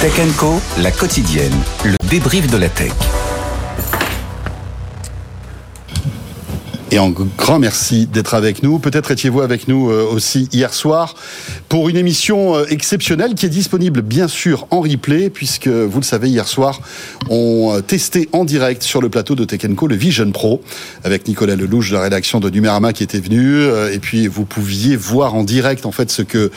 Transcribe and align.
Tech 0.00 0.18
Co, 0.38 0.58
la 0.78 0.90
quotidienne, 0.90 1.52
le 1.84 1.94
débrief 2.08 2.46
de 2.46 2.56
la 2.56 2.70
tech. 2.70 3.19
Et 6.92 6.98
en 6.98 7.10
grand 7.10 7.60
merci 7.60 8.06
d'être 8.06 8.34
avec 8.34 8.64
nous. 8.64 8.80
Peut-être 8.80 9.12
étiez-vous 9.12 9.42
avec 9.42 9.68
nous 9.68 9.90
euh, 9.90 10.04
aussi 10.10 10.48
hier 10.52 10.74
soir 10.74 11.14
pour 11.68 11.88
une 11.88 11.96
émission 11.96 12.56
euh, 12.56 12.64
exceptionnelle 12.68 13.34
qui 13.34 13.46
est 13.46 13.50
disponible 13.50 14.02
bien 14.02 14.26
sûr 14.26 14.66
en 14.70 14.80
replay 14.80 15.30
puisque 15.30 15.68
vous 15.68 16.00
le 16.00 16.04
savez 16.04 16.30
hier 16.30 16.48
soir 16.48 16.80
on 17.28 17.76
euh, 17.76 17.80
testé 17.80 18.28
en 18.32 18.44
direct 18.44 18.82
sur 18.82 19.00
le 19.00 19.08
plateau 19.08 19.36
de 19.36 19.44
Tech 19.44 19.60
le 19.62 19.94
Vision 19.94 20.32
Pro 20.32 20.62
avec 21.04 21.28
Nicolas 21.28 21.54
Lelouch 21.54 21.90
de 21.90 21.94
la 21.94 22.00
rédaction 22.00 22.40
de 22.40 22.50
Numérama 22.50 22.92
qui 22.92 23.04
était 23.04 23.20
venu 23.20 23.66
et 23.92 23.98
puis 24.00 24.26
vous 24.26 24.44
pouviez 24.44 24.96
voir 24.96 25.36
en 25.36 25.44
direct 25.44 25.86
en 25.86 25.92
fait 25.92 26.10
ce 26.10 26.22
que 26.22 26.50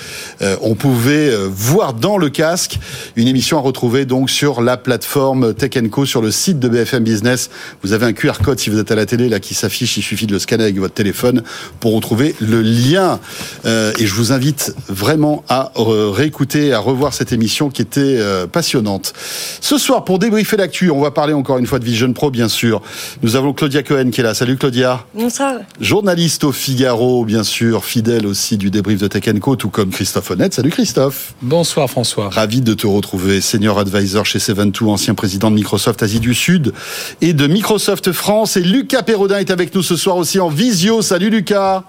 on 0.62 0.76
pouvait 0.76 1.32
voir 1.48 1.94
dans 1.94 2.18
le 2.18 2.30
casque. 2.30 2.80
Une 3.16 3.28
émission 3.28 3.58
à 3.58 3.62
retrouver 3.62 4.06
donc 4.06 4.30
sur 4.30 4.62
la 4.62 4.78
plateforme 4.78 5.54
Tech 5.54 5.72
Co 5.92 6.06
sur 6.06 6.22
le 6.22 6.32
site 6.32 6.60
de 6.60 6.70
BFM 6.70 7.04
Business. 7.04 7.50
Vous 7.84 7.94
avez 7.94 8.06
un 8.06 8.14
QR 8.14 8.40
code 8.44 8.60
si 8.60 8.70
vous 8.70 8.80
êtes 8.80 8.92
à 8.92 8.96
la 8.96 9.06
télé 9.06 9.30
là 9.30 9.40
qui 9.40 9.54
s'affiche. 9.54 9.98
Il 9.98 10.02
suffit 10.02 10.23
de 10.28 10.34
le 10.34 10.40
scanner 10.40 10.64
avec 10.64 10.78
votre 10.78 10.94
téléphone 10.94 11.44
pour 11.80 11.94
retrouver 11.94 12.36
le 12.40 12.62
lien. 12.62 13.20
Euh, 13.66 13.94
et 14.00 14.06
je 14.06 14.14
vous 14.14 14.32
invite 14.32 14.74
vraiment 14.88 15.44
à 15.50 15.72
réécouter, 15.76 16.74
à 16.74 16.80
revoir 16.80 17.14
cette 17.14 17.32
émission 17.32 17.70
qui 17.70 17.82
était 17.82 18.18
euh, 18.20 18.48
passionnante. 18.48 19.14
Ce 19.62 19.78
soir, 19.78 20.04
pour 20.04 20.20
débriefer 20.20 20.58
l'actu, 20.58 20.90
on 20.92 21.02
va 21.02 21.12
parler 21.12 21.34
encore 21.34 21.58
une 21.58 21.68
fois 21.68 21.80
de 21.80 21.86
Vision 21.86 22.12
Pro, 22.14 22.32
bien 22.32 22.48
sûr. 22.48 22.82
Nous 23.22 23.36
avons 23.36 23.54
Claudia 23.54 23.84
Cohen 23.84 24.10
qui 24.12 24.22
est 24.22 24.24
là. 24.24 24.34
Salut 24.34 24.58
Claudia. 24.58 25.06
Bonsoir. 25.14 25.54
Journaliste 25.80 26.44
au 26.44 26.52
Figaro, 26.52 27.26
bien 27.26 27.44
sûr, 27.44 27.86
fidèle 27.86 28.26
aussi 28.28 28.58
du 28.58 28.72
débrief 28.72 29.00
de 29.00 29.08
Tech 29.08 29.24
Co, 29.40 29.56
tout 29.56 29.70
comme 29.70 29.90
Christophe 29.90 30.32
Honnête. 30.32 30.54
Salut 30.54 30.70
Christophe. 30.70 31.34
Bonsoir 31.42 31.90
François. 31.90 32.30
Ravi 32.30 32.62
de 32.62 32.74
te 32.74 32.88
retrouver, 32.88 33.42
senior 33.42 33.80
advisor 33.80 34.26
chez 34.26 34.40
Seven2, 34.40 34.86
ancien 34.86 35.14
président 35.14 35.50
de 35.50 35.56
Microsoft 35.56 36.04
Asie 36.04 36.20
du 36.20 36.34
Sud 36.34 36.74
et 37.22 37.34
de 37.34 37.48
Microsoft 37.48 38.12
France. 38.12 38.58
Et 38.58 38.62
Lucas 38.62 39.04
Perrodin 39.04 39.38
est 39.38 39.52
avec 39.52 39.74
nous 39.76 39.84
ce 39.84 39.96
soir 39.96 40.13
aussi 40.16 40.40
en 40.40 40.50
visio. 40.50 41.02
Salut 41.02 41.30
Lucas. 41.30 41.84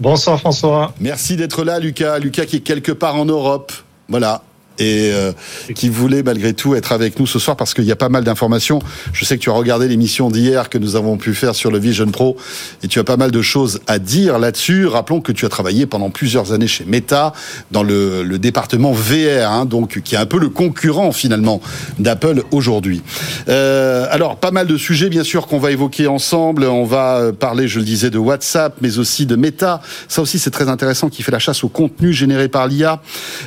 Bonsoir 0.00 0.38
François. 0.38 0.94
Merci 1.00 1.36
d'être 1.36 1.64
là 1.64 1.78
Lucas. 1.78 2.18
Lucas 2.18 2.46
qui 2.46 2.56
est 2.56 2.60
quelque 2.60 2.92
part 2.92 3.16
en 3.16 3.24
Europe. 3.24 3.72
Voilà 4.08 4.42
et 4.78 5.10
euh, 5.12 5.32
qui 5.74 5.88
voulait 5.88 6.22
malgré 6.22 6.54
tout 6.54 6.74
être 6.74 6.92
avec 6.92 7.18
nous 7.18 7.26
ce 7.26 7.38
soir 7.38 7.56
parce 7.56 7.74
qu'il 7.74 7.84
y 7.84 7.92
a 7.92 7.96
pas 7.96 8.08
mal 8.08 8.24
d'informations. 8.24 8.80
Je 9.12 9.24
sais 9.24 9.36
que 9.36 9.42
tu 9.42 9.50
as 9.50 9.54
regardé 9.54 9.88
l'émission 9.88 10.30
d'hier 10.30 10.68
que 10.68 10.78
nous 10.78 10.96
avons 10.96 11.16
pu 11.16 11.34
faire 11.34 11.54
sur 11.54 11.70
le 11.70 11.78
Vision 11.78 12.06
Pro 12.06 12.36
et 12.82 12.88
tu 12.88 12.98
as 12.98 13.04
pas 13.04 13.16
mal 13.16 13.30
de 13.30 13.42
choses 13.42 13.80
à 13.86 13.98
dire 13.98 14.38
là-dessus. 14.38 14.86
Rappelons 14.86 15.20
que 15.20 15.32
tu 15.32 15.44
as 15.44 15.48
travaillé 15.48 15.86
pendant 15.86 16.10
plusieurs 16.10 16.52
années 16.52 16.66
chez 16.66 16.84
Meta 16.84 17.32
dans 17.70 17.82
le, 17.82 18.38
département 18.42 18.92
VR, 18.92 19.50
hein, 19.50 19.66
donc 19.66 20.00
qui 20.00 20.14
est 20.14 20.18
un 20.18 20.26
peu 20.26 20.38
le 20.38 20.48
concurrent 20.48 21.12
finalement 21.12 21.60
d'Apple 21.98 22.42
aujourd'hui. 22.50 23.02
Euh, 23.48 24.06
alors 24.10 24.36
pas 24.36 24.50
mal 24.50 24.66
de 24.66 24.76
sujets 24.76 25.10
bien 25.10 25.22
sûr 25.22 25.46
qu'on 25.46 25.58
va 25.58 25.70
évoquer 25.70 26.06
ensemble. 26.08 26.64
On 26.64 26.84
va 26.84 27.32
parler, 27.38 27.68
je 27.68 27.78
le 27.78 27.84
disais, 27.84 28.10
de 28.10 28.18
WhatsApp, 28.18 28.76
mais 28.80 28.98
aussi 28.98 29.26
de 29.26 29.36
Meta. 29.36 29.80
Ça 30.08 30.22
aussi 30.22 30.38
c'est 30.38 30.50
très 30.50 30.68
intéressant 30.68 31.08
qui 31.08 31.22
fait 31.22 31.30
la 31.30 31.38
chasse 31.38 31.62
au 31.62 31.68
contenu 31.68 32.12
généré 32.12 32.48
par 32.48 32.66
l'IA. 32.66 33.00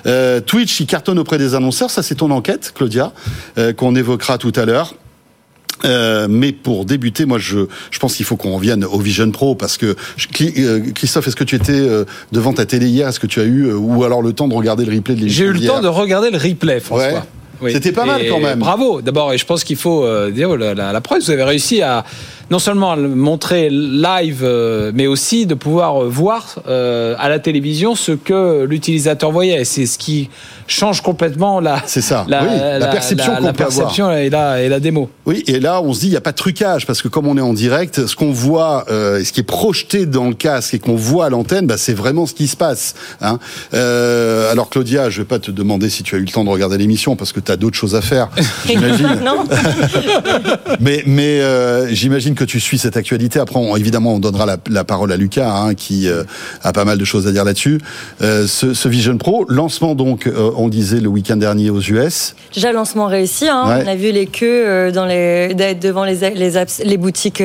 Euh, 0.06 0.40
Twitch 0.40 0.78
qui 0.78 0.86
cartonne 0.86 1.15
auprès 1.18 1.38
des 1.38 1.56
annonceurs. 1.56 1.90
Ça, 1.90 2.04
c'est 2.04 2.16
ton 2.16 2.32
enquête, 2.32 2.72
Claudia, 2.76 3.12
euh, 3.58 3.74
qu'on 3.74 3.96
évoquera 3.96 4.38
tout 4.38 4.54
à 4.56 4.66
l'heure. 4.66 4.96
Euh, 5.84 6.28
mais 6.30 6.52
pour 6.52 6.86
débuter, 6.86 7.26
moi, 7.26 7.38
je, 7.38 7.68
je 7.92 8.00
pense 8.00 8.16
qu'il 8.16 8.26
faut 8.26 8.38
qu'on 8.38 8.56
revienne 8.56 8.86
au 8.86 9.00
Vision 9.00 9.30
Pro 9.30 9.56
parce 9.56 9.78
que 9.78 9.96
euh, 10.42 10.80
Christophe, 10.96 11.28
est-ce 11.28 11.36
que 11.36 11.44
tu 11.44 11.56
étais 11.56 11.88
devant 12.32 12.54
ta 12.54 12.66
télé 12.66 12.88
hier? 12.88 13.08
Est-ce 13.10 13.20
que 13.20 13.28
tu 13.28 13.40
as 13.42 13.44
eu 13.44 13.72
ou 13.74 14.04
alors 14.04 14.22
le 14.22 14.34
temps 14.34 14.48
de 14.48 14.56
regarder 14.56 14.86
le 14.86 14.96
replay 14.96 15.16
de 15.16 15.20
l'émission 15.20 15.46
J'ai 15.46 15.50
eu 15.50 15.54
le 15.54 15.66
temps 15.66 15.82
de 15.82 15.88
regarder 15.88 16.32
le 16.32 16.38
replay, 16.38 16.80
François. 16.80 17.26
C'était 17.70 17.92
pas 17.92 18.06
mal 18.06 18.22
quand 18.30 18.40
même. 18.40 18.60
Bravo, 18.60 19.02
d'abord, 19.02 19.34
et 19.34 19.38
je 19.38 19.46
pense 19.46 19.64
qu'il 19.64 19.78
faut 19.78 20.08
dire 20.32 20.56
la, 20.58 20.74
la, 20.74 20.92
la 20.94 21.02
preuve. 21.02 21.22
Vous 21.22 21.32
avez 21.32 21.44
réussi 21.44 21.82
à 21.82 22.06
non 22.50 22.60
seulement 22.60 22.96
le 22.96 23.10
montrer 23.10 23.70
live, 23.70 24.42
euh, 24.44 24.92
mais 24.94 25.08
aussi 25.08 25.46
de 25.46 25.56
pouvoir 25.56 26.04
euh, 26.04 26.08
voir 26.08 26.56
euh, 26.68 27.16
à 27.18 27.30
la 27.30 27.40
télévision 27.40 27.96
ce 27.96 28.12
que 28.12 28.64
l'utilisateur 28.66 29.32
voyait. 29.32 29.66
C'est 29.66 29.86
ce 29.86 29.98
qui 29.98 30.30
change 30.68 31.02
complètement 31.02 31.60
la, 31.60 31.82
c'est 31.86 32.02
ça. 32.02 32.26
la, 32.28 32.44
oui, 32.44 32.50
la, 32.80 32.88
perception, 32.88 33.34
la, 33.40 33.54
perception 33.54 34.12
et, 34.12 34.30
la, 34.30 34.62
et 34.62 34.70
la 34.70 34.80
démo. 34.80 35.10
Oui, 35.26 35.44
et 35.48 35.60
là 35.60 35.82
on 35.82 35.94
se 35.94 36.02
dit 36.02 36.08
il 36.08 36.12
n'y 36.12 36.16
a 36.16 36.22
pas 36.22 36.32
de 36.32 36.38
trucage 36.38 36.86
parce 36.86 37.02
que 37.02 37.08
comme 37.08 37.28
on 37.28 37.38
est 37.38 37.42
en 37.42 37.54
direct, 37.54 38.08
ce 38.08 38.16
qu'on 38.16 38.32
voit, 38.32 38.86
euh, 38.90 39.24
ce 39.24 39.32
qui 39.32 39.42
est 39.42 39.44
projeté 39.44 40.06
dans 40.06 40.28
le 40.28 40.34
casque 40.34 40.74
et 40.74 40.80
qu'on 40.80 40.96
voit 40.96 41.26
à 41.26 41.30
l'antenne, 41.30 41.68
bah, 41.68 41.78
c'est 41.78 41.94
vraiment 41.94 42.26
ce 42.26 42.34
qui 42.34 42.48
se 42.48 42.58
passe. 42.58 42.96
Hein. 43.22 43.40
Euh, 43.74 44.52
alors 44.52 44.70
Claudia, 44.70 45.10
je 45.10 45.22
vais 45.22 45.28
pas 45.28 45.40
te 45.40 45.52
demander 45.52 45.90
si 45.90 46.04
tu 46.04 46.16
as 46.16 46.18
eu 46.18 46.22
le 46.22 46.32
temps 46.32 46.44
de 46.44 46.50
regarder 46.50 46.78
l'émission 46.78 47.16
parce 47.16 47.32
que 47.32 47.40
tu 47.40 47.52
as 47.52 47.58
d'autres 47.58 47.78
choses 47.78 47.96
à 47.96 48.02
faire, 48.02 48.30
j'imagine. 48.66 49.22
non. 49.24 49.44
mais 50.80 51.04
mais 51.06 51.42
euh, 51.42 51.88
j'imagine 51.94 52.35
que 52.36 52.44
tu 52.44 52.60
suis 52.60 52.78
cette 52.78 52.98
actualité. 52.98 53.40
Après, 53.40 53.60
évidemment, 53.78 54.16
on 54.16 54.20
donnera 54.20 54.46
la, 54.70 54.84
parole 54.84 55.12
à 55.12 55.18
Lucas, 55.18 55.50
hein, 55.50 55.74
qui 55.74 56.08
euh, 56.08 56.24
a 56.64 56.74
pas 56.74 56.86
mal 56.86 56.98
de 56.98 57.06
choses 57.06 57.28
à 57.28 57.32
dire 57.32 57.46
là-dessus. 57.46 57.80
Euh, 58.22 58.46
ce, 58.48 58.88
Vision 58.88 59.18
Pro, 59.18 59.46
lancement 59.50 59.96
donc, 59.96 60.28
euh, 60.28 60.52
on 60.58 60.70
disait 60.70 61.00
le 61.00 61.08
week-end 61.08 61.38
dernier 61.38 61.70
aux 61.70 61.80
US. 61.80 62.36
Déjà 62.54 62.72
lancement 62.72 63.08
réussi. 63.08 63.48
Hein. 63.48 63.64
On 63.66 63.88
a 63.88 63.96
vu 63.96 64.12
les 64.12 64.28
queues 64.28 64.92
dans 64.92 65.06
les, 65.06 65.54
devant 65.56 66.04
les, 66.04 66.30
les, 66.32 66.52
les 66.84 66.98
boutiques, 66.98 67.44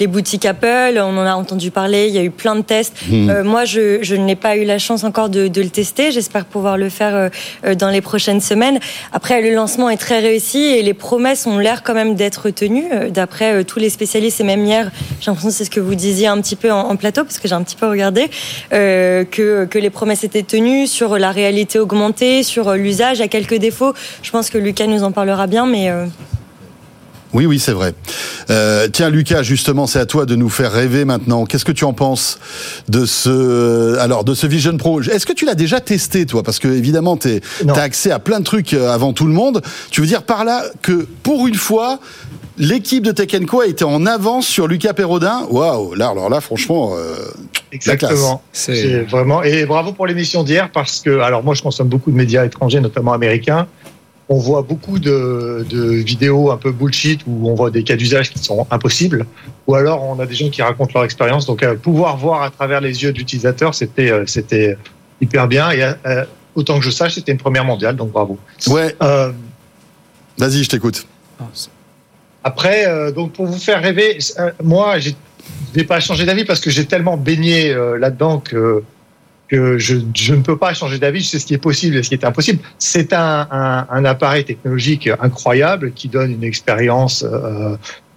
les 0.00 0.06
boutiques 0.06 0.46
Apple. 0.46 0.96
On 0.98 1.16
en 1.16 1.26
a 1.26 1.34
entendu 1.34 1.70
parler. 1.70 2.06
Il 2.08 2.14
y 2.14 2.18
a 2.18 2.24
eu 2.24 2.30
plein 2.30 2.56
de 2.56 2.62
tests. 2.62 2.94
Hmm. 3.08 3.42
moi, 3.42 3.64
je, 3.64 3.98
je 4.02 4.16
n'ai 4.16 4.36
pas 4.36 4.56
eu 4.56 4.64
la 4.64 4.78
chance 4.78 5.04
encore 5.04 5.28
de, 5.28 5.48
de 5.48 5.62
le 5.62 5.68
tester. 5.68 6.10
J'espère 6.10 6.44
pouvoir 6.44 6.76
le 6.76 6.88
faire 6.88 7.30
dans 7.78 7.90
les 7.90 8.00
prochaines 8.00 8.40
semaines. 8.40 8.78
Après, 9.12 9.40
le 9.42 9.54
lancement 9.54 9.88
est 9.90 9.96
très 9.96 10.20
réussi 10.20 10.58
et 10.58 10.82
les 10.82 10.94
promesses 10.94 11.46
ont 11.46 11.58
l'air 11.58 11.82
quand 11.82 11.94
même 11.94 12.14
d'être 12.14 12.50
tenues 12.50 13.10
d'après 13.10 13.64
tous 13.64 13.78
les 13.78 13.90
spécialistes 13.90 14.13
c'est 14.30 14.44
même 14.44 14.64
hier, 14.64 14.90
j'ai 15.20 15.30
l'impression 15.30 15.50
que 15.50 15.54
c'est 15.54 15.64
ce 15.64 15.70
que 15.70 15.80
vous 15.80 15.94
disiez 15.94 16.26
un 16.26 16.40
petit 16.40 16.56
peu 16.56 16.70
en, 16.70 16.96
plateau, 16.96 17.24
parce 17.24 17.38
que 17.38 17.48
j'ai 17.48 17.54
un 17.54 17.62
petit 17.62 17.76
peu 17.76 17.88
regardé, 17.88 18.30
euh, 18.72 19.24
que, 19.24 19.64
que 19.64 19.78
les 19.78 19.90
promesses 19.90 20.24
étaient 20.24 20.42
tenues 20.42 20.86
sur 20.86 21.18
la 21.18 21.30
réalité 21.32 21.78
augmentée, 21.78 22.42
sur 22.42 22.72
l'usage, 22.74 23.20
à 23.20 23.28
quelques 23.28 23.56
défauts. 23.56 23.94
Je 24.22 24.30
pense 24.30 24.50
que 24.50 24.58
Lucas 24.58 24.86
nous 24.86 25.02
en 25.02 25.12
parlera 25.12 25.46
bien, 25.46 25.66
mais... 25.66 25.90
Euh, 25.90 26.06
oui, 27.34 27.46
oui, 27.46 27.58
c'est 27.58 27.72
vrai. 27.72 27.94
Euh, 28.50 28.86
tiens, 28.86 29.10
Lucas, 29.10 29.42
justement, 29.42 29.88
c'est 29.88 29.98
à 29.98 30.06
toi 30.06 30.24
de 30.24 30.36
nous 30.36 30.48
faire 30.48 30.70
rêver 30.70 31.04
maintenant. 31.04 31.46
Qu'est-ce 31.46 31.64
que 31.64 31.72
tu 31.72 31.84
en 31.84 31.92
penses 31.92 32.38
de 32.88 33.06
ce, 33.06 33.98
alors, 33.98 34.22
de 34.22 34.34
ce 34.34 34.46
Vision 34.46 34.76
Pro? 34.76 35.02
Est-ce 35.02 35.26
que 35.26 35.32
tu 35.32 35.44
l'as 35.44 35.56
déjà 35.56 35.80
testé, 35.80 36.26
toi? 36.26 36.44
Parce 36.44 36.60
que 36.60 36.68
évidemment, 36.68 37.16
tu 37.16 37.40
as 37.66 37.80
accès 37.80 38.12
à 38.12 38.20
plein 38.20 38.38
de 38.38 38.44
trucs 38.44 38.72
avant 38.72 39.12
tout 39.12 39.26
le 39.26 39.32
monde. 39.32 39.62
Tu 39.90 40.00
veux 40.00 40.06
dire 40.06 40.22
par 40.22 40.44
là 40.44 40.62
que, 40.80 41.08
pour 41.24 41.48
une 41.48 41.56
fois, 41.56 41.98
L'équipe 42.56 43.02
de 43.02 43.10
Tech 43.10 43.30
Co 43.46 43.62
a 43.62 43.66
été 43.66 43.84
en 43.84 44.06
avance 44.06 44.46
sur 44.46 44.68
Lucas 44.68 44.92
Perrodin. 44.92 45.46
Waouh, 45.50 45.94
là, 45.94 46.10
alors 46.10 46.28
là, 46.28 46.40
franchement, 46.40 46.94
euh, 46.94 47.16
exactement. 47.72 48.42
C'est 48.52 49.02
vraiment 49.02 49.42
et 49.42 49.66
bravo 49.66 49.92
pour 49.92 50.06
l'émission 50.06 50.44
d'hier 50.44 50.70
parce 50.70 51.00
que 51.00 51.18
alors 51.18 51.42
moi 51.42 51.54
je 51.54 51.62
consomme 51.62 51.88
beaucoup 51.88 52.12
de 52.12 52.16
médias 52.16 52.44
étrangers, 52.44 52.80
notamment 52.80 53.12
américains. 53.12 53.66
On 54.28 54.38
voit 54.38 54.62
beaucoup 54.62 54.98
de, 54.98 55.66
vidéos 56.04 56.50
un 56.50 56.56
peu 56.56 56.70
bullshit 56.70 57.20
où 57.26 57.50
on 57.50 57.54
voit 57.54 57.70
des 57.70 57.82
cas 57.82 57.96
d'usage 57.96 58.30
qui 58.30 58.38
sont 58.38 58.66
impossibles, 58.70 59.26
ou 59.66 59.74
alors 59.74 60.02
on 60.02 60.18
a 60.20 60.26
des 60.26 60.34
gens 60.34 60.48
qui 60.48 60.62
racontent 60.62 60.92
leur 60.94 61.04
expérience. 61.04 61.46
Donc 61.46 61.62
euh, 61.62 61.74
pouvoir 61.74 62.16
voir 62.16 62.42
à 62.42 62.50
travers 62.50 62.80
les 62.80 63.02
yeux 63.02 63.12
d'utilisateurs, 63.12 63.74
c'était 63.74 64.10
euh, 64.10 64.24
c'était 64.26 64.78
hyper 65.20 65.48
bien. 65.48 65.72
Et 65.72 65.82
autant 66.54 66.78
que 66.78 66.84
je 66.84 66.90
sache, 66.90 67.14
c'était 67.14 67.32
une 67.32 67.38
première 67.38 67.64
mondiale, 67.64 67.96
donc 67.96 68.12
bravo. 68.12 68.38
Ouais. 68.68 68.94
Vas-y, 70.38 70.62
je 70.64 70.68
t'écoute. 70.68 71.06
Après, 72.44 72.86
euh, 72.86 73.10
donc 73.10 73.32
pour 73.32 73.46
vous 73.46 73.58
faire 73.58 73.82
rêver, 73.82 74.18
euh, 74.38 74.50
moi, 74.62 74.98
je 74.98 75.10
n'ai 75.74 75.84
pas 75.84 75.98
changé 75.98 76.26
d'avis 76.26 76.44
parce 76.44 76.60
que 76.60 76.68
j'ai 76.68 76.84
tellement 76.84 77.16
baigné 77.16 77.72
euh, 77.72 77.98
là-dedans 77.98 78.38
que, 78.38 78.84
je, 79.50 80.32
ne 80.32 80.42
peux 80.42 80.58
pas 80.58 80.74
changer 80.74 80.98
d'avis. 80.98 81.20
Je 81.20 81.28
sais 81.28 81.38
ce 81.38 81.46
qui 81.46 81.54
est 81.54 81.58
possible 81.58 81.96
et 81.96 82.02
ce 82.02 82.08
qui 82.08 82.14
est 82.16 82.24
impossible. 82.24 82.58
C'est 82.78 83.12
un, 83.12 84.04
appareil 84.04 84.44
technologique 84.44 85.08
incroyable 85.20 85.92
qui 85.92 86.08
donne 86.08 86.32
une 86.32 86.42
expérience 86.42 87.24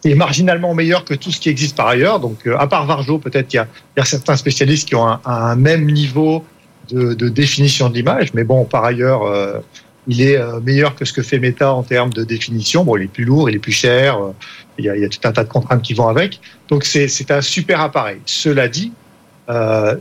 qui 0.02 0.16
marginalement 0.16 0.74
meilleure 0.74 1.06
que 1.06 1.14
tout 1.14 1.32
ce 1.32 1.40
qui 1.40 1.50
existe 1.50 1.78
par 1.78 1.88
ailleurs. 1.88 2.20
Donc, 2.20 2.48
à 2.48 2.66
part 2.66 2.88
Varjo, 2.88 3.20
peut-être 3.20 3.50
qu'il 3.50 3.64
y, 3.98 4.00
a, 4.00 4.06
certains 4.06 4.36
spécialistes 4.36 4.88
qui 4.88 4.96
ont 4.96 5.08
un, 5.08 5.22
un 5.26 5.56
même 5.56 5.86
niveau 5.86 6.44
de, 6.90 7.14
de 7.14 7.30
définition 7.30 7.90
de 7.90 7.94
l'image, 7.94 8.34
mais 8.34 8.44
bon, 8.44 8.66
par 8.66 8.84
ailleurs 8.84 9.62
il 10.08 10.22
est 10.22 10.38
euh, 10.38 10.60
meilleur 10.62 10.96
que 10.96 11.06
ce 11.06 11.14
que 11.14 11.22
fait 11.22 11.40
Meta 11.40 11.74
en 11.74 11.84
termes 11.84 12.12
de 12.12 12.24
définition. 12.24 12.84
Bon, 12.84 12.98
il 12.98 13.04
est 13.04 13.08
plus 13.08 13.26
lourd, 13.26 13.50
il 13.50 13.56
est 13.56 13.60
plus 13.60 13.74
cher, 13.74 14.18
euh, 14.18 14.32
il 14.78 14.86
y 14.86 14.90
a, 14.90 14.96
il 14.96 15.02
y 15.02 15.06
a 15.06 15.10
tout 15.10 15.20
un 15.26 15.32
tas 15.32 15.44
de 15.44 15.50
contraintes 15.50 15.82
qui 15.82 15.94
vont 15.94 16.08
avec. 16.08 16.40
Donc 16.70 16.84
c'est 16.86 17.32
un 17.32 17.42
super 17.42 17.82
appareil. 17.82 18.18
Cela 18.26 18.68
dit, 18.68 18.94
euh, 19.50 19.96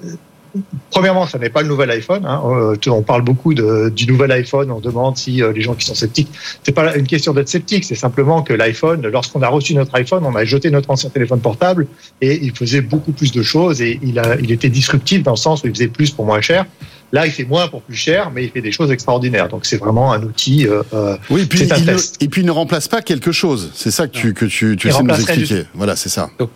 premièrement, 0.90 1.26
ça 1.26 1.38
n'est 1.38 1.50
pas 1.50 1.62
le 1.62 1.68
nouvel 1.68 1.90
iPhone. 1.90 2.24
Hein. 2.24 2.40
Euh, 2.46 2.76
on 2.90 3.02
parle 3.02 3.22
beaucoup 3.22 3.52
de, 3.52 3.88
du 3.94 4.06
nouvel 4.06 4.30
iPhone. 4.32 4.70
On 4.70 4.80
demande 4.80 5.16
si 5.16 5.42
les 5.54 5.60
gens 5.60 5.74
qui 5.74 5.86
sont 5.86 5.94
sceptiques. 5.94 6.30
C'est 6.62 6.72
pas 6.72 6.96
une 6.96 7.06
question 7.06 7.32
d'être 7.32 7.48
sceptique. 7.48 7.84
C'est 7.84 7.96
simplement 7.96 8.42
que 8.42 8.52
l'iPhone, 8.52 9.06
lorsqu'on 9.08 9.42
a 9.42 9.48
reçu 9.48 9.74
notre 9.74 9.94
iPhone, 9.96 10.24
on 10.24 10.34
a 10.36 10.44
jeté 10.44 10.70
notre 10.70 10.90
ancien 10.90 11.10
téléphone 11.10 11.40
portable 11.40 11.88
et 12.20 12.38
il 12.44 12.56
faisait 12.56 12.80
beaucoup 12.80 13.12
plus 13.12 13.32
de 13.32 13.42
choses 13.42 13.82
et 13.82 13.98
il, 14.02 14.18
a, 14.18 14.36
il 14.36 14.52
était 14.52 14.70
disruptif 14.70 15.22
dans 15.22 15.32
le 15.32 15.36
sens 15.36 15.64
où 15.64 15.66
il 15.66 15.74
faisait 15.74 15.88
plus 15.88 16.10
pour 16.10 16.26
moins 16.26 16.40
cher. 16.40 16.64
Là, 17.12 17.26
il 17.26 17.32
fait 17.32 17.44
moins 17.44 17.68
pour 17.68 17.82
plus 17.82 17.94
cher, 17.94 18.30
mais 18.34 18.44
il 18.44 18.50
fait 18.50 18.60
des 18.60 18.72
choses 18.72 18.90
extraordinaires. 18.90 19.48
Donc 19.48 19.64
c'est 19.64 19.76
vraiment 19.76 20.12
un 20.12 20.22
outil. 20.22 20.66
Euh, 20.66 20.82
euh 20.92 21.16
oui, 21.30 21.42
et 21.42 21.46
puis, 21.46 21.60
il 21.60 21.84
ne, 21.84 21.96
et 22.20 22.28
puis 22.28 22.42
il 22.42 22.46
ne 22.46 22.50
remplace 22.50 22.88
pas 22.88 23.00
quelque 23.00 23.32
chose. 23.32 23.70
C'est 23.74 23.90
ça 23.90 24.08
que 24.08 24.12
tu, 24.12 24.34
que 24.34 24.44
tu, 24.46 24.76
tu 24.76 24.90
sais 24.90 25.02
nous 25.02 25.14
expliquer. 25.14 25.64
Voilà, 25.74 25.96
c'est 25.96 26.08
ça. 26.08 26.28
Donc, 26.38 26.50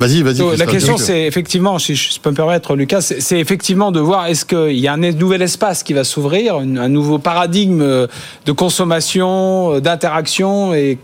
Vas-y, 0.00 0.22
vas-y. 0.22 0.56
La 0.56 0.66
question, 0.66 0.96
c'est 0.96 1.22
effectivement, 1.22 1.78
si 1.78 1.94
je 1.94 2.18
peux 2.18 2.30
me 2.30 2.34
permettre, 2.34 2.74
Lucas, 2.74 3.02
c'est 3.02 3.38
effectivement 3.38 3.92
de 3.92 4.00
voir 4.00 4.26
est-ce 4.26 4.44
qu'il 4.44 4.78
y 4.78 4.88
a 4.88 4.94
un 4.94 4.96
nouvel 4.96 5.42
espace 5.42 5.84
qui 5.84 5.92
va 5.92 6.02
s'ouvrir, 6.02 6.56
un 6.56 6.88
nouveau 6.88 7.20
paradigme 7.20 8.08
de 8.44 8.52
consommation, 8.52 9.78
d'interaction, 9.78 10.74
et 10.74 10.98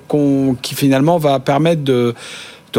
qui 0.62 0.74
finalement 0.74 1.18
va 1.18 1.38
permettre 1.38 1.84
de 1.84 2.12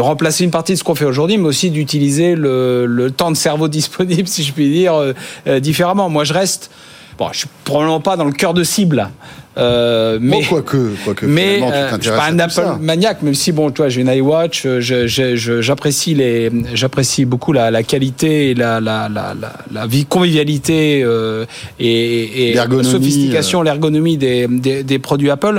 de 0.00 0.02
remplacer 0.02 0.44
une 0.44 0.50
partie 0.50 0.72
de 0.72 0.78
ce 0.78 0.84
qu'on 0.84 0.94
fait 0.94 1.04
aujourd'hui, 1.04 1.36
mais 1.36 1.46
aussi 1.46 1.70
d'utiliser 1.70 2.34
le, 2.34 3.10
temps 3.14 3.30
de 3.30 3.36
cerveau 3.36 3.68
disponible, 3.80 4.26
si 4.26 4.42
je 4.42 4.52
puis 4.52 4.70
dire, 4.70 4.94
euh, 4.94 5.12
euh, 5.46 5.60
différemment. 5.60 6.08
Moi, 6.08 6.24
je 6.24 6.32
reste. 6.32 6.70
Bon, 7.18 7.28
je 7.32 7.40
suis 7.40 7.48
probablement 7.64 8.00
pas 8.00 8.16
dans 8.16 8.24
le 8.24 8.32
cœur 8.32 8.54
de 8.54 8.64
cible. 8.64 9.10
Euh, 9.58 10.18
mais 10.22 10.42
quoi 10.44 10.62
que, 10.62 10.94
quoi 11.04 11.12
que 11.12 11.26
mais 11.26 11.60
euh, 11.60 11.90
je 11.98 12.02
suis 12.02 12.10
pas 12.10 12.26
un 12.30 12.38
Apple 12.38 12.78
maniaque, 12.80 13.20
même 13.22 13.34
si 13.34 13.50
bon, 13.52 13.70
toi, 13.72 13.88
j'ai 13.88 14.00
une 14.00 14.08
iWatch, 14.08 14.66
j'apprécie 14.78 16.14
les, 16.14 16.50
j'apprécie 16.72 17.24
beaucoup 17.24 17.52
la, 17.52 17.70
la, 17.70 17.82
qualité, 17.82 18.50
et 18.50 18.54
la, 18.54 18.80
la, 18.80 19.08
la, 19.08 19.34
la 19.70 19.86
vie 19.86 20.06
convivialité 20.06 21.02
euh, 21.04 21.44
et, 21.80 22.50
et 22.50 22.54
la 22.54 22.68
sophistication, 22.84 23.62
l'ergonomie 23.62 24.16
des, 24.16 24.46
des, 24.48 24.84
des, 24.84 24.98
produits 25.00 25.30
Apple. 25.30 25.58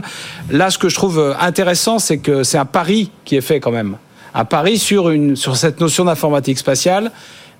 Là, 0.50 0.70
ce 0.70 0.78
que 0.78 0.88
je 0.88 0.96
trouve 0.96 1.36
intéressant, 1.40 2.00
c'est 2.00 2.18
que 2.18 2.44
c'est 2.44 2.58
un 2.58 2.66
pari 2.66 3.12
qui 3.26 3.36
est 3.36 3.42
fait 3.42 3.60
quand 3.60 3.72
même, 3.72 3.98
un 4.33 4.45
pari 4.45 4.78
sur 4.78 5.10
une 5.10 5.36
sur 5.36 5.56
cette 5.57 5.80
notion 5.80 6.06
d'informatique 6.06 6.57
spatiale, 6.57 7.12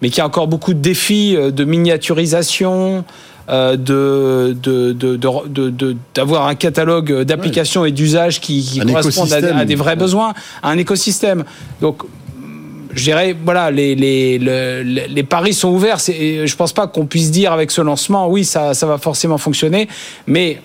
mais 0.02 0.10
qui 0.10 0.22
a 0.22 0.26
encore 0.26 0.48
beaucoup 0.48 0.74
de 0.74 0.80
défis 0.80 1.36
de 1.36 1.64
miniaturisation. 1.64 3.06
Euh, 3.50 3.76
de, 3.76 4.56
d'avoir 6.14 6.48
un 6.48 6.56
catalogue 6.56 7.24
d'applications 7.24 7.84
et 7.84 7.92
d'usages 7.92 8.40
qui, 8.40 8.80
correspondent 8.80 9.34
à, 9.34 9.66
des 9.66 9.76
vrais 9.76 9.98
besoins, 9.98 10.34
à 10.62 10.70
un 10.70 10.78
écosystème. 10.78 11.44
Donc, 11.82 12.04
je 12.94 13.04
dirais, 13.04 13.36
voilà, 13.44 13.72
les, 13.72 13.96
les, 13.96 14.38
les, 14.38 15.24
paris 15.24 15.54
sont 15.54 15.70
ouverts. 15.70 15.98
Je 16.00 16.42
ne 16.42 16.56
pense 16.56 16.72
pas 16.72 16.88
qu'on 16.88 17.08
puisse 17.08 17.32
dire 17.32 17.52
avec 17.52 17.72
ce 17.72 17.82
lancement, 17.82 18.30
oui, 18.30 18.46
ça, 18.46 18.74
ça 18.74 18.86
va 18.86 18.98
forcément 18.98 19.38
fonctionner, 19.38 19.90
mais 20.28 20.62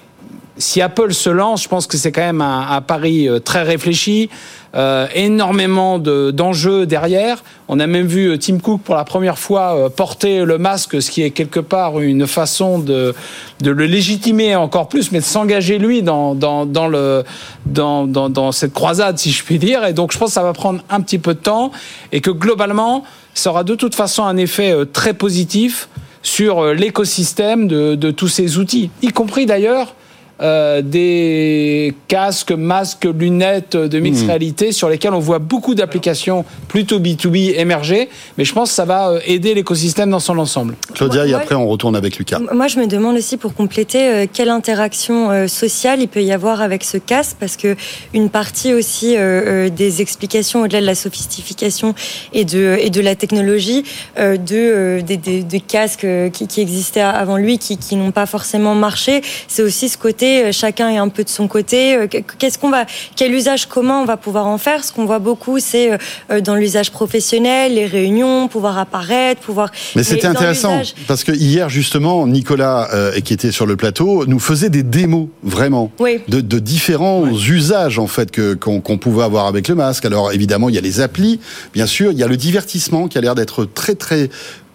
si 0.59 0.81
Apple 0.81 1.13
se 1.13 1.29
lance, 1.31 1.63
je 1.63 1.69
pense 1.69 1.87
que 1.87 1.97
c'est 1.97 2.13
quand 2.13 2.23
même 2.23 2.41
un, 2.41 2.81
pari 2.81 3.29
euh, 3.29 3.39
très 3.39 3.63
réfléchi, 3.63 4.31
euh, 4.75 5.07
énormément 5.15 5.99
d'enjeux 5.99 6.87
derrière. 6.87 7.43
On 7.69 7.79
a 7.81 7.87
même 7.87 8.07
vu 8.07 8.31
euh, 8.31 8.39
Tim 8.39 8.59
Cook 8.59 8.81
pour 8.83 8.95
la 8.95 9.05
première 9.05 9.39
fois 9.39 9.91
porter 9.91 10.45
le 10.45 10.59
masque, 10.59 11.01
ce 11.03 11.11
qui 11.11 11.23
est 11.23 11.31
quelque 11.31 11.61
part 11.61 12.01
une 12.01 12.27
façon 12.27 12.79
de, 12.79 13.15
de 13.61 13.71
le 13.71 13.87
légitimer 13.87 14.57
encore 14.57 14.89
plus, 14.89 15.13
mais 15.13 15.21
de 15.21 15.25
s'engager 15.25 15.79
lui 15.79 16.03
dans, 16.03 16.35
dans, 16.35 16.65
dans, 16.65 16.89
le, 16.89 17.25
dans, 17.67 18.07
dans, 18.07 18.31
dans 18.31 18.53
cette 18.53 18.73
croisade, 18.73 19.19
si 19.19 19.33
je 19.33 19.45
puis 19.45 19.59
dire. 19.59 19.85
Et 19.85 19.93
donc 19.93 20.13
je 20.13 20.19
pense 20.19 20.31
que 20.31 20.35
ça 20.35 20.43
va 20.43 20.53
prendre 20.53 20.83
un 20.89 21.01
petit 21.01 21.19
peu 21.19 21.35
de 21.35 21.41
temps 21.41 21.71
et 22.13 22.21
que 22.21 22.31
globalement, 22.31 23.05
ça 23.35 23.51
aura 23.51 23.65
de 23.65 23.75
toute 23.75 23.95
façon 23.95 24.25
un 24.25 24.37
effet 24.39 24.75
très 24.93 25.13
positif 25.13 25.89
sur 26.23 26.73
l'écosystème 26.73 27.69
de, 27.69 27.95
de 27.95 28.11
tous 28.11 28.29
ces 28.29 28.59
outils, 28.59 28.91
y 29.03 29.09
compris 29.09 29.47
d'ailleurs 29.47 29.95
euh, 30.43 30.83
des 30.83 31.95
casques, 32.09 32.53
masques, 32.53 33.07
lunettes 33.07 33.75
de 33.75 33.99
mixed 33.99 34.25
hmm. 34.25 34.29
réalité 34.29 34.71
sur 34.73 34.91
lesquels 34.91 35.15
on 35.15 35.19
voit 35.19 35.39
beaucoup 35.39 35.75
d'applications 35.75 36.45
plutôt 36.69 37.01
B2B 37.01 37.59
émerger. 37.59 38.11
Mais 38.37 38.45
je 38.45 38.53
pense 38.53 38.69
que 38.69 38.75
ça 38.75 38.85
va 38.85 39.09
euh, 39.09 39.21
aider 39.25 39.55
l'écosystème 39.55 40.11
dans 40.11 40.21
son 40.21 40.37
ensemble. 40.37 40.75
Claudia, 40.93 41.27
et 41.27 41.33
après 41.33 41.55
on 41.55 41.67
retourne 41.67 41.97
avec 41.97 42.19
Lucas. 42.19 42.39
Moi, 42.53 42.69
je 42.69 42.79
me 42.79 42.87
demande 42.87 43.17
aussi 43.17 43.39
pour 43.39 43.55
compléter 43.55 44.09
euh, 44.09 44.27
quelle 44.31 44.51
interaction 44.51 45.49
sociale 45.49 46.03
il 46.03 46.09
peut 46.09 46.23
y 46.23 46.33
avoir 46.33 46.61
avec 46.61 46.85
ce 46.85 46.99
casque, 46.99 47.37
parce 47.41 47.57
que 47.57 47.75
une 48.13 48.29
partie 48.29 48.75
aussi 48.75 49.17
des 49.17 50.03
explications 50.03 50.63
au-delà 50.63 50.81
de 50.81 50.87
la 50.87 50.95
sophistication 50.95 51.95
et 52.33 52.45
de, 52.45 52.77
et 52.81 52.91
de 52.91 53.01
la 53.01 53.15
technologie 53.15 53.85
de, 54.17 55.01
des, 55.01 55.61
casques 55.61 56.07
qui, 56.33 56.47
qui, 56.47 56.61
existaient 56.61 57.01
avant 57.01 57.37
lui, 57.37 57.59
qui, 57.59 57.79
qui 57.79 57.97
n'ont 57.97 58.11
pas 58.11 58.27
forcément 58.27 58.75
marché, 58.75 59.23
c'est 59.49 59.63
aussi 59.63 59.89
ce 59.89 59.99
côté 59.99 60.26
euh, 60.27 60.53
chacun 60.53 60.91
est 60.91 60.99
un 60.99 61.09
peu 61.09 61.25
de 61.25 61.29
son 61.29 61.49
côté. 61.49 61.97
Euh, 61.97 62.07
qu'est-ce 62.07 62.59
qu'on 62.59 62.71
va, 62.71 62.87
quel 63.15 63.33
usage 63.35 63.67
commun 63.67 64.01
on 64.01 64.05
va 64.05 64.17
pouvoir 64.17 64.47
en 64.47 64.59
faire? 64.59 64.85
Ce 64.85 64.93
qu'on 64.93 65.07
voit 65.07 65.19
beaucoup, 65.19 65.59
c'est 65.59 65.99
euh, 66.31 66.41
dans 66.41 66.55
l'usage 66.55 66.91
professionnel, 66.91 67.75
les 67.75 67.87
réunions, 67.87 68.49
pouvoir 68.49 68.79
apparaître, 68.79 69.41
pouvoir. 69.41 69.71
Mais 69.95 70.03
c'était 70.03 70.27
intéressant 70.27 70.81
parce 71.07 71.25
que 71.25 71.33
hier 71.33 71.69
justement, 71.69 72.27
Nicolas, 72.27 72.89
qui 73.25 73.33
était 73.33 73.53
sur 73.53 73.67
le 73.67 73.77
plateau, 73.77 74.25
nous 74.27 74.39
faisait 74.39 74.71
des 74.71 74.83
démos 74.83 75.29
vraiment 75.43 75.91
de, 76.29 76.59
différents 76.59 77.27
usages 77.29 77.99
en 77.99 78.07
fait 78.07 78.31
que 78.31 78.55
qu'on 78.55 78.99
pouvait 78.99 79.25
avoir 79.25 79.47
avec 79.47 79.69
le 79.69 79.75
masque. 79.75 80.05
Alors 80.05 80.33
évidemment, 80.33 80.69
il 80.69 80.75
y 80.75 80.79
a 80.79 80.83
les 80.83 81.01
applis, 81.01 81.41
bien 81.75 81.87
sûr, 81.87 82.13
il 82.13 82.19
y 82.19 82.23
a 82.23 82.29
le 82.29 82.37
divertissement 82.37 83.09
qui 83.09 83.19
a 83.19 83.21
l'air 83.21 83.35
d'être 83.35 83.65
très 83.65 83.95
très 83.95 84.31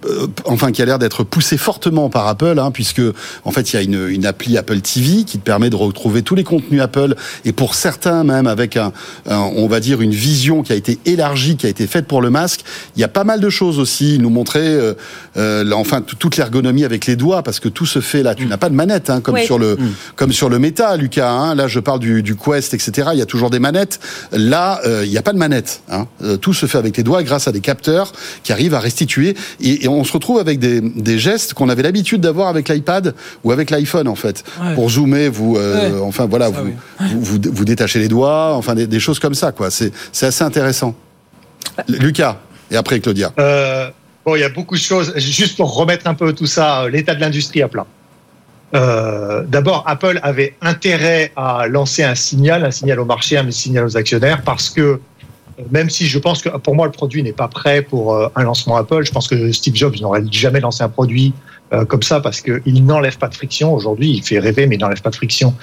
euh, 0.06 0.27
enfin 0.45 0.71
qui 0.71 0.81
a 0.81 0.86
l'air 0.86 1.00
d'être 1.00 1.24
poussé 1.24 1.57
fortement 1.57 2.09
par 2.09 2.27
Apple, 2.27 2.59
hein, 2.59 2.71
puisque 2.71 3.01
en 3.45 3.51
fait 3.51 3.74
il 3.74 3.75
y 3.75 3.80
a 3.80 3.81
une, 3.81 4.07
une, 4.07 4.25
appli 4.25 4.57
Apple 4.57 4.81
TV 4.81 5.24
qui 5.24 5.38
te 5.38 5.44
permet 5.44 5.69
de 5.69 5.75
retrouver 5.75 6.21
tous 6.21 6.36
les 6.36 6.44
contenus 6.44 6.81
Apple 6.81 7.15
et 7.45 7.51
pour 7.51 7.75
certains 7.75 8.24
même 8.24 8.48
avec 8.48 8.77
un, 8.77 8.92
on 9.27 9.68
va 9.68 9.80
dire 9.80 10.01
une 10.01 10.12
vision 10.12 10.63
qui 10.63 10.74
a 10.74 10.75
été 10.75 11.00
élargie, 11.06 11.56
qui 11.56 11.65
a 11.65 11.69
été 11.69 11.88
faite 11.88 12.07
pour 12.07 12.21
le 12.21 12.30
masque. 12.30 12.62
Il 12.95 13.01
y 13.01 13.03
a 13.03 13.07
pas 13.07 13.24
mal 13.24 13.39
de 13.39 13.50
choses 13.50 13.80
aussi. 13.80 14.19
nous 14.19 14.30
montrer 14.30 14.59
euh, 14.59 14.94
euh 15.38 15.69
enfin 15.74 16.01
toute 16.01 16.38
l'ergonomie 16.38 16.83
avec 16.83 17.06
les 17.06 17.16
doigts, 17.16 17.44
parce 17.44 17.60
que 17.60 17.69
tout 17.69 17.86
se 17.86 18.00
fait 18.00 18.24
là. 18.24 18.36
Tu 18.36 18.45
mm. 18.45 18.50
n'as 18.50 18.57
pas 18.57 18.69
de 18.69 18.75
manette, 18.75 19.10
hein, 19.10 19.22
comme 19.22 19.38
sur 19.39 19.57
le 19.57 19.75
mm. 19.75 19.94
comme 20.16 20.31
sur 20.31 20.50
le 20.50 20.60
Meta, 20.60 20.95
Lucas. 20.98 21.30
Hein. 21.30 21.56
Là, 21.56 21.68
je 21.68 21.80
parle 21.80 22.00
du, 22.00 22.24
du, 22.24 22.36
Quest, 22.36 22.74
etc. 22.74 23.10
Il 23.13 23.19
y 23.19 23.22
a 23.22 23.25
toujours 23.25 23.50
des 23.50 23.60
manettes. 23.60 24.00
Là, 24.31 24.81
euh, 24.86 25.04
il 25.06 25.12
n'y 25.12 25.18
a 25.18 25.22
pas 25.22 25.33
de 25.33 25.38
manette. 25.38 25.81
Hein. 25.89 26.07
tout 26.42 26.54
se 26.54 26.66
fait 26.66 26.78
avec 26.78 26.98
les 26.98 27.04
doigts 27.04 27.24
grâce 27.24 27.48
à 27.48 27.51
des 27.51 27.62
capteurs 27.62 28.12
qui 28.44 28.51
arrivent 28.51 28.74
à 28.74 28.80
restituer 28.80 29.36
et, 29.60 29.86
et 29.86 29.88
on 29.88 30.04
se 30.04 30.13
retrouve 30.13 30.39
avec 30.39 30.60
des, 30.60 30.81
des 30.81 31.19
gestes 31.19 31.54
qu'on 31.54 31.69
avait 31.69 31.84
l'habitude 31.84 32.22
d'avoir 32.22 32.48
avec 32.48 32.69
l'iPad 32.69 33.13
ou 33.44 33.51
avec 33.51 33.69
l'iPhone 33.69 34.07
en 34.07 34.16
fait. 34.16 34.44
Pour 34.75 34.89
zoomer, 34.89 35.30
vous, 35.30 35.57
euh, 35.57 36.00
enfin 36.01 36.25
voilà, 36.25 36.50
vous, 36.50 36.74
vous, 37.00 37.39
vous, 37.42 37.66
détachez 37.66 38.00
les 38.00 38.07
doigts, 38.07 38.54
enfin 38.56 38.75
des, 38.75 38.88
des 38.88 39.00
choses 39.00 39.19
comme 39.19 39.34
ça 39.34 39.51
quoi. 39.51 39.69
C'est 39.72 39.92
assez 40.22 40.44
intéressant. 40.44 40.95
Lucas 41.88 42.38
et 42.69 42.77
après 42.77 43.00
Claudia. 43.00 43.31
Euh, 43.39 43.89
bon, 44.26 44.36
il 44.36 44.40
y 44.40 44.44
a 44.44 44.50
beaucoup 44.50 44.76
de 44.76 44.82
choses. 44.82 45.14
Juste 45.18 45.58
pour 45.58 45.76
remettre 45.76 46.08
un 46.08 46.14
peu 46.14 46.34
tout 46.34 46.46
ça, 46.46 46.84
euh, 46.84 46.90
l'état 46.90 47.16
de 47.16 47.22
l'industrie 47.22 47.62
à 47.62 47.68
plat. 47.68 47.86
Euh, 48.74 49.44
D'abord, 49.48 49.84
Apple 49.86 50.20
avait 50.24 50.56
intérêt 50.62 51.32
à 51.36 51.68
lancer 51.68 52.04
un 52.04 52.16
signal, 52.16 52.63
un 52.63 52.72
signal 52.72 53.00
au 53.00 53.06
marché, 53.06 53.38
un 53.38 53.51
signal 53.51 53.86
aux 53.86 53.98
actionnaires, 53.98 54.42
parce 54.44 54.70
que 54.70 55.00
même 55.70 55.90
si 55.90 56.08
je 56.08 56.18
pense 56.18 56.42
que 56.42 56.50
pour 56.50 56.75
moi 56.75 56.86
le 56.86 56.92
produit 56.92 57.22
n'est 57.22 57.34
pas 57.34 57.48
prêt 57.48 57.82
pour 57.82 58.13
euh, 58.13 58.28
un 58.36 58.44
lancement 58.44 58.78
Apple, 58.78 59.04
je 59.04 59.12
pense 59.12 59.28
que 59.28 59.51
Steve 59.51 59.75
Jobs 59.75 60.00
n'aurait 60.00 60.24
jamais 60.32 60.60
lancé 60.60 60.84
un 60.84 60.90
produit 60.90 61.34
euh, 61.74 61.86
comme 61.86 62.04
ça 62.04 62.20
parce 62.20 62.42
qu'il 62.42 62.86
n'enlève 62.86 63.18
pas 63.18 63.28
de 63.28 63.36
friction. 63.36 63.74
Aujourd'hui, 63.74 64.10
il 64.10 64.24
fait 64.24 64.40
rêver, 64.40 64.68
mais 64.68 64.75
il 64.75 64.80
n'enlève 64.80 65.01
pas 65.01 65.10
de 65.10 65.16
friction 65.16 65.54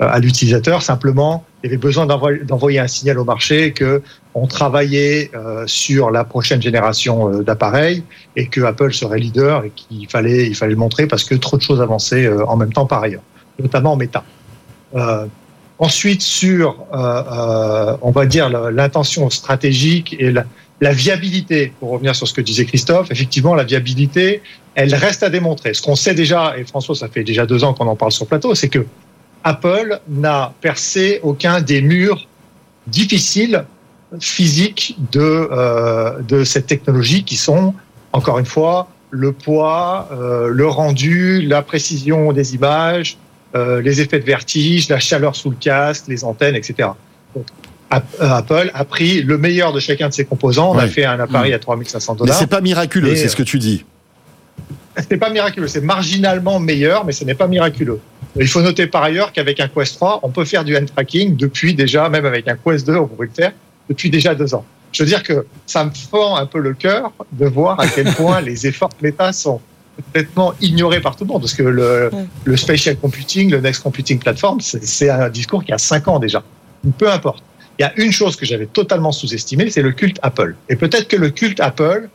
euh, 0.00 0.08
à 0.08 0.18
l'utilisateur. 0.18 0.82
Simplement, 0.82 1.44
il 1.62 1.68
avait 1.68 1.76
besoin 1.76 2.06
d'envoyer 2.06 2.78
un 2.78 2.88
signal 2.88 3.18
au 3.18 3.24
marché 3.24 3.72
que 3.72 4.02
on 4.34 4.46
travaillait 4.46 5.32
sur 5.66 6.12
la 6.12 6.22
prochaine 6.22 6.62
génération 6.62 7.40
d'appareils 7.40 8.04
et 8.36 8.46
que 8.46 8.60
Apple 8.60 8.92
serait 8.92 9.18
leader 9.18 9.64
et 9.64 9.72
qu'il 9.74 10.08
fallait, 10.08 10.46
il 10.46 10.54
fallait 10.54 10.74
le 10.74 10.78
montrer 10.78 11.08
parce 11.08 11.24
que 11.24 11.34
trop 11.34 11.56
de 11.56 11.62
choses 11.62 11.80
avançaient 11.80 12.28
en 12.28 12.56
même 12.56 12.72
temps 12.72 12.86
par 12.86 13.02
ailleurs, 13.02 13.22
notamment 13.58 13.94
en 13.94 13.96
méta. 13.96 14.22
Ensuite, 15.78 16.22
sur, 16.22 16.86
euh, 16.92 16.96
euh, 16.96 17.96
on 18.02 18.10
va 18.10 18.26
dire, 18.26 18.48
l'intention 18.48 19.30
stratégique 19.30 20.16
et 20.18 20.32
la, 20.32 20.92
viabilité, 20.92 21.72
pour 21.78 21.90
revenir 21.90 22.16
sur 22.16 22.26
ce 22.26 22.34
que 22.34 22.40
disait 22.40 22.64
Christophe, 22.64 23.10
effectivement, 23.12 23.54
la 23.54 23.62
viabilité, 23.62 24.42
elle 24.78 24.94
reste 24.94 25.24
à 25.24 25.28
démontrer. 25.28 25.74
Ce 25.74 25.82
qu'on 25.82 25.96
sait 25.96 26.14
déjà, 26.14 26.54
et 26.56 26.62
François, 26.62 26.94
ça 26.94 27.08
fait 27.08 27.24
déjà 27.24 27.46
deux 27.46 27.64
ans 27.64 27.74
qu'on 27.74 27.88
en 27.88 27.96
parle 27.96 28.12
sur 28.12 28.26
le 28.26 28.28
plateau, 28.28 28.54
c'est 28.54 28.68
que 28.68 28.86
Apple 29.42 29.98
n'a 30.08 30.52
percé 30.60 31.18
aucun 31.24 31.60
des 31.60 31.82
murs 31.82 32.28
difficiles 32.86 33.64
physiques 34.20 34.96
de, 35.10 35.20
euh, 35.20 36.20
de 36.20 36.44
cette 36.44 36.68
technologie 36.68 37.24
qui 37.24 37.36
sont, 37.36 37.74
encore 38.12 38.38
une 38.38 38.46
fois, 38.46 38.88
le 39.10 39.32
poids, 39.32 40.08
euh, 40.12 40.46
le 40.46 40.68
rendu, 40.68 41.42
la 41.42 41.62
précision 41.62 42.32
des 42.32 42.54
images, 42.54 43.18
euh, 43.56 43.82
les 43.82 44.00
effets 44.00 44.20
de 44.20 44.24
vertige, 44.24 44.88
la 44.88 45.00
chaleur 45.00 45.34
sous 45.34 45.50
le 45.50 45.56
casque, 45.56 46.04
les 46.06 46.22
antennes, 46.22 46.54
etc. 46.54 46.90
Donc, 47.34 47.46
Apple 47.90 48.70
a 48.74 48.84
pris 48.84 49.22
le 49.22 49.38
meilleur 49.38 49.72
de 49.72 49.80
chacun 49.80 50.08
de 50.08 50.14
ses 50.14 50.24
composants. 50.24 50.70
On 50.70 50.78
a 50.78 50.86
fait 50.86 51.04
un 51.04 51.18
appareil 51.18 51.52
à 51.52 51.58
3500 51.58 52.14
dollars. 52.14 52.36
Mais 52.36 52.38
c'est 52.38 52.46
pas 52.46 52.60
miraculeux, 52.60 53.16
c'est 53.16 53.28
ce 53.28 53.34
que 53.34 53.42
tu 53.42 53.58
dis. 53.58 53.84
C'est 55.08 55.16
pas 55.16 55.30
miraculeux, 55.30 55.68
c'est 55.68 55.80
marginalement 55.80 56.58
meilleur, 56.58 57.04
mais 57.04 57.12
ce 57.12 57.24
n'est 57.24 57.34
pas 57.34 57.46
miraculeux. 57.46 58.00
Il 58.36 58.48
faut 58.48 58.62
noter 58.62 58.86
par 58.86 59.02
ailleurs 59.02 59.32
qu'avec 59.32 59.60
un 59.60 59.68
Quest 59.68 59.94
3, 59.96 60.20
on 60.22 60.30
peut 60.30 60.44
faire 60.44 60.64
du 60.64 60.76
hand 60.76 60.90
tracking 60.92 61.36
depuis 61.36 61.74
déjà, 61.74 62.08
même 62.08 62.26
avec 62.26 62.48
un 62.48 62.56
Quest 62.56 62.86
2, 62.86 62.96
on 62.96 63.06
pourrait 63.06 63.28
le 63.28 63.32
faire 63.32 63.52
depuis 63.88 64.10
déjà 64.10 64.34
deux 64.34 64.54
ans. 64.54 64.64
Je 64.92 65.02
veux 65.02 65.08
dire 65.08 65.22
que 65.22 65.46
ça 65.66 65.84
me 65.84 65.90
fend 65.90 66.36
un 66.36 66.46
peu 66.46 66.58
le 66.58 66.74
cœur 66.74 67.12
de 67.32 67.46
voir 67.46 67.78
à 67.80 67.86
quel 67.86 68.06
point 68.14 68.40
les 68.40 68.66
efforts 68.66 68.90
de 69.00 69.06
l'État 69.06 69.32
sont 69.32 69.60
complètement 69.96 70.54
ignoré 70.60 71.00
par 71.00 71.16
tout 71.16 71.24
le 71.24 71.28
monde 71.28 71.42
parce 71.42 71.54
que 71.54 71.62
le, 71.62 72.10
le 72.44 72.56
spatial 72.56 72.96
computing, 72.96 73.50
le 73.50 73.60
next 73.60 73.82
computing 73.82 74.18
platform, 74.18 74.60
c'est 74.60 75.10
un 75.10 75.28
discours 75.28 75.64
qui 75.64 75.72
a 75.72 75.78
cinq 75.78 76.08
ans 76.08 76.18
déjà. 76.18 76.42
Peu 76.98 77.10
importe. 77.10 77.42
Il 77.78 77.82
y 77.82 77.84
a 77.84 77.92
une 77.96 78.10
chose 78.12 78.34
que 78.36 78.44
j'avais 78.44 78.66
totalement 78.66 79.12
sous-estimée, 79.12 79.70
c'est 79.70 79.82
le 79.82 79.92
culte 79.92 80.18
Apple. 80.22 80.56
Et 80.68 80.76
peut-être 80.76 81.06
que 81.06 81.16
le 81.16 81.30
culte 81.30 81.60
Apple 81.60 82.08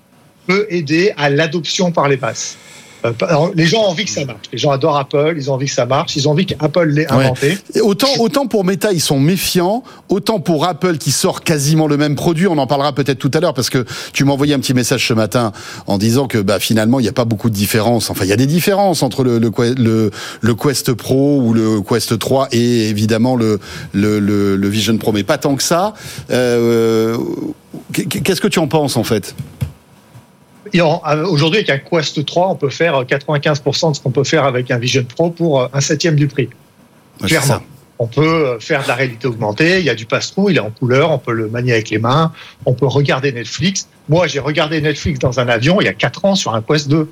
peut 0.45 0.65
aider 0.69 1.13
à 1.15 1.29
l'adoption 1.29 1.91
par 1.91 2.09
les 2.09 2.17
masses. 2.17 2.57
Euh, 3.05 3.11
les 3.55 3.65
gens 3.65 3.81
ont 3.83 3.87
envie 3.89 4.05
que 4.05 4.11
ça 4.11 4.25
marche. 4.25 4.45
Les 4.51 4.57
gens 4.57 4.71
adorent 4.71 4.97
Apple, 4.97 5.33
ils 5.37 5.51
ont 5.51 5.55
envie 5.55 5.65
que 5.65 5.71
ça 5.71 5.85
marche, 5.85 6.15
ils 6.15 6.27
ont 6.27 6.31
envie 6.31 6.45
qu'Apple 6.45 6.87
l'ait 6.87 7.11
inventé. 7.11 7.57
autant, 7.81 8.07
autant 8.19 8.47
pour 8.47 8.63
Meta, 8.63 8.91
ils 8.91 9.01
sont 9.01 9.19
méfiants, 9.19 9.83
autant 10.09 10.39
pour 10.39 10.65
Apple 10.65 10.97
qui 10.97 11.11
sort 11.11 11.43
quasiment 11.43 11.87
le 11.87 11.97
même 11.97 12.15
produit, 12.15 12.47
on 12.47 12.57
en 12.57 12.67
parlera 12.67 12.93
peut-être 12.93 13.19
tout 13.19 13.31
à 13.33 13.39
l'heure 13.39 13.53
parce 13.53 13.69
que 13.69 13.85
tu 14.13 14.23
m'as 14.23 14.33
envoyé 14.33 14.53
un 14.53 14.59
petit 14.59 14.73
message 14.73 15.07
ce 15.07 15.13
matin 15.13 15.51
en 15.87 15.97
disant 15.97 16.27
que 16.27 16.37
bah, 16.37 16.59
finalement 16.59 16.99
il 16.99 17.03
n'y 17.03 17.09
a 17.09 17.13
pas 17.13 17.25
beaucoup 17.25 17.49
de 17.49 17.55
différences. 17.55 18.09
Enfin, 18.09 18.25
il 18.25 18.29
y 18.29 18.33
a 18.33 18.37
des 18.37 18.45
différences 18.45 19.03
entre 19.03 19.23
le, 19.23 19.39
le, 19.39 20.11
le, 20.41 20.55
Quest 20.55 20.93
Pro 20.93 21.41
ou 21.41 21.53
le 21.53 21.81
Quest 21.81 22.17
3 22.17 22.49
et 22.51 22.89
évidemment 22.89 23.35
le, 23.35 23.59
le, 23.93 24.19
le, 24.19 24.69
Vision 24.69 24.97
Pro, 24.97 25.11
mais 25.11 25.23
pas 25.23 25.37
tant 25.37 25.55
que 25.55 25.63
ça. 25.63 25.93
Euh, 26.31 27.17
Qu'est-ce 27.91 28.41
que 28.41 28.47
tu 28.47 28.59
en 28.59 28.67
penses 28.67 28.97
en 28.97 29.03
fait? 29.03 29.35
Aujourd'hui, 30.81 31.59
avec 31.59 31.69
un 31.69 31.77
Quest 31.77 32.25
3, 32.25 32.49
on 32.49 32.55
peut 32.55 32.69
faire 32.69 33.03
95% 33.03 33.91
de 33.91 33.95
ce 33.95 34.01
qu'on 34.01 34.11
peut 34.11 34.23
faire 34.23 34.45
avec 34.45 34.71
un 34.71 34.77
Vision 34.77 35.03
Pro 35.03 35.29
pour 35.29 35.61
euh, 35.61 35.67
un 35.73 35.81
septième 35.81 36.15
du 36.15 36.27
prix. 36.27 36.49
Clairement. 37.21 37.61
On 37.99 38.07
peut 38.07 38.21
euh, 38.21 38.59
faire 38.59 38.83
de 38.83 38.87
la 38.87 38.95
réalité 38.95 39.27
augmentée, 39.27 39.79
il 39.79 39.85
y 39.85 39.89
a 39.89 39.95
du 39.95 40.05
pass-through, 40.05 40.49
il 40.49 40.57
est 40.57 40.61
en 40.61 40.71
couleur, 40.71 41.11
on 41.11 41.19
peut 41.19 41.31
le 41.31 41.47
manier 41.47 41.73
avec 41.73 41.89
les 41.91 41.99
mains, 41.99 42.31
on 42.65 42.73
peut 42.73 42.87
regarder 42.87 43.31
Netflix. 43.31 43.87
Moi, 44.09 44.27
j'ai 44.27 44.39
regardé 44.39 44.81
Netflix 44.81 45.19
dans 45.19 45.39
un 45.39 45.47
avion 45.47 45.79
il 45.79 45.85
y 45.85 45.89
a 45.89 45.93
4 45.93 46.25
ans 46.25 46.35
sur 46.35 46.55
un 46.55 46.61
Quest 46.61 46.89
2. 46.89 47.07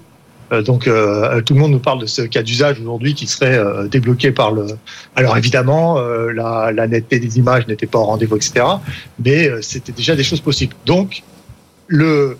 donc 0.65 0.83
tout 0.83 1.53
le 1.53 1.59
monde 1.59 1.71
nous 1.71 1.79
parle 1.79 2.01
de 2.01 2.05
ce 2.07 2.23
cas 2.23 2.41
d'usage 2.41 2.77
aujourd'hui 2.81 3.13
qui 3.13 3.25
serait 3.25 3.57
débloqué 3.89 4.31
par 4.31 4.51
le. 4.51 4.65
Alors 5.15 5.37
évidemment, 5.37 5.97
la, 6.01 6.73
la, 6.73 6.87
netteté 6.87 7.19
des 7.19 7.37
images 7.37 7.67
n'était 7.67 7.87
pas 7.87 7.99
au 7.99 8.03
rendez-vous, 8.03 8.35
etc. 8.35 8.65
Mais 9.23 9.49
c'était 9.61 9.93
déjà 9.93 10.13
des 10.13 10.25
choses 10.25 10.41
possibles. 10.41 10.75
Donc 10.85 11.23
le 11.87 12.37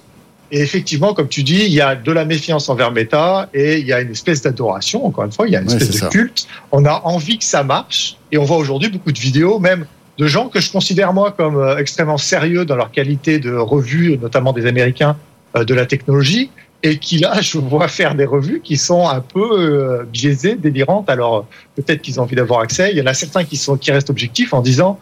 et 0.51 0.61
effectivement, 0.61 1.13
comme 1.13 1.29
tu 1.29 1.43
dis, 1.43 1.63
il 1.65 1.71
y 1.71 1.79
a 1.79 1.95
de 1.95 2.11
la 2.11 2.25
méfiance 2.25 2.67
envers 2.67 2.91
Meta 2.91 3.49
et 3.53 3.79
il 3.79 3.87
y 3.87 3.93
a 3.93 4.01
une 4.01 4.11
espèce 4.11 4.41
d'adoration, 4.41 5.05
encore 5.05 5.23
une 5.23 5.31
fois, 5.31 5.47
il 5.47 5.53
y 5.53 5.55
a 5.55 5.61
une 5.61 5.67
espèce 5.67 6.01
de 6.01 6.07
culte. 6.09 6.47
On 6.71 6.85
a 6.85 7.01
envie 7.05 7.37
que 7.37 7.45
ça 7.45 7.63
marche 7.63 8.17
et 8.31 8.37
on 8.37 8.43
voit 8.43 8.57
aujourd'hui 8.57 8.89
beaucoup 8.89 9.13
de 9.13 9.19
vidéos, 9.19 9.59
même 9.59 9.85
de 10.17 10.27
gens 10.27 10.49
que 10.49 10.59
je 10.59 10.69
considère 10.69 11.13
moi 11.13 11.31
comme 11.31 11.55
euh, 11.55 11.77
extrêmement 11.77 12.17
sérieux 12.17 12.65
dans 12.65 12.75
leur 12.75 12.91
qualité 12.91 13.39
de 13.39 13.53
revue, 13.53 14.17
notamment 14.17 14.51
des 14.51 14.65
Américains 14.65 15.15
euh, 15.55 15.63
de 15.63 15.73
la 15.73 15.85
technologie, 15.85 16.49
et 16.83 16.97
qui 16.97 17.19
là, 17.19 17.41
je 17.41 17.57
vois 17.57 17.87
faire 17.87 18.15
des 18.15 18.25
revues 18.25 18.61
qui 18.63 18.77
sont 18.77 19.07
un 19.07 19.21
peu 19.21 19.59
euh, 19.59 20.03
biaisées, 20.11 20.55
délirantes. 20.55 21.09
Alors 21.09 21.45
peut-être 21.75 22.01
qu'ils 22.01 22.19
ont 22.19 22.23
envie 22.23 22.35
d'avoir 22.35 22.61
accès. 22.61 22.91
Il 22.91 22.97
y 22.97 23.01
en 23.01 23.05
a 23.05 23.13
certains 23.13 23.43
qui 23.43 23.57
sont 23.57 23.77
qui 23.77 23.91
restent 23.91 24.09
objectifs 24.09 24.53
en 24.53 24.61
disant. 24.61 24.99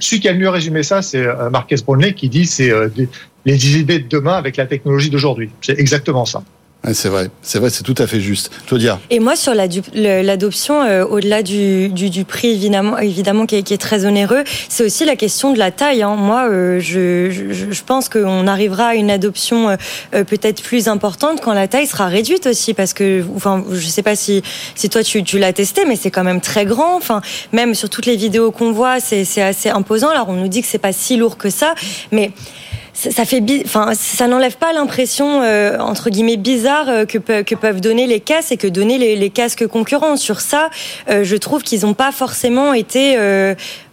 Celui 0.00 0.20
qui 0.20 0.28
a 0.28 0.32
le 0.32 0.38
mieux 0.38 0.48
résumé 0.48 0.82
ça, 0.82 1.00
c'est 1.02 1.24
euh, 1.24 1.48
Marquez 1.50 1.76
Brownlee 1.84 2.14
qui 2.14 2.28
dit 2.28 2.46
c'est 2.46 2.70
euh, 2.70 2.88
les 3.44 3.78
idées 3.78 3.98
de 3.98 4.08
demain 4.08 4.34
avec 4.34 4.56
la 4.56 4.66
technologie 4.66 5.10
d'aujourd'hui. 5.10 5.50
C'est 5.60 5.78
exactement 5.78 6.24
ça 6.24 6.42
c'est 6.92 7.08
vrai, 7.08 7.30
c'est 7.42 7.60
vrai, 7.60 7.70
c'est 7.70 7.84
tout 7.84 7.94
à 7.98 8.06
fait 8.06 8.20
juste. 8.20 8.50
Claudia. 8.66 8.98
Et 9.10 9.20
moi, 9.20 9.36
sur 9.36 9.54
l'adoption, 9.54 10.82
euh, 10.82 11.04
au-delà 11.04 11.42
du, 11.42 11.88
du, 11.88 12.24
prix, 12.24 12.48
évidemment, 12.48 12.98
évidemment 12.98 13.46
qui, 13.46 13.56
est, 13.56 13.62
qui 13.62 13.72
est 13.72 13.78
très 13.78 14.04
onéreux, 14.04 14.42
c'est 14.68 14.84
aussi 14.84 15.04
la 15.04 15.14
question 15.14 15.52
de 15.52 15.58
la 15.58 15.70
taille. 15.70 16.02
Hein. 16.02 16.16
Moi, 16.16 16.48
euh, 16.50 16.80
je, 16.80 17.30
je, 17.30 17.70
je, 17.70 17.82
pense 17.84 18.08
qu'on 18.08 18.48
arrivera 18.48 18.88
à 18.88 18.94
une 18.94 19.10
adoption 19.10 19.70
euh, 19.70 20.24
peut-être 20.24 20.62
plus 20.62 20.88
importante 20.88 21.40
quand 21.40 21.52
la 21.52 21.68
taille 21.68 21.86
sera 21.86 22.06
réduite 22.06 22.46
aussi, 22.46 22.74
parce 22.74 22.94
que, 22.94 23.24
enfin, 23.36 23.64
je 23.70 23.86
sais 23.86 24.02
pas 24.02 24.16
si, 24.16 24.42
si 24.74 24.88
toi 24.88 25.04
tu, 25.04 25.22
tu 25.22 25.38
l'as 25.38 25.52
testé, 25.52 25.84
mais 25.86 25.94
c'est 25.94 26.10
quand 26.10 26.24
même 26.24 26.40
très 26.40 26.64
grand. 26.64 26.96
Enfin, 26.96 27.20
même 27.52 27.74
sur 27.74 27.90
toutes 27.90 28.06
les 28.06 28.16
vidéos 28.16 28.50
qu'on 28.50 28.72
voit, 28.72 28.98
c'est 28.98 29.40
assez 29.40 29.68
imposant. 29.68 30.08
Alors, 30.08 30.28
on 30.28 30.34
nous 30.34 30.48
dit 30.48 30.62
que 30.62 30.68
c'est 30.68 30.78
pas 30.78 30.92
si 30.92 31.16
lourd 31.16 31.36
que 31.36 31.50
ça, 31.50 31.74
mais 32.10 32.32
ça 32.94 33.24
fait, 33.24 33.42
enfin, 33.64 33.92
ça 33.94 34.28
n'enlève 34.28 34.56
pas 34.56 34.72
l'impression 34.72 35.42
euh, 35.42 35.78
entre 35.78 36.10
guillemets 36.10 36.36
bizarre 36.36 36.88
euh, 36.88 37.04
que, 37.06 37.18
que, 37.18 37.54
peuvent 37.54 37.80
donner 37.80 38.06
les 38.06 38.20
casques 38.20 38.52
et 38.52 38.56
que 38.58 38.66
donner 38.66 38.98
les, 38.98 39.16
les 39.16 39.30
casques 39.30 39.66
concurrents. 39.66 40.16
Sur 40.16 40.40
ça, 40.40 40.68
euh, 41.08 41.24
je 41.24 41.36
trouve 41.36 41.62
qu'ils 41.62 41.82
n'ont 41.82 41.94
pas 41.94 42.12
forcément 42.12 42.74
été 42.74 43.16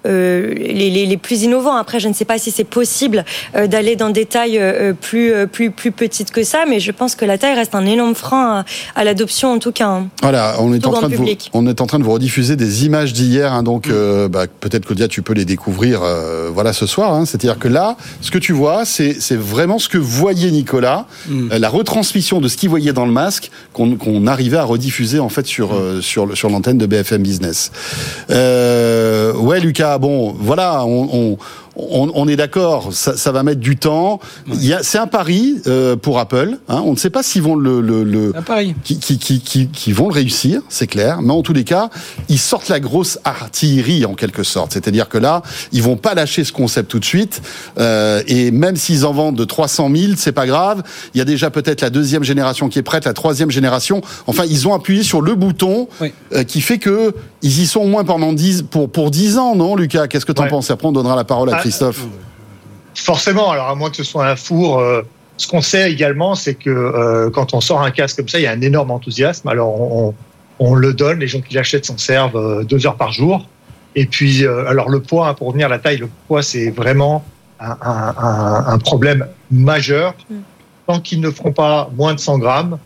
euh, 0.05 0.53
les, 0.55 0.89
les, 0.89 1.05
les, 1.05 1.17
plus 1.17 1.43
innovants. 1.43 1.75
Après, 1.75 1.99
je 1.99 2.07
ne 2.07 2.13
sais 2.13 2.23
pas 2.23 2.37
si 2.37 2.51
c'est 2.51 2.63
possible 2.63 3.25
euh, 3.57 3.67
d'aller 3.67 3.97
dans 3.97 4.09
des 4.09 4.25
tailles 4.25 4.57
euh, 4.57 4.93
plus, 4.93 5.33
plus, 5.47 5.71
plus 5.71 5.91
petites 5.91 6.31
que 6.31 6.43
ça, 6.43 6.59
mais 6.69 6.79
je 6.79 6.91
pense 6.91 7.15
que 7.15 7.25
la 7.25 7.37
taille 7.37 7.55
reste 7.55 7.75
un 7.75 7.85
énorme 7.85 8.15
frein 8.15 8.63
à, 8.95 9.03
l'adoption, 9.03 9.51
en 9.51 9.59
tout 9.59 9.73
cas. 9.73 9.87
Hein. 9.87 10.07
Voilà, 10.21 10.55
on 10.59 10.73
est, 10.73 10.87
en 10.87 10.93
train 10.93 11.09
de 11.09 11.15
vous, 11.15 11.27
on 11.51 11.67
est 11.67 11.81
en 11.81 11.85
train 11.85 11.99
de 11.99 12.05
vous 12.05 12.13
rediffuser 12.13 12.55
des 12.55 12.85
images 12.85 13.11
d'hier, 13.11 13.51
hein, 13.51 13.61
donc 13.61 13.87
mm. 13.87 14.27
bah, 14.27 14.45
peut-être 14.61 14.85
Claudia, 14.85 15.09
tu 15.09 15.21
peux 15.21 15.33
les 15.33 15.43
découvrir 15.43 16.01
voilà, 16.53 16.71
ce 16.71 16.85
soir. 16.85 17.13
Hein. 17.13 17.25
C'est-à-dire 17.25 17.59
que 17.59 17.67
là, 17.67 17.97
ce 18.21 18.31
que 18.31 18.37
tu 18.37 18.53
vois, 18.53 18.85
c'est 18.85 19.35
vraiment 19.35 19.79
ce 19.79 19.89
que 19.89 19.97
voyait 19.97 20.51
Nicolas, 20.51 21.07
mm. 21.27 21.57
la 21.57 21.69
retransmission 21.69 22.39
de 22.39 22.47
ce 22.47 22.55
qu'il 22.55 22.69
voyait 22.69 22.93
dans 22.93 23.05
le 23.05 23.11
masque 23.11 23.51
qu'on 23.73 24.27
arrivait 24.27 24.57
à 24.57 24.63
rediffuser 24.63 25.19
en 25.19 25.29
fait 25.29 25.45
sur, 25.45 25.73
mm. 25.73 26.01
sur, 26.01 26.37
sur 26.37 26.49
l'antenne 26.49 26.77
de 26.77 26.85
BFM 26.85 27.21
Business. 27.21 27.71
ouais, 28.29 29.59
Lucas, 29.59 29.88
bon, 29.97 30.35
voilà, 30.37 30.83
on, 30.85 31.37
est 32.27 32.35
d'accord, 32.35 32.93
ça, 32.93 33.31
va 33.31 33.43
mettre 33.43 33.59
du 33.59 33.77
temps. 33.77 34.19
C'est 34.81 34.97
un 34.97 35.07
pari 35.07 35.61
euh, 35.67 35.95
pour 35.95 36.19
Apple. 36.19 36.57
Hein. 36.67 36.81
On 36.85 36.91
ne 36.91 36.97
sait 36.97 37.09
pas 37.09 37.23
s'ils 37.23 37.41
vont 37.41 37.55
le, 37.55 37.81
le, 37.81 38.33
un 38.35 38.41
pari. 38.41 38.75
Qui, 38.83 38.99
qui, 38.99 39.17
qui, 39.17 39.67
qui, 39.67 39.91
vont 39.91 40.07
le 40.07 40.13
réussir, 40.13 40.61
c'est 40.69 40.87
clair. 40.87 41.21
Mais 41.21 41.33
en 41.33 41.41
tous 41.41 41.53
les 41.53 41.63
cas, 41.63 41.89
ils 42.27 42.39
sortent 42.39 42.69
la 42.69 42.79
grosse 42.79 43.19
artillerie 43.23 44.05
en 44.05 44.13
quelque 44.13 44.43
sorte. 44.43 44.73
C'est-à-dire 44.73 45.09
que 45.09 45.17
là, 45.17 45.41
ils 45.71 45.83
vont 45.83 45.97
pas 45.97 46.13
lâcher 46.13 46.43
ce 46.43 46.51
concept 46.51 46.89
tout 46.89 46.99
de 46.99 47.05
suite. 47.05 47.41
Euh, 47.77 48.21
et 48.27 48.51
même 48.51 48.75
s'ils 48.75 49.05
en 49.05 49.13
vendent 49.13 49.37
de 49.37 49.45
300 49.45 49.89
000, 49.93 50.13
c'est 50.17 50.31
pas 50.31 50.45
grave. 50.45 50.83
Il 51.13 51.17
y 51.17 51.21
a 51.21 51.25
déjà 51.25 51.49
peut-être 51.49 51.81
la 51.81 51.89
deuxième 51.89 52.23
génération 52.23 52.69
qui 52.69 52.79
est 52.79 52.83
prête, 52.83 53.05
la 53.05 53.13
troisième 53.13 53.51
génération. 53.51 54.01
Enfin, 54.27 54.43
ils 54.49 54.67
ont 54.67 54.73
appuyé 54.73 55.03
sur 55.03 55.21
le 55.21 55.35
bouton 55.35 55.87
euh, 56.33 56.43
qui 56.43 56.61
fait 56.61 56.77
que 56.77 57.13
ils 57.41 57.61
y 57.61 57.67
sont 57.67 57.79
au 57.79 57.87
moins 57.87 58.03
pendant 58.03 58.33
10 58.33 58.63
pour 58.69 58.89
pour 58.89 59.11
10 59.11 59.37
ans, 59.37 59.55
non, 59.55 59.75
Lucas? 59.75 60.07
Qu'est-ce 60.07 60.25
que 60.25 60.31
tu 60.31 60.41
en 60.41 60.47
penses? 60.47 60.71
Après, 60.71 60.87
on 60.87 60.91
donnera 60.91 61.15
la 61.15 61.23
parole 61.23 61.49
à 61.49 61.57
ah, 61.57 61.61
Christophe. 61.69 62.05
Forcément, 62.95 63.51
alors 63.51 63.67
à 63.67 63.75
moins 63.75 63.89
que 63.89 63.95
ce 63.95 64.03
soit 64.03 64.27
un 64.27 64.35
four. 64.35 64.79
Euh, 64.79 65.03
ce 65.37 65.47
qu'on 65.47 65.61
sait 65.61 65.91
également, 65.91 66.35
c'est 66.35 66.55
que 66.55 66.69
euh, 66.69 67.29
quand 67.29 67.53
on 67.53 67.61
sort 67.61 67.81
un 67.81 67.91
casque 67.91 68.17
comme 68.17 68.27
ça, 68.27 68.39
il 68.39 68.43
y 68.43 68.47
a 68.47 68.51
un 68.51 68.61
énorme 68.61 68.91
enthousiasme. 68.91 69.47
Alors 69.47 70.13
on, 70.59 70.75
le 70.75 70.93
donne, 70.93 71.19
les 71.19 71.27
gens 71.27 71.39
qui 71.39 71.53
l'achètent 71.53 71.85
s'en 71.85 71.97
servent 71.97 72.35
euh, 72.35 72.63
deux 72.63 72.85
heures 72.85 72.97
par 72.97 73.13
jour. 73.13 73.47
Et 73.95 74.05
puis, 74.05 74.45
alors 74.45 74.89
le 74.89 74.99
poids, 74.99 75.29
hein, 75.29 75.33
pour 75.33 75.47
revenir 75.47 75.67
à 75.67 75.69
la 75.69 75.79
taille, 75.79 75.97
le 75.97 76.09
poids, 76.27 76.43
c'est 76.43 76.69
vraiment 76.69 77.23
un, 77.59 78.77
problème 78.79 79.25
majeur. 79.51 80.13
Mm. 80.29 80.35
Tant 80.85 80.99
qu'ils 80.99 81.21
ne 81.21 81.31
feront 81.31 81.51
pas 81.53 81.89
moins 81.95 82.13
de 82.13 82.19
100 82.19 82.37
grammes, 82.37 82.77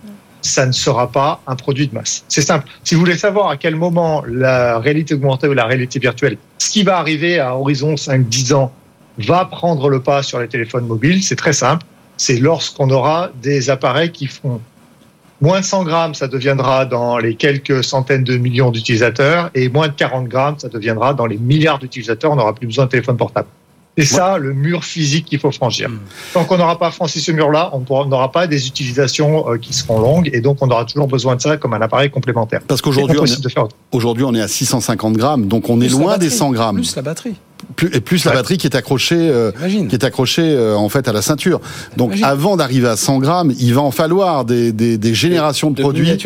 ça 0.43 0.65
ne 0.65 0.71
sera 0.71 1.11
pas 1.11 1.41
un 1.47 1.55
produit 1.55 1.87
de 1.87 1.93
masse. 1.95 2.23
C'est 2.27 2.41
simple. 2.41 2.67
Si 2.83 2.93
vous 2.93 2.99
voulez 2.99 3.17
savoir 3.17 3.49
à 3.49 3.57
quel 3.57 3.75
moment 3.75 4.23
la 4.27 4.77
réalité 4.79 5.15
augmentée 5.15 5.47
ou 5.47 5.53
la 5.53 5.65
réalité 5.65 5.99
virtuelle, 5.99 6.37
ce 6.57 6.69
qui 6.69 6.83
va 6.83 6.97
arriver 6.97 7.39
à 7.39 7.55
horizon 7.55 7.95
5-10 7.95 8.53
ans, 8.53 8.71
va 9.17 9.45
prendre 9.45 9.89
le 9.89 10.01
pas 10.01 10.23
sur 10.23 10.39
les 10.39 10.47
téléphones 10.47 10.85
mobiles, 10.85 11.23
c'est 11.23 11.35
très 11.35 11.53
simple. 11.53 11.85
C'est 12.17 12.39
lorsqu'on 12.39 12.89
aura 12.89 13.31
des 13.41 13.69
appareils 13.69 14.11
qui 14.11 14.27
font 14.27 14.61
moins 15.41 15.59
de 15.59 15.65
100 15.65 15.83
grammes, 15.83 16.13
ça 16.13 16.27
deviendra 16.27 16.85
dans 16.85 17.17
les 17.17 17.35
quelques 17.35 17.83
centaines 17.83 18.23
de 18.23 18.37
millions 18.37 18.71
d'utilisateurs, 18.71 19.49
et 19.55 19.67
moins 19.69 19.87
de 19.87 19.93
40 19.93 20.27
grammes, 20.27 20.57
ça 20.57 20.69
deviendra 20.69 21.13
dans 21.13 21.25
les 21.25 21.37
milliards 21.37 21.79
d'utilisateurs. 21.79 22.31
On 22.31 22.35
n'aura 22.35 22.53
plus 22.53 22.67
besoin 22.67 22.85
de 22.85 22.91
téléphone 22.91 23.17
portable. 23.17 23.47
C'est 23.97 24.05
ça 24.05 24.37
le 24.37 24.53
mur 24.53 24.83
physique 24.83 25.25
qu'il 25.25 25.39
faut 25.39 25.51
franchir. 25.51 25.89
Hmm. 25.89 25.99
Tant 26.33 26.45
qu'on 26.45 26.57
n'aura 26.57 26.79
pas 26.79 26.89
franchi 26.89 27.19
ce 27.19 27.31
mur-là, 27.31 27.71
on 27.73 28.05
n'aura 28.05 28.31
pas 28.31 28.47
des 28.47 28.67
utilisations 28.67 29.49
euh, 29.51 29.57
qui 29.57 29.73
seront 29.73 29.99
longues 29.99 30.29
et 30.33 30.41
donc 30.41 30.57
on 30.61 30.69
aura 30.69 30.85
toujours 30.85 31.07
besoin 31.07 31.35
de 31.35 31.41
ça 31.41 31.57
comme 31.57 31.73
un 31.73 31.81
appareil 31.81 32.09
complémentaire. 32.09 32.61
Parce 32.67 32.81
qu'aujourd'hui, 32.81 33.19
aujourd'hui, 33.91 34.23
on 34.23 34.33
est 34.33 34.41
à 34.41 34.47
650 34.47 35.13
grammes, 35.13 35.47
donc 35.47 35.69
on 35.69 35.79
est 35.81 35.89
loin 35.89 36.17
des 36.17 36.29
100 36.29 36.51
grammes. 36.51 36.77
Plus 36.77 36.95
la 36.95 37.01
batterie 37.03 37.35
et 37.93 38.01
plus 38.01 38.25
la 38.25 38.33
batterie 38.33 38.57
qui 38.57 38.67
est 38.67 38.75
accrochée, 38.75 39.15
euh, 39.17 39.51
qui 39.89 39.95
est 39.95 40.03
accrochée 40.03 40.41
euh, 40.43 40.75
en 40.75 40.89
fait 40.89 41.07
à 41.07 41.13
la 41.13 41.21
ceinture. 41.21 41.59
Donc 41.97 42.13
avant 42.21 42.57
d'arriver 42.57 42.87
à 42.87 42.95
100 42.95 43.19
grammes, 43.19 43.53
il 43.59 43.73
va 43.73 43.81
en 43.81 43.91
falloir 43.91 44.45
des, 44.45 44.71
des, 44.71 44.97
des 44.97 45.13
générations 45.13 45.71
de, 45.71 45.75
de 45.75 45.81
produits, 45.81 46.17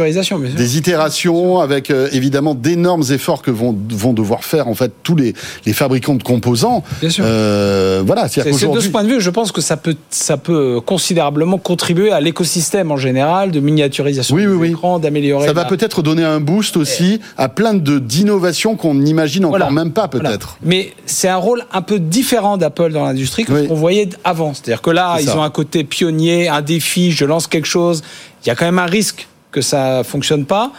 des 0.56 0.78
itérations 0.78 1.60
avec 1.60 1.90
euh, 1.90 2.10
évidemment 2.12 2.56
d'énormes 2.56 3.04
efforts 3.12 3.42
que 3.42 3.52
vont 3.52 3.78
vont 3.90 4.14
devoir 4.14 4.44
faire 4.44 4.68
en 4.68 4.76
fait 4.76 4.92
tous 5.04 5.16
les, 5.16 5.34
les 5.66 5.74
fabricants 5.74 6.16
de 6.16 6.24
composants. 6.24 6.84
Bien 7.02 7.10
sûr. 7.10 7.24
voilà, 7.24 8.28
c'est 8.28 8.44
de 8.50 8.80
ce 8.80 8.90
point 8.90 9.04
de 9.04 9.10
vue, 9.10 9.22
je 9.22 9.30
pense 9.30 9.52
que 9.52 9.62
ça 9.62 9.78
peut 9.78 9.96
ça 10.10 10.38
peut 10.38 10.82
considérablement 10.86 11.58
contribuer 11.58 12.12
à 12.12 12.22
l'écosystème 12.22 12.92
en 12.92 12.98
général 12.98 13.52
de 13.52 13.60
miniaturisation 13.60 14.36
oui, 14.36 14.46
oui, 14.46 14.76
oui. 14.82 15.02
d'améliorer. 15.02 15.48
Ça 15.48 15.54
va 15.54 15.66
peut-être 15.66 16.02
donner 16.02 16.24
un 16.24 16.40
boost 16.40 16.78
aussi 16.78 17.20
à 17.38 17.50
plein 17.50 17.74
de 17.74 18.00
d'innovations 18.00 18.76
qu'on 18.76 18.96
n'imagine 18.96 19.46
encore 19.46 19.72
même 19.72 19.92
pas 19.92 20.08
peut-être. 20.08 20.58
Mais 20.64 20.94
c'est 21.06 21.27
c'est 21.28 21.32
un 21.32 21.36
rôle 21.36 21.66
un 21.74 21.82
peu 21.82 22.00
différent 22.00 22.56
d'Apple 22.56 22.94
dans 22.94 23.04
l'industrie 23.04 23.44
que 23.44 23.64
ce 23.64 23.68
qu'on 23.68 23.76
voyait 23.76 24.08
avant. 24.24 24.54
C'est-à-dire 24.54 24.82
que 24.82 24.92
là, 24.92 25.18
ils 25.20 25.30
ont 25.32 25.44
un 25.44 25.50
côté 25.50 25.84
pionnier, 25.84 26.48
un 26.48 26.62
défi, 26.62 27.12
je 27.12 27.26
lance 27.26 27.48
quelque 27.48 27.68
chose. 27.68 28.02
Il 28.42 28.48
y 28.48 28.50
a 28.50 28.56
quand 28.56 28.64
même 28.64 28.80
un 28.80 28.86
risque 28.86 29.28
que 29.52 29.60
ça 29.60 30.06
fonctionne 30.06 30.46
pas. 30.46 30.72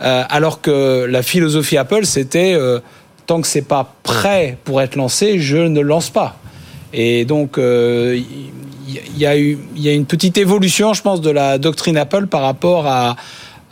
Euh, 0.00 0.24
alors 0.30 0.62
que 0.62 1.04
la 1.04 1.22
philosophie 1.22 1.76
Apple, 1.76 2.06
c'était 2.06 2.54
euh, 2.54 2.80
tant 3.26 3.42
que 3.42 3.46
c'est 3.46 3.68
pas 3.68 3.94
prêt 4.02 4.56
pour 4.64 4.80
être 4.80 4.96
lancé, 4.96 5.38
je 5.38 5.58
ne 5.58 5.80
lance 5.80 6.08
pas. 6.08 6.38
Et 6.94 7.26
donc, 7.26 7.58
il 7.58 8.24
y, 9.18 9.26
a 9.26 9.36
eu, 9.38 9.58
il 9.76 9.82
y 9.82 9.90
a 9.90 9.92
une 9.92 10.06
petite 10.06 10.38
évolution, 10.38 10.94
je 10.94 11.02
pense, 11.02 11.20
de 11.20 11.30
la 11.30 11.58
doctrine 11.58 11.98
Apple 11.98 12.28
par 12.28 12.40
rapport 12.40 12.86
à, 12.86 13.16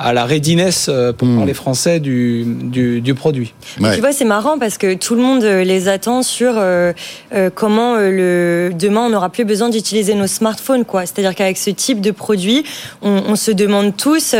à 0.00 0.12
la 0.12 0.24
readiness, 0.24 0.86
euh, 0.88 1.12
pour 1.12 1.28
hmm. 1.28 1.36
parler 1.36 1.54
français, 1.54 2.00
du, 2.00 2.44
du, 2.46 3.00
du 3.00 3.14
produit. 3.14 3.52
Tu 3.76 4.00
vois, 4.00 4.12
c'est 4.12 4.24
marrant 4.24 4.58
parce 4.58 4.78
que 4.78 4.94
tout 4.94 5.14
le 5.14 5.20
monde 5.20 5.44
euh, 5.44 5.62
les 5.62 5.88
attend 5.88 6.22
sur 6.22 6.54
euh, 6.56 6.92
comment 7.54 7.96
le 7.96 8.70
demain 8.72 9.02
on 9.02 9.10
n'aura 9.10 9.28
plus 9.28 9.44
besoin 9.44 9.68
d'utiliser 9.68 10.14
nos 10.14 10.26
smartphones, 10.26 10.84
quoi. 10.84 11.02
C'est-à-dire 11.02 11.34
qu'avec 11.34 11.58
ce 11.58 11.70
type 11.70 12.00
de 12.00 12.10
produit, 12.10 12.64
on, 13.02 13.22
on 13.28 13.36
se 13.36 13.50
demande 13.50 13.96
tous, 13.96 14.34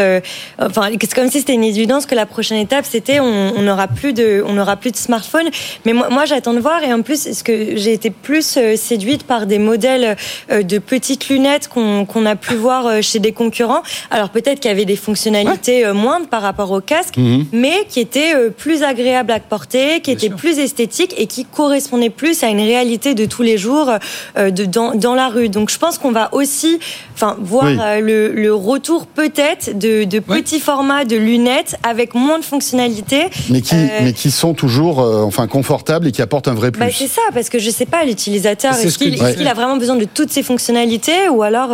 enfin, 0.59 0.89
c'est 1.01 1.15
comme 1.15 1.31
si 1.31 1.41
c'était 1.41 1.55
une 1.55 1.65
évidence 1.65 2.07
que 2.07 2.15
la 2.15 2.27
prochaine 2.27 2.59
étape 2.59 2.85
c'était 2.89 3.21
on 3.21 3.61
n'aura 3.63 3.89
plus 3.89 4.13
de, 4.13 4.43
on 4.47 4.55
n'aura 4.55 4.77
plus 4.77 4.91
de 4.91 4.97
smartphone. 4.97 5.49
Mais 5.85 5.93
moi, 5.93 6.09
moi 6.11 6.25
j'attends 6.25 6.55
de 6.55 6.61
voir 6.61 6.83
et 6.83 6.93
en 6.93 7.03
plus, 7.03 7.33
ce 7.33 7.45
que 7.45 7.77
j'ai 7.77 7.93
été 7.93 8.11
plus 8.11 8.59
séduite 8.77 9.25
par 9.25 9.47
des 9.47 9.59
modèles 9.59 10.17
de 10.51 10.79
petites 10.79 11.29
lunettes 11.29 11.69
qu'on 11.69 12.07
qu'on 12.07 12.27
a 12.27 12.37
pu 12.37 12.55
voir 12.55 13.03
chez 13.03 13.19
des 13.19 13.33
concurrents. 13.33 13.83
Alors 14.11 14.31
peut-être 14.31 14.61
qu'il 14.61 14.71
y 14.71 14.73
avait 14.73 14.85
des 14.85 14.97
fonctionnalités 14.97 15.50
était 15.53 15.85
euh, 15.85 15.95
moindre 15.95 16.27
par 16.27 16.43
rapport 16.43 16.71
au 16.71 16.81
casque, 16.81 17.17
mhm. 17.17 17.47
mais 17.53 17.87
qui 17.89 18.01
était 18.01 18.35
euh, 18.35 18.51
plus 18.51 18.83
agréable 18.83 19.33
à 19.33 19.41
porter, 19.41 20.01
qui 20.01 20.11
était 20.11 20.31
plus 20.31 20.59
esthétique 20.59 21.15
et 21.19 21.27
qui 21.27 21.45
correspondait 21.45 22.11
plus 22.11 22.43
à 22.43 22.49
une 22.49 22.61
réalité 22.61 23.15
de 23.15 23.25
tous 23.27 23.43
les 23.43 23.59
jours 23.59 23.91
euh, 24.39 24.51
de, 24.51 24.65
dans, 24.65 24.95
dans 24.95 25.15
la 25.15 25.29
rue. 25.29 25.49
Donc 25.49 25.71
je 25.71 25.79
pense 25.79 25.99
qu'on 25.99 26.13
va 26.13 26.33
aussi 26.33 26.79
enfin, 27.15 27.37
voir 27.41 27.67
le, 28.01 28.33
le, 28.33 28.55
retour 28.55 29.07
peut-être 29.07 29.79
de, 29.79 30.05
de 30.05 30.19
petits 30.19 30.61
formats 30.61 31.05
de 31.05 31.17
lunettes 31.17 31.77
avec 31.83 32.15
moins 32.15 32.39
de 32.39 32.45
fonctionnalités. 32.45 33.27
Mais 33.49 33.61
qui, 33.61 33.77
mais 34.03 34.13
qui 34.13 34.31
sont 34.31 34.55
toujours 34.55 34.99
enfin, 34.99 35.47
confortables 35.47 36.09
et 36.09 36.13
qui 36.13 36.23
apportent 36.23 36.49
un 36.49 36.55
vrai 36.55 36.71
bah, 36.71 36.87
plus. 36.87 36.95
c'est 36.95 37.09
ça, 37.09 37.23
parce 37.33 37.49
que 37.49 37.59
je 37.59 37.71
sais 37.71 37.87
pas, 37.87 38.05
l'utilisateur, 38.05 38.75
est-ce 38.75 38.99
qu'il 38.99 39.49
a 39.49 39.55
vraiment 39.55 39.77
besoin 39.77 39.97
de 39.97 40.07
toutes 40.07 40.31
ces 40.31 40.43
fonctionnalités 40.43 41.29
ou 41.29 41.43
alors... 41.43 41.71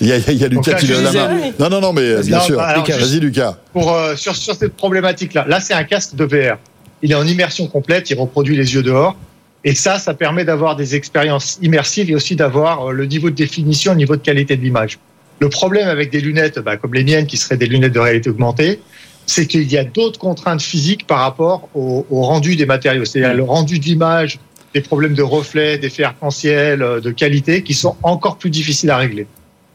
Il 0.00 0.06
y, 0.06 0.12
a, 0.12 0.16
il 0.16 0.38
y 0.38 0.44
a 0.44 0.48
Lucas 0.48 0.74
qui 0.74 0.86
lève 0.86 1.02
la 1.02 1.12
main. 1.12 1.52
Non, 1.58 1.68
non, 1.68 1.80
non, 1.80 1.92
mais 1.92 2.22
bien 2.22 2.40
sûr. 2.40 2.58
Vas-y, 2.58 3.20
Lucas. 3.20 3.56
Pour, 3.72 3.92
euh, 3.92 4.14
sur, 4.16 4.36
sur 4.36 4.54
cette 4.54 4.76
problématique-là, 4.76 5.44
là, 5.48 5.60
c'est 5.60 5.74
un 5.74 5.84
casque 5.84 6.14
de 6.14 6.24
VR. 6.24 6.56
Il 7.02 7.12
est 7.12 7.16
en 7.16 7.26
immersion 7.26 7.66
complète, 7.66 8.10
il 8.10 8.18
reproduit 8.18 8.56
les 8.56 8.74
yeux 8.74 8.82
dehors. 8.82 9.16
Et 9.64 9.74
ça, 9.74 9.98
ça 9.98 10.14
permet 10.14 10.44
d'avoir 10.44 10.76
des 10.76 10.94
expériences 10.94 11.58
immersives 11.62 12.10
et 12.10 12.14
aussi 12.14 12.36
d'avoir 12.36 12.90
euh, 12.90 12.92
le 12.92 13.06
niveau 13.06 13.28
de 13.28 13.34
définition, 13.34 13.92
le 13.92 13.98
niveau 13.98 14.16
de 14.16 14.22
qualité 14.22 14.56
de 14.56 14.62
l'image. 14.62 14.98
Le 15.40 15.48
problème 15.48 15.88
avec 15.88 16.10
des 16.10 16.20
lunettes 16.20 16.58
bah, 16.60 16.76
comme 16.76 16.94
les 16.94 17.04
miennes, 17.04 17.26
qui 17.26 17.36
seraient 17.36 17.56
des 17.56 17.66
lunettes 17.66 17.92
de 17.92 17.98
réalité 17.98 18.30
augmentée, 18.30 18.80
c'est 19.26 19.46
qu'il 19.46 19.70
y 19.70 19.76
a 19.76 19.84
d'autres 19.84 20.18
contraintes 20.18 20.62
physiques 20.62 21.06
par 21.06 21.18
rapport 21.18 21.68
au, 21.74 22.06
au 22.08 22.22
rendu 22.22 22.56
des 22.56 22.66
matériaux. 22.66 23.04
C'est-à-dire 23.04 23.34
le 23.34 23.42
rendu 23.42 23.78
de 23.78 23.84
l'image, 23.84 24.38
des 24.74 24.80
problèmes 24.80 25.14
de 25.14 25.22
reflet, 25.22 25.78
d'effets 25.78 26.04
arc-en-ciel, 26.04 26.82
euh, 26.82 27.00
de 27.00 27.10
qualité, 27.10 27.62
qui 27.62 27.74
sont 27.74 27.96
encore 28.02 28.38
plus 28.38 28.50
difficiles 28.50 28.90
à 28.90 28.96
régler. 28.96 29.26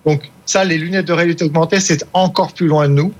Donc 0.05 0.29
ça, 0.45 0.63
les 0.63 0.77
lunettes 0.77 1.07
de 1.07 1.13
réalité 1.13 1.45
augmentée, 1.45 1.79
c'est 1.79 2.05
encore 2.13 2.53
plus 2.53 2.67
loin 2.67 2.87
de 2.87 2.93
nous. 2.93 3.13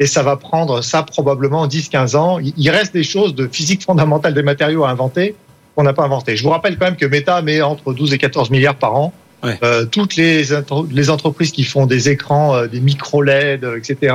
Et 0.00 0.06
ça 0.06 0.22
va 0.22 0.36
prendre 0.36 0.80
ça 0.82 1.02
probablement 1.02 1.66
10-15 1.66 2.16
ans. 2.16 2.38
Il 2.40 2.70
reste 2.70 2.92
des 2.92 3.02
choses 3.02 3.34
de 3.34 3.48
physique 3.48 3.82
fondamentale 3.82 4.32
des 4.32 4.44
matériaux 4.44 4.84
à 4.84 4.90
inventer 4.90 5.34
qu'on 5.74 5.82
n'a 5.82 5.92
pas 5.92 6.04
inventé. 6.04 6.36
Je 6.36 6.44
vous 6.44 6.50
rappelle 6.50 6.78
quand 6.78 6.86
même 6.86 6.96
que 6.96 7.06
Meta 7.06 7.42
met 7.42 7.60
entre 7.62 7.92
12 7.92 8.12
et 8.12 8.18
14 8.18 8.50
milliards 8.50 8.76
par 8.76 8.94
an. 8.94 9.12
Euh, 9.44 9.86
toutes 9.86 10.16
les, 10.16 10.42
les 10.90 11.10
entreprises 11.10 11.52
qui 11.52 11.62
font 11.62 11.86
des 11.86 12.08
écrans, 12.08 12.56
euh, 12.56 12.66
des 12.66 12.80
micro-LED, 12.80 13.64
etc., 13.76 14.14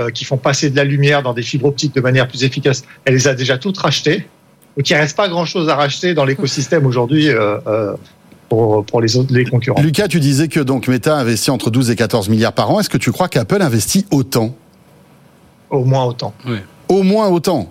euh, 0.00 0.10
qui 0.10 0.24
font 0.24 0.36
passer 0.36 0.70
de 0.70 0.76
la 0.76 0.84
lumière 0.84 1.22
dans 1.22 1.32
des 1.32 1.42
fibres 1.42 1.66
optiques 1.66 1.94
de 1.94 2.00
manière 2.00 2.26
plus 2.26 2.42
efficace, 2.42 2.84
elle 3.04 3.14
les 3.14 3.28
a 3.28 3.34
déjà 3.34 3.58
toutes 3.58 3.78
rachetées. 3.78 4.26
Donc 4.76 4.90
il 4.90 4.94
ne 4.94 4.98
reste 4.98 5.16
pas 5.16 5.28
grand-chose 5.28 5.68
à 5.68 5.76
racheter 5.76 6.14
dans 6.14 6.24
l'écosystème 6.24 6.86
aujourd'hui 6.86 7.30
euh, 8.52 8.78
euh 8.78 8.82
pour, 8.82 9.00
les 9.00 9.16
autres 9.16 9.32
les 9.32 9.44
concurrents. 9.44 9.80
Lucas, 9.80 10.08
tu 10.08 10.20
disais 10.20 10.48
que 10.48 10.60
donc 10.60 10.88
Meta 10.88 11.16
investit 11.16 11.50
entre 11.50 11.70
12 11.70 11.90
et 11.90 11.96
14 11.96 12.28
milliards 12.28 12.52
par 12.52 12.70
an. 12.70 12.80
Est-ce 12.80 12.90
que 12.90 12.98
tu 12.98 13.12
crois 13.12 13.28
qu'Apple 13.28 13.62
investit 13.62 14.06
autant? 14.10 14.54
Au 15.70 15.84
moins 15.84 16.04
autant. 16.04 16.32
Au 16.88 17.02
moins 17.02 17.28
autant. 17.28 17.70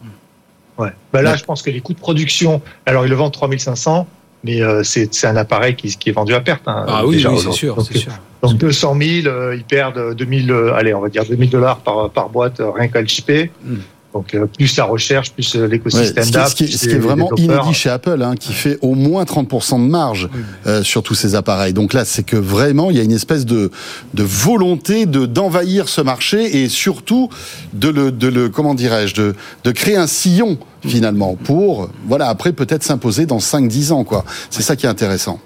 Ouais. 0.78 0.92
Ben 1.12 1.22
là, 1.22 1.36
je 1.36 1.44
pense 1.44 1.62
que 1.63 1.72
les 1.72 1.82
coûts 1.82 1.94
de 1.94 2.00
production, 2.00 2.62
alors 2.86 3.06
ils 3.06 3.10
le 3.10 3.16
vendent 3.16 3.34
3500, 3.34 4.08
mais 4.44 4.62
euh, 4.62 4.84
c'est 4.84 5.26
un 5.26 5.36
appareil 5.36 5.76
qui, 5.76 5.96
qui, 5.98 6.10
est 6.10 6.13
vendu 6.13 6.34
à 6.34 6.42
perte. 6.42 6.68
Hein, 6.68 6.86
ah 6.88 7.06
oui, 7.06 7.22
c'est 7.22 7.52
sûr, 7.52 7.76
donc, 7.76 7.86
sûr. 7.86 8.12
Donc 8.44 8.58
200 8.58 8.96
000, 9.00 9.28
euh, 9.28 9.56
ils 9.56 9.63
perdent 9.63 10.16
2000, 10.16 10.52
euh, 10.52 10.76
allez, 10.76 10.94
on 10.94 11.02
va 11.02 11.10
dire 11.10 11.26
2000 11.26 11.50
dollars 11.50 11.80
par, 11.80 12.10
par 12.12 12.30
boîte 12.30 12.62
rien 12.76 12.88
qu'à 12.88 13.02
le 13.02 13.08
chipper. 13.08 13.52
Hmm. 13.63 13.78
Donc 14.13 14.34
euh, 14.34 14.46
plus 14.46 14.78
la 14.78 14.86
recherche, 14.86 15.32
plus 15.32 15.56
euh, 15.56 15.67
l'écosystème 15.67 16.24
Ce, 16.24 16.56
qui, 16.56 16.63
est 16.63 16.98
vraiment 16.98 17.30
inédit 17.36 17.74
chez 17.74 17.89
Apple, 17.89 18.22
hein, 18.24 18.36
qui 18.39 18.54
fait 18.54 18.78
au 18.82 18.96
moins 18.96 19.24
30% 19.24 19.84
de 19.84 19.89
marge 19.89 20.30
euh, 20.65 20.82
sur 20.82 21.04
tous 21.04 21.13
ces 21.13 21.36
appareils. 21.36 21.74
Donc 21.74 21.93
là, 21.93 22.06
c'est 22.06 22.24
que 22.24 22.38
vraiment, 22.38 22.89
il 22.89 22.98
y 22.98 23.00
a 23.00 23.04
une 23.04 23.12
espèce 23.12 23.46
de, 23.46 23.70
de 24.13 24.24
volonté 24.24 25.06
de 25.06 25.26
d'envahir 25.26 25.89
ce 25.89 26.02
marché 26.02 26.63
et 26.63 26.70
surtout 26.70 27.30
de 27.74 27.89
le, 27.89 28.12
de 28.12 28.28
le 28.28 28.50
comment 28.50 28.76
dirais-je, 28.76 29.13
de, 29.15 29.36
de 29.63 29.72
créer 29.72 29.98
un 29.98 30.08
sillon 30.08 30.58
finalement 30.86 31.36
pour 31.36 31.89
voilà 32.08 32.30
après 32.30 32.54
peut-être 32.54 32.84
s'imposer 32.84 33.26
dans 33.26 33.39
5-10 33.39 33.91
ans 33.91 34.04
quoi. 34.04 34.24
C'est 34.50 34.63
ça 34.63 34.76
qui 34.76 34.86
est 34.86 34.89
intéressant. 34.89 35.39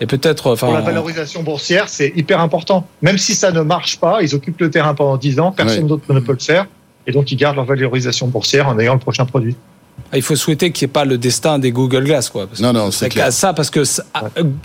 Et 0.00 0.06
peut-être, 0.06 0.52
enfin, 0.52 0.66
pour 0.66 0.74
la 0.74 0.80
valorisation 0.80 1.42
boursière, 1.42 1.88
c'est 1.88 2.12
hyper 2.16 2.40
important. 2.40 2.86
Même 3.00 3.16
si 3.16 3.34
ça 3.34 3.52
ne 3.52 3.60
marche 3.60 3.98
pas, 3.98 4.22
ils 4.22 4.34
occupent 4.34 4.60
le 4.60 4.70
terrain 4.70 4.94
pendant 4.94 5.16
10 5.16 5.40
ans, 5.40 5.52
personne 5.52 5.86
d'autre 5.86 6.12
ne 6.12 6.20
peut 6.20 6.32
le 6.32 6.38
faire 6.38 6.66
et 7.06 7.12
donc 7.12 7.30
ils 7.30 7.36
gardent 7.36 7.56
leur 7.56 7.64
valorisation 7.64 8.28
boursière 8.28 8.68
en 8.68 8.78
ayant 8.78 8.94
le 8.94 9.00
prochain 9.00 9.26
produit. 9.26 9.56
Ah, 10.14 10.16
il 10.16 10.22
faut 10.22 10.36
souhaiter 10.36 10.70
qu'il 10.70 10.86
n'y 10.86 10.90
ait 10.90 10.92
pas 10.92 11.04
le 11.04 11.18
destin 11.18 11.58
des 11.58 11.72
Google 11.72 12.04
Glass, 12.04 12.30
quoi. 12.30 12.46
non, 12.60 12.72
non, 12.72 12.92
c'est 12.92 13.08
clair. 13.08 13.32
Ça, 13.32 13.52
parce 13.52 13.68
que 13.68 13.82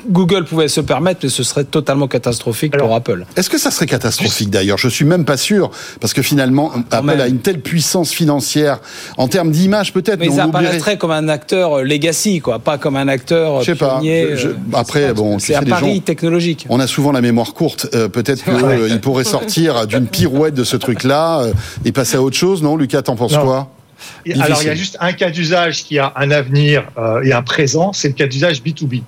Google 0.08 0.46
pouvait 0.46 0.68
se 0.68 0.80
permettre, 0.80 1.22
mais 1.24 1.30
ce 1.30 1.42
serait 1.42 1.64
totalement 1.64 2.08
catastrophique 2.08 2.78
pour 2.78 2.94
Apple. 2.94 3.26
Est-ce 3.36 3.50
que 3.50 3.58
ça 3.58 3.72
serait 3.72 3.88
catastrophique 3.88 4.52
d'ailleurs? 4.52 4.78
Je 4.78 4.88
suis 4.88 5.06
même 5.06 5.26
pas 5.26 5.38
sûr, 5.38 5.72
parce 6.00 6.14
que 6.14 6.22
finalement, 6.22 6.72
Apple 6.92 7.20
a 7.20 7.28
une 7.28 7.40
telle 7.40 7.62
puissance 7.62 8.12
financière 8.12 8.80
en 9.18 9.28
termes 9.28 9.50
d'image, 9.50 9.92
peut-être. 9.92 10.20
Mais, 10.20 10.30
ça 10.30 10.44
apparaîtrait 10.44 11.00
comme 11.00 11.10
un 11.10 11.28
acteur 11.28 11.80
euh, 11.80 11.84
legacy, 11.84 12.42
quoi, 12.42 12.60
pas 12.60 12.78
comme 12.78 12.96
un 12.96 13.08
acteur. 13.08 13.62
Je 13.62 13.66
sais 13.72 13.76
pas. 13.76 14.02
Euh, 14.06 14.54
après, 14.74 15.14
bon, 15.14 15.40
c'est 15.40 15.56
un 15.56 15.64
pari 15.64 16.02
technologique. 16.02 16.68
On 16.70 16.80
a 16.80 16.86
souvent 16.86 17.12
la 17.12 17.22
mémoire 17.22 17.56
courte. 17.56 17.88
Euh, 17.96 18.08
peut-être 18.08 18.44
qu'il 18.88 19.02
pourrait 19.02 19.24
sortir 19.24 19.88
d'une 19.88 20.06
pirouette 20.06 20.54
de 20.54 20.64
ce 20.64 20.78
truc-là 20.78 21.46
et 21.86 21.92
passer 21.92 22.18
à 22.18 22.22
autre 22.22 22.38
chose, 22.38 22.62
non 22.62 22.78
Lucas, 22.78 23.02
t'en 23.02 23.16
penses 23.16 23.36
quoi? 23.36 23.72
Alors, 24.34 24.62
il 24.62 24.68
y 24.68 24.70
a 24.70 24.76
juste 24.76 24.98
un 25.00 25.14
cas 25.14 25.30
d'usage 25.30 25.84
qui 25.84 26.00
a 26.00 26.14
un 26.16 26.32
avenir 26.32 26.86
euh, 26.98 27.24
et 27.24 27.34
un 27.34 27.42
présent, 27.42 27.94
c'est 27.94 28.10
le 28.10 28.14
cas 28.14 28.28
d'usage 28.28 28.62
B2B, 28.62 29.04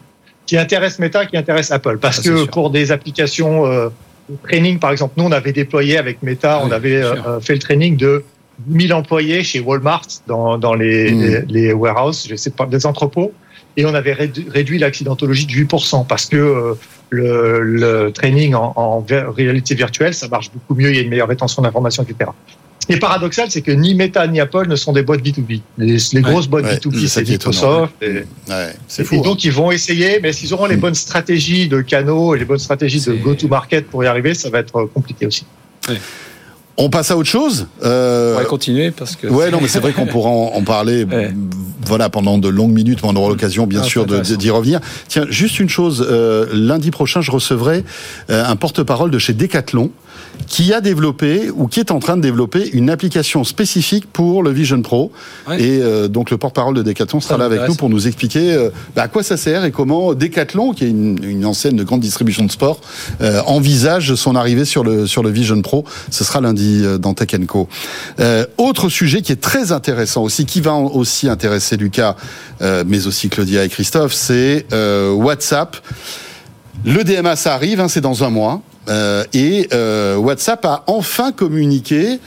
qui 0.46 0.58
intéresse 0.58 1.00
Meta, 1.00 1.26
qui 1.26 1.38
intéresse 1.38 1.72
Apple. 1.72 1.98
Parce 2.00 2.20
que 2.20 2.46
pour 2.46 2.70
des 2.70 2.92
applications 2.92 3.66
euh, 3.66 3.90
de 4.30 4.38
training, 4.44 4.80
par 4.80 4.92
exemple, 4.92 5.14
nous, 5.18 5.26
on 5.26 5.32
avait 5.32 5.54
déployé 5.54 5.98
avec 5.98 6.24
Meta, 6.24 6.62
on 6.64 6.72
avait 6.72 6.96
euh, 6.96 7.40
fait 7.40 7.54
le 7.54 7.60
training 7.60 7.98
de 7.98 8.24
1000 8.68 8.94
employés 8.94 9.44
chez 9.44 9.60
Walmart 9.60 10.08
dans, 10.28 10.58
dans 10.58 10.74
les, 10.74 11.12
hmm. 11.12 11.46
les, 11.50 11.74
warehouses, 11.74 12.28
je 12.30 12.36
sais 12.36 12.52
pas, 12.52 12.66
des 12.66 12.86
entrepôts, 12.86 13.34
et 13.78 13.86
on 13.86 13.94
avait 13.94 14.14
réduit 14.14 14.78
l'accidentologie 14.78 15.46
de 15.46 15.54
8% 15.54 16.06
parce 16.06 16.26
que 16.26 16.76
le, 17.10 17.62
le, 17.62 18.12
training 18.12 18.54
en, 18.54 18.74
en 18.76 19.06
réalité 19.32 19.76
virtuelle, 19.76 20.14
ça 20.14 20.28
marche 20.28 20.52
beaucoup 20.52 20.76
mieux, 20.76 20.90
il 20.90 20.96
y 20.96 21.00
a 21.00 21.02
une 21.02 21.10
meilleure 21.10 21.30
rétention 21.30 21.62
d'informations, 21.62 22.04
etc. 22.04 22.32
Qui 22.92 22.98
est 22.98 23.00
paradoxal, 23.00 23.50
c'est 23.50 23.62
que 23.62 23.72
ni 23.72 23.96
Meta 23.96 24.28
ni 24.28 24.40
Apple 24.40 24.68
ne 24.68 24.76
sont 24.76 24.92
des 24.92 25.04
boîtes 25.04 25.22
B2B. 25.22 25.62
Les, 25.78 26.22
grosses 26.22 26.48
boîtes 26.48 26.66
B2B, 26.66 27.08
c'est 27.08 27.28
Microsoft. 27.28 27.94
Et, 28.02 28.26
fou, 29.04 29.16
et 29.16 29.22
donc, 29.22 29.38
hein. 29.38 29.42
ils 29.44 29.52
vont 29.52 29.72
essayer, 29.72 30.20
mais 30.22 30.34
s'ils 30.34 30.54
auront 30.54 30.66
les 30.66 30.78
mm. 30.78 30.82
bonnes 30.82 30.96
stratégies 30.96 31.68
de 31.68 31.82
canaux 31.82 32.36
et 32.36 32.40
les 32.40 32.46
bonnes 32.46 32.60
stratégies 32.60 33.02
de 33.02 33.14
go-to-market 33.14 33.88
pour 33.88 34.04
y 34.04 34.08
arriver, 34.08 34.34
ça 34.34 34.50
va 34.50 34.60
être 34.60 34.86
compliqué 34.94 35.26
aussi. 35.26 35.46
On 36.78 36.90
passe 36.90 37.12
à 37.12 37.18
autre 37.18 37.30
chose. 37.30 37.68
Euh... 37.84 38.36
On 38.36 38.40
va 38.40 38.46
continuer 38.46 38.92
parce 38.92 39.16
que. 39.16 39.28
Ouais, 39.28 39.52
non, 39.52 39.60
mais 39.62 39.68
c'est 39.68 39.80
vrai 39.80 39.94
qu'on 39.94 40.06
pourra 40.06 40.30
en, 40.30 40.64
parler. 40.64 41.06
Voilà, 41.84 42.10
pendant 42.10 42.38
de 42.38 42.48
longues 42.48 42.72
minutes, 42.72 43.00
on 43.02 43.16
aura 43.16 43.30
l'occasion, 43.30 43.66
bien 43.66 43.82
ah, 43.84 43.88
sûr, 43.88 44.06
d'y 44.06 44.50
revenir. 44.52 44.80
Tiens, 45.08 45.26
juste 45.30 45.60
une 45.60 45.68
chose. 45.68 46.06
Euh, 46.08 46.46
lundi 46.54 46.92
prochain, 46.92 47.22
je 47.22 47.32
recevrai 47.32 47.84
euh, 48.30 48.46
un 48.46 48.56
porte-parole 48.56 49.10
de 49.10 49.18
chez 49.18 49.34
Decathlon 49.34 49.92
qui 50.48 50.74
a 50.74 50.82
développé 50.82 51.50
ou 51.50 51.68
qui 51.68 51.80
est 51.80 51.92
en 51.92 52.00
train 52.00 52.18
de 52.18 52.22
développer 52.22 52.70
une 52.74 52.90
application 52.90 53.44
spécifique 53.44 54.12
pour 54.12 54.44
le 54.44 54.52
Vision 54.52 54.82
Pro. 54.82 55.12
Et 55.58 55.80
euh, 55.82 56.08
donc 56.08 56.30
le 56.30 56.38
porte-parole 56.38 56.76
de 56.76 56.84
Decathlon 56.84 57.22
sera 57.22 57.38
là 57.38 57.46
avec 57.46 57.68
nous 57.68 57.76
pour 57.76 57.90
nous 57.90 58.08
expliquer 58.08 58.54
euh, 58.54 58.70
bah, 58.96 59.04
à 59.04 59.08
quoi 59.08 59.24
ça 59.24 59.38
sert 59.38 59.64
et 59.64 59.72
comment 59.72 60.14
Decathlon, 60.14 60.74
qui 60.74 60.86
est 60.86 60.90
une, 60.90 61.24
une 61.24 61.46
enseigne 61.46 61.78
de 61.78 61.84
grande 61.84 62.02
distribution 62.02 62.44
de 62.44 62.52
sport, 62.52 62.82
euh, 63.22 63.42
envisage 63.46 64.16
son 64.16 64.36
arrivée 64.36 64.66
sur 64.66 64.84
le 64.84 65.08
sur 65.08 65.24
le 65.24 65.30
Vision 65.30 65.62
Pro. 65.62 65.86
Ce 66.10 66.24
sera 66.24 66.42
lundi 66.42 66.84
dans 67.00 67.14
Tech 67.14 67.30
Co. 67.48 67.70
autre 68.58 68.90
sujet 68.90 69.22
qui 69.22 69.32
est 69.32 69.42
très 69.42 69.72
intéressant 69.72 70.24
aussi, 70.24 70.46
qui 70.46 70.60
va 70.60 70.74
aussi 70.74 71.30
intéresser 71.30 71.78
Lucas, 71.78 72.16
mais 72.60 73.08
aussi 73.08 73.30
Claudia 73.30 73.64
et 73.64 73.70
Christophe, 73.70 74.14
c'est 74.14 74.66
WhatsApp. 74.72 75.78
Le 76.84 77.04
DMA, 77.04 77.36
ça 77.36 77.54
arrive, 77.54 77.80
hein, 77.80 77.88
c'est 77.88 78.02
dans 78.02 78.24
un 78.24 78.30
mois. 78.30 78.62
Et 78.88 79.70
WhatsApp 80.18 80.66
a 80.66 80.84
enfin 80.88 81.32
communiqué 81.32 82.20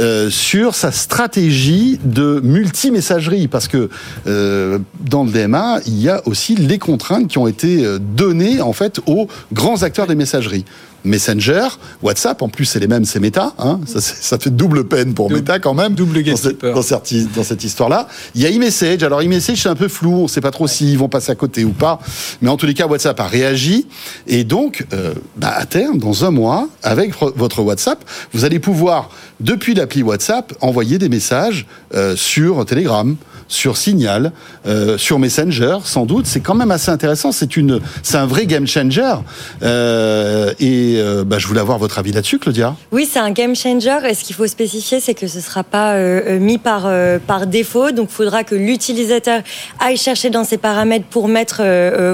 euh, 0.00 0.28
sur 0.28 0.74
sa 0.74 0.90
stratégie 0.90 2.00
de 2.02 2.40
multi-messagerie, 2.42 3.46
parce 3.46 3.68
que 3.68 3.90
euh, 4.26 4.80
dans 4.98 5.22
le 5.22 5.30
DMA, 5.30 5.78
il 5.86 6.00
y 6.00 6.08
a 6.08 6.20
aussi 6.26 6.56
les 6.56 6.78
contraintes 6.78 7.28
qui 7.28 7.38
ont 7.38 7.46
été 7.46 7.84
euh, 7.84 8.00
données 8.00 8.60
en 8.60 8.72
fait 8.72 9.00
aux 9.06 9.28
grands 9.52 9.84
acteurs 9.84 10.08
des 10.08 10.16
messageries. 10.16 10.64
Messenger, 11.04 11.68
WhatsApp, 12.02 12.42
en 12.42 12.48
plus 12.48 12.64
c'est 12.64 12.80
les 12.80 12.86
mêmes, 12.86 13.04
c'est 13.04 13.20
Meta, 13.20 13.52
hein, 13.58 13.80
ça, 13.86 14.00
ça, 14.00 14.38
fait 14.38 14.50
double 14.50 14.84
peine 14.84 15.14
pour 15.14 15.30
Meta 15.30 15.58
quand 15.58 15.74
même. 15.74 15.94
Double 15.94 16.22
dans 16.24 16.36
cette, 16.36 16.64
dans 16.64 16.82
cette, 16.82 17.32
dans 17.34 17.44
cette 17.44 17.64
histoire-là. 17.64 18.08
Il 18.34 18.40
y 18.42 18.46
a 18.46 18.50
iMessage, 18.50 19.02
alors 19.02 19.22
iMessage 19.22 19.62
c'est 19.62 19.68
un 19.68 19.74
peu 19.74 19.88
flou, 19.88 20.12
on 20.12 20.22
ne 20.24 20.28
sait 20.28 20.40
pas 20.40 20.50
trop 20.50 20.66
s'ils 20.66 20.98
vont 20.98 21.08
passer 21.08 21.32
à 21.32 21.34
côté 21.34 21.64
ou 21.64 21.72
pas, 21.72 21.98
mais 22.42 22.48
en 22.48 22.56
tous 22.56 22.66
les 22.66 22.74
cas 22.74 22.86
WhatsApp 22.86 23.18
a 23.20 23.26
réagi, 23.26 23.86
et 24.26 24.44
donc 24.44 24.86
euh, 24.92 25.14
bah, 25.36 25.52
à 25.54 25.66
terme, 25.66 25.98
dans 25.98 26.24
un 26.24 26.30
mois, 26.30 26.68
avec 26.82 27.14
votre 27.36 27.62
WhatsApp, 27.62 28.04
vous 28.32 28.44
allez 28.44 28.58
pouvoir, 28.58 29.10
depuis 29.40 29.74
l'appli 29.74 30.02
WhatsApp, 30.02 30.52
envoyer 30.60 30.98
des 30.98 31.08
messages 31.08 31.66
euh, 31.94 32.16
sur 32.16 32.64
Telegram, 32.64 33.16
sur 33.48 33.76
Signal, 33.76 34.32
euh, 34.66 34.98
sur 34.98 35.18
Messenger, 35.18 35.78
sans 35.84 36.06
doute. 36.06 36.26
C'est 36.26 36.40
quand 36.40 36.54
même 36.54 36.70
assez 36.70 36.90
intéressant. 36.90 37.30
C'est 37.32 38.16
un 38.16 38.26
vrai 38.26 38.46
game 38.46 38.66
changer. 38.66 39.14
Euh, 39.62 40.52
et 40.94 41.00
euh, 41.00 41.24
bah, 41.24 41.38
je 41.38 41.46
voulais 41.46 41.60
avoir 41.60 41.78
votre 41.78 41.98
avis 41.98 42.12
là-dessus, 42.12 42.38
Claudia. 42.38 42.76
Oui, 42.92 43.08
c'est 43.10 43.18
un 43.18 43.30
game 43.30 43.54
changer. 43.54 43.98
Et 44.08 44.14
ce 44.14 44.24
qu'il 44.24 44.34
faut 44.34 44.46
spécifier, 44.46 45.00
c'est 45.00 45.14
que 45.14 45.26
ce 45.26 45.38
ne 45.38 45.42
sera 45.42 45.64
pas 45.64 45.94
euh, 45.94 46.38
mis 46.38 46.58
par 46.58 46.88
par 47.26 47.46
défaut. 47.46 47.90
Donc, 47.90 48.08
il 48.10 48.14
faudra 48.14 48.44
que 48.44 48.54
l'utilisateur 48.54 49.42
aille 49.80 49.96
chercher 49.96 50.30
dans 50.30 50.44
ses 50.44 50.58
paramètres 50.58 51.06
pour 51.06 51.28
mettre, 51.28 51.62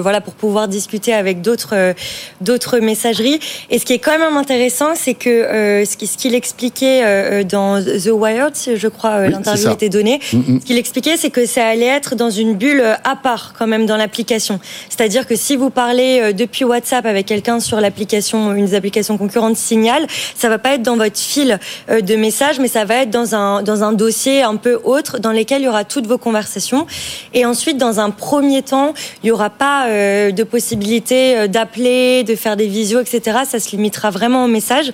voilà, 0.00 0.20
pour 0.20 0.34
pouvoir 0.34 0.68
discuter 0.68 1.12
avec 1.12 1.42
d'autres 1.42 1.94
d'autres 2.40 2.78
messageries. 2.78 3.38
Et 3.70 3.78
ce 3.78 3.84
qui 3.84 3.92
est 3.92 3.98
quand 3.98 4.18
même 4.18 4.36
intéressant, 4.36 4.94
c'est 4.94 5.14
que 5.14 5.84
ce 5.84 6.16
qu'il 6.16 6.34
expliquait 6.34 7.44
dans 7.44 7.82
The 7.82 8.10
Wired, 8.12 8.54
je 8.76 8.88
crois, 8.88 9.28
l'interview 9.28 9.70
était 9.70 9.88
donnée. 9.88 10.20
Mm 10.32 10.40
-hmm. 10.40 10.60
Ce 10.60 10.66
qu'il 10.66 10.78
expliquait, 10.78 11.16
c'est 11.16 11.30
que 11.30 11.46
ça 11.46 11.66
allait 11.66 11.94
être 11.98 12.14
dans 12.14 12.30
une 12.30 12.54
bulle 12.54 12.84
à 13.04 13.16
part 13.16 13.54
quand 13.58 13.66
même 13.66 13.86
dans 13.86 13.96
l'application. 13.96 14.60
C'est-à-dire 14.88 15.26
que 15.26 15.36
si 15.36 15.56
vous 15.56 15.70
parlez 15.70 16.20
euh, 16.20 16.32
depuis 16.32 16.64
WhatsApp 16.64 17.06
avec 17.06 17.26
quelqu'un 17.26 17.60
sur 17.60 17.80
l'application, 17.80 18.54
une 18.54 18.69
applications 18.74 19.18
concurrentes 19.18 19.56
Signal, 19.56 20.06
ça 20.34 20.48
va 20.48 20.58
pas 20.58 20.74
être 20.74 20.82
dans 20.82 20.96
votre 20.96 21.18
fil 21.18 21.58
euh, 21.90 22.00
de 22.00 22.16
messages, 22.16 22.58
mais 22.58 22.68
ça 22.68 22.84
va 22.84 22.96
être 22.96 23.10
dans 23.10 23.34
un 23.34 23.62
dans 23.62 23.84
un 23.84 23.92
dossier 23.92 24.42
un 24.42 24.56
peu 24.56 24.80
autre 24.84 25.18
dans 25.18 25.32
lequel 25.32 25.62
il 25.62 25.64
y 25.64 25.68
aura 25.68 25.84
toutes 25.84 26.06
vos 26.06 26.18
conversations. 26.18 26.86
Et 27.34 27.44
ensuite, 27.44 27.76
dans 27.76 28.00
un 28.00 28.10
premier 28.10 28.62
temps, 28.62 28.94
il 29.22 29.28
y 29.28 29.30
aura 29.30 29.50
pas 29.50 29.86
euh, 29.86 30.30
de 30.30 30.42
possibilité 30.42 31.48
d'appeler, 31.48 32.24
de 32.24 32.34
faire 32.34 32.56
des 32.56 32.66
visios, 32.66 33.00
etc. 33.00 33.38
Ça 33.48 33.60
se 33.60 33.70
limitera 33.70 34.10
vraiment 34.10 34.44
aux 34.44 34.48
messages. 34.48 34.92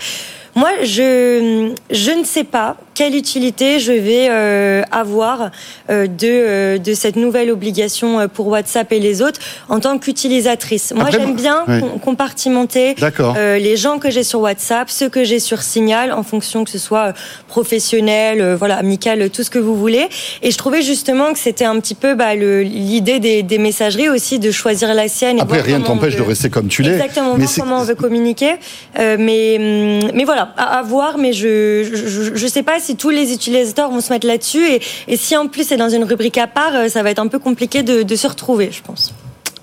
Moi, 0.55 0.71
je, 0.83 1.73
je 1.91 2.11
ne 2.13 2.25
sais 2.25 2.45
pas 2.45 2.77
quelle 2.97 3.15
utilité 3.15 3.79
je 3.79 3.93
vais 3.93 4.29
euh, 4.31 4.83
avoir 4.91 5.51
euh, 5.91 6.07
de, 6.07 6.17
euh, 6.25 6.79
de 6.79 6.95
cette 6.95 7.17
nouvelle 7.17 7.51
obligation 7.51 8.19
euh, 8.19 8.27
pour 8.27 8.49
WhatsApp 8.49 8.91
et 8.91 9.01
les 9.01 9.21
autres 9.21 9.39
en 9.69 9.81
tant 9.81 9.99
qu'utilisatrice. 9.99 10.95
Moi, 10.97 11.11
j'aime 11.13 11.37
bien 11.37 11.65
oui. 11.69 11.83
compartimenter 12.03 12.97
euh, 13.21 13.59
les 13.59 13.77
gens 13.77 13.99
que 13.99 14.11
j'ai 14.11 14.25
sur 14.25 14.41
WhatsApp, 14.41 14.89
ceux 14.89 15.11
que 15.11 15.25
j'ai 15.25 15.41
sur 15.41 15.61
Signal, 15.61 16.11
en 16.11 16.23
fonction 16.23 16.65
que 16.65 16.71
ce 16.71 16.79
soit 16.79 17.13
professionnel, 17.49 18.55
voilà, 18.55 18.77
amical, 18.77 19.29
tout 19.29 19.43
ce 19.43 19.51
que 19.51 19.59
vous 19.59 19.77
voulez. 19.77 20.09
Et 20.43 20.51
je 20.51 20.57
trouvais 20.57 20.81
justement 20.81 21.35
que 21.35 21.39
c'était 21.39 21.67
un 21.67 21.79
petit 21.81 21.95
peu 21.95 22.15
bah, 22.15 22.35
l'idée 22.35 23.21
des, 23.21 23.43
des, 23.43 23.59
messageries 23.59 24.09
aussi 24.09 24.39
de 24.39 24.51
choisir 24.51 24.95
la 24.95 25.09
sienne. 25.09 25.39
Après, 25.39 25.61
rien 25.61 25.81
ne 25.81 25.85
t'empêche 25.85 26.17
de 26.17 26.23
rester 26.23 26.49
comme 26.49 26.69
tu 26.69 26.81
l'es. 26.83 26.93
Exactement, 26.95 27.35
mais 27.37 27.45
comment 27.59 27.81
on 27.81 27.85
veut 27.85 27.95
communiquer. 27.95 28.55
mais, 28.97 30.01
mais 30.15 30.25
voilà, 30.25 30.55
à, 30.57 30.79
à 30.79 30.83
voir, 30.83 31.19
mais 31.19 31.35
je 31.35 32.33
ne 32.33 32.49
sais 32.49 32.63
pas 32.63 32.81
si 32.81 32.86
tous 32.95 33.11
les 33.11 33.33
utilisateurs 33.33 33.91
vont 33.91 34.01
se 34.01 34.13
mettre 34.13 34.27
là-dessus. 34.27 34.65
Et, 34.65 34.81
et, 35.09 35.17
si 35.17 35.37
en 35.37 35.49
plus 35.49 35.65
c'est 35.65 35.77
dans 35.77 35.89
une 35.89 36.05
rubrique 36.05 36.39
à 36.39 36.47
part, 36.47 36.89
ça 36.89 37.03
va 37.03 37.11
être 37.11 37.19
un 37.19 37.27
peu 37.27 37.39
compliqué 37.39 37.83
de, 37.83 38.05
de 38.05 38.17
se 38.17 38.29
retrouver, 38.29 38.71
je 38.71 38.83
pense. 38.83 39.13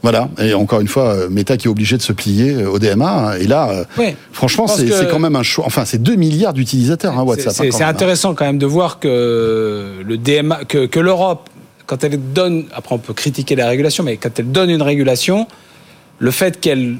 Voilà, 0.03 0.27
et 0.38 0.53
encore 0.53 0.81
une 0.81 0.89
fois, 0.89 1.29
Meta 1.29 1.55
qui 1.55 1.67
est 1.67 1.69
obligé 1.69 1.95
de 1.95 2.01
se 2.01 2.12
plier 2.12 2.65
au 2.65 2.77
DMA. 2.77 3.36
Et 3.39 3.47
là, 3.47 3.86
franchement, 4.33 4.67
c'est 4.67 4.86
que... 4.86 5.09
quand 5.09 5.19
même 5.19 5.38
un 5.38 5.43
choix. 5.43 5.63
Enfin, 5.65 5.86
c'est 5.86 6.03
2 6.03 6.15
milliards 6.15 6.51
d'utilisateurs, 6.51 7.17
hein, 7.17 7.23
WhatsApp. 7.23 7.53
C'est 7.53 7.83
intéressant 7.83 8.31
hein. 8.31 8.36
quand 8.36 8.43
même 8.43 8.57
de 8.57 8.65
voir 8.65 8.99
que 8.99 10.03
le 10.05 10.17
DMA, 10.17 10.65
que, 10.65 10.88
que 10.88 10.99
l'Europe, 10.99 11.49
quand 11.86 12.03
elle 12.03 12.19
donne, 12.33 12.65
après 12.73 12.95
on 12.95 12.97
peut 12.97 13.13
critiquer 13.13 13.55
la 13.55 13.67
régulation, 13.67 14.03
mais 14.03 14.17
quand 14.17 14.38
elle 14.38 14.51
donne 14.51 14.69
une 14.69 14.81
régulation, 14.81 15.47
le 16.19 16.31
fait 16.31 16.59
qu'elle 16.59 16.97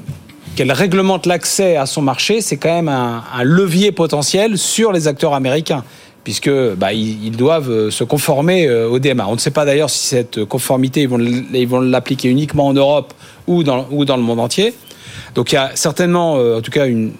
qu'elle 0.56 0.72
réglemente 0.72 1.26
l'accès 1.26 1.76
à 1.76 1.84
son 1.84 2.00
marché, 2.00 2.40
c'est 2.40 2.56
quand 2.56 2.72
même 2.72 2.88
un, 2.88 3.24
un, 3.34 3.42
levier 3.42 3.90
potentiel 3.92 4.56
sur 4.56 4.92
les 4.92 5.08
acteurs 5.08 5.34
américains 5.34 5.84
puisque 6.24 6.50
bah, 6.50 6.92
ils, 6.92 7.36
doivent 7.36 7.90
se 7.90 8.02
conformer 8.02 8.70
au 8.70 8.98
DMA. 8.98 9.26
On 9.28 9.34
ne 9.34 9.38
sait 9.38 9.50
pas 9.50 9.64
d'ailleurs 9.64 9.90
si 9.90 10.06
cette 10.06 10.44
conformité, 10.44 11.02
ils 11.02 11.68
vont, 11.68 11.80
l'appliquer 11.80 12.28
uniquement 12.28 12.66
en 12.66 12.72
Europe 12.72 13.12
ou 13.46 13.62
dans, 13.62 13.86
le 13.90 14.22
monde 14.22 14.40
entier. 14.40 14.74
Donc 15.34 15.52
il 15.52 15.56
y 15.56 15.58
a 15.58 15.70
certainement, 15.74 16.34
en 16.34 16.60
tout 16.60 16.70
cas, 16.70 16.86
une, 16.86 17.12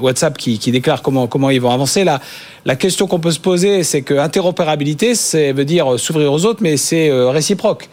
WhatsApp 0.00 0.36
qui, 0.36 0.58
déclare 0.70 1.02
comment, 1.02 1.50
ils 1.50 1.60
vont 1.60 1.70
avancer. 1.70 2.04
La, 2.04 2.76
question 2.76 3.06
qu'on 3.06 3.20
peut 3.20 3.30
se 3.30 3.40
poser, 3.40 3.82
c'est 3.82 4.02
que 4.02 4.14
interopérabilité, 4.14 5.14
ça 5.14 5.52
veut 5.52 5.64
dire 5.64 5.98
s'ouvrir 5.98 6.32
aux 6.32 6.44
autres, 6.46 6.62
mais 6.62 6.76
c'est 6.76 7.10
réciproque. 7.12 7.88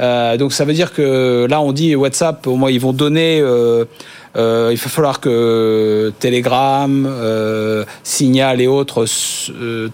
Euh, 0.00 0.36
donc 0.36 0.52
ça 0.52 0.64
veut 0.64 0.72
dire 0.72 0.92
que 0.92 1.46
là 1.48 1.60
on 1.60 1.72
dit 1.72 1.94
WhatsApp, 1.94 2.46
au 2.46 2.56
moins 2.56 2.70
ils 2.70 2.80
vont 2.80 2.92
donner. 2.92 3.40
Euh, 3.40 3.84
euh, 4.36 4.70
il 4.72 4.78
va 4.78 4.88
falloir 4.88 5.20
que 5.20 6.12
Telegram, 6.18 7.06
euh, 7.08 7.84
Signal 8.02 8.60
et 8.60 8.66
autres 8.66 9.04
euh, 9.50 9.88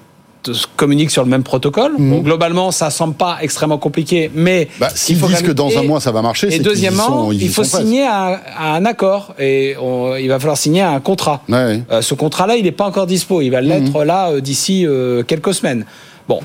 communiquent 0.76 1.10
sur 1.10 1.22
le 1.22 1.28
même 1.28 1.42
protocole. 1.42 1.92
Mmh. 1.98 2.10
Bon, 2.10 2.18
globalement, 2.20 2.70
ça 2.70 2.90
semble 2.90 3.14
pas 3.14 3.38
extrêmement 3.42 3.78
compliqué, 3.78 4.30
mais 4.34 4.68
bah, 4.78 4.88
s'ils 4.94 5.20
disent 5.20 5.42
que 5.42 5.52
dans 5.52 5.76
un 5.76 5.82
mois 5.82 6.00
ça 6.00 6.12
va 6.12 6.22
marcher, 6.22 6.54
et 6.54 6.58
deuxièmement, 6.58 7.26
sont, 7.26 7.32
il 7.32 7.50
faut 7.50 7.64
signer 7.64 8.06
un, 8.06 8.38
un, 8.58 8.84
accord 8.86 9.34
et 9.38 9.76
on, 9.80 10.16
il 10.16 10.28
va 10.28 10.38
falloir 10.38 10.56
signer 10.56 10.82
un 10.82 11.00
contrat. 11.00 11.42
Ouais. 11.48 11.82
Euh, 11.90 12.00
ce 12.00 12.14
contrat-là, 12.14 12.56
il 12.56 12.64
n'est 12.64 12.72
pas 12.72 12.86
encore 12.86 13.06
dispo. 13.06 13.42
Il 13.42 13.50
va 13.50 13.60
l'être 13.60 14.00
mmh. 14.00 14.04
là 14.04 14.40
d'ici 14.40 14.86
quelques 15.26 15.52
semaines. 15.52 15.84
Bon, 16.28 16.40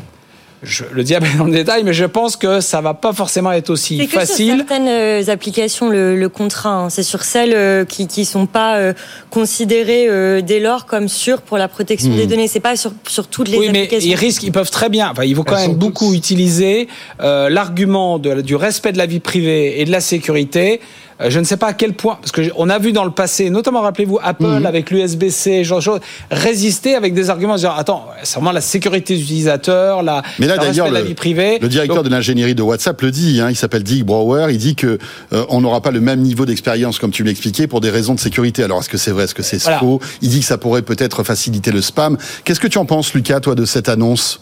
je, 0.63 0.83
le 0.91 1.03
diable 1.03 1.27
est 1.27 1.37
dans 1.37 1.45
le 1.45 1.51
détail, 1.51 1.83
mais 1.83 1.93
je 1.93 2.05
pense 2.05 2.35
que 2.37 2.59
ça 2.59 2.81
va 2.81 2.93
pas 2.93 3.13
forcément 3.13 3.51
être 3.51 3.69
aussi 3.69 3.97
que 4.07 4.11
facile. 4.11 4.47
Sur 4.47 4.57
certaines 4.57 4.87
euh, 4.87 5.29
applications, 5.29 5.89
le, 5.89 6.15
le 6.15 6.29
contrat, 6.29 6.75
hein, 6.75 6.89
c'est 6.89 7.03
sur 7.03 7.23
celles 7.23 7.53
euh, 7.53 7.85
qui 7.85 8.07
qui 8.07 8.25
sont 8.25 8.45
pas 8.45 8.77
euh, 8.77 8.93
considérées 9.29 10.07
euh, 10.07 10.41
dès 10.41 10.59
lors 10.59 10.85
comme 10.85 11.07
sûres 11.07 11.41
pour 11.41 11.57
la 11.57 11.67
protection 11.67 12.11
mmh. 12.11 12.15
des 12.17 12.27
données. 12.27 12.47
C'est 12.47 12.59
pas 12.59 12.75
sur 12.75 12.93
sur 13.07 13.27
toutes 13.27 13.49
les 13.49 13.57
oui, 13.57 13.67
applications. 13.67 13.97
mais 14.07 14.13
ils 14.13 14.15
risquent, 14.15 14.43
ils 14.43 14.51
peuvent 14.51 14.71
très 14.71 14.89
bien. 14.89 15.09
Enfin, 15.11 15.23
ils 15.23 15.35
vont 15.35 15.43
quand 15.43 15.57
Elles 15.57 15.69
même 15.69 15.77
beaucoup 15.77 16.11
tous... 16.11 16.17
utiliser 16.17 16.87
euh, 17.21 17.49
l'argument 17.49 18.19
du 18.19 18.55
respect 18.55 18.91
de 18.91 18.97
la 18.97 19.05
vie 19.05 19.19
privée 19.19 19.81
et 19.81 19.85
de 19.85 19.91
la 19.91 20.01
sécurité 20.01 20.81
je 21.19 21.39
ne 21.39 21.45
sais 21.45 21.57
pas 21.57 21.67
à 21.67 21.73
quel 21.73 21.93
point, 21.93 22.17
parce 22.21 22.31
qu'on 22.31 22.69
a 22.69 22.77
vu 22.77 22.91
dans 22.91 23.05
le 23.05 23.11
passé, 23.11 23.49
notamment 23.49 23.81
rappelez-vous 23.81 24.19
Apple 24.21 24.45
mmh. 24.45 24.65
avec 24.65 24.91
l'USB-C, 24.91 25.63
genre 25.63 25.81
chose, 25.81 25.99
résister 26.29 26.95
avec 26.95 27.13
des 27.13 27.29
arguments 27.29 27.55
disant 27.55 27.73
attends, 27.75 28.05
c'est 28.23 28.35
vraiment 28.35 28.51
la 28.51 28.61
sécurité 28.61 29.15
des 29.15 29.21
utilisateurs, 29.21 30.03
la, 30.03 30.23
Mais 30.39 30.47
là, 30.47 30.55
le 30.57 30.91
la 30.91 31.01
vie 31.01 31.13
privée. 31.13 31.59
Le 31.61 31.67
directeur 31.67 31.97
Donc, 31.97 32.05
de 32.05 32.09
l'ingénierie 32.09 32.55
de 32.55 32.61
WhatsApp 32.61 33.01
le 33.01 33.11
dit, 33.11 33.39
hein, 33.41 33.49
il 33.49 33.55
s'appelle 33.55 33.83
Dick 33.83 34.05
Brower, 34.05 34.47
il 34.49 34.57
dit 34.57 34.75
que 34.75 34.97
euh, 35.33 35.45
on 35.49 35.61
n'aura 35.61 35.81
pas 35.81 35.91
le 35.91 36.01
même 36.01 36.21
niveau 36.21 36.45
d'expérience 36.45 36.99
comme 36.99 37.11
tu 37.11 37.23
l'expliquais 37.23 37.67
pour 37.67 37.81
des 37.81 37.89
raisons 37.89 38.15
de 38.15 38.19
sécurité. 38.19 38.63
Alors 38.63 38.79
est-ce 38.79 38.89
que 38.89 38.97
c'est 38.97 39.11
vrai, 39.11 39.23
est-ce 39.23 39.35
que 39.35 39.43
c'est 39.43 39.61
voilà. 39.61 39.79
faux? 39.79 40.01
Il 40.21 40.29
dit 40.29 40.39
que 40.39 40.45
ça 40.45 40.57
pourrait 40.57 40.81
peut-être 40.81 41.23
faciliter 41.23 41.71
le 41.71 41.81
spam. 41.81 42.17
Qu'est-ce 42.43 42.59
que 42.59 42.67
tu 42.67 42.77
en 42.77 42.85
penses, 42.85 43.13
Lucas, 43.13 43.39
toi, 43.39 43.55
de 43.55 43.65
cette 43.65 43.89
annonce? 43.89 44.41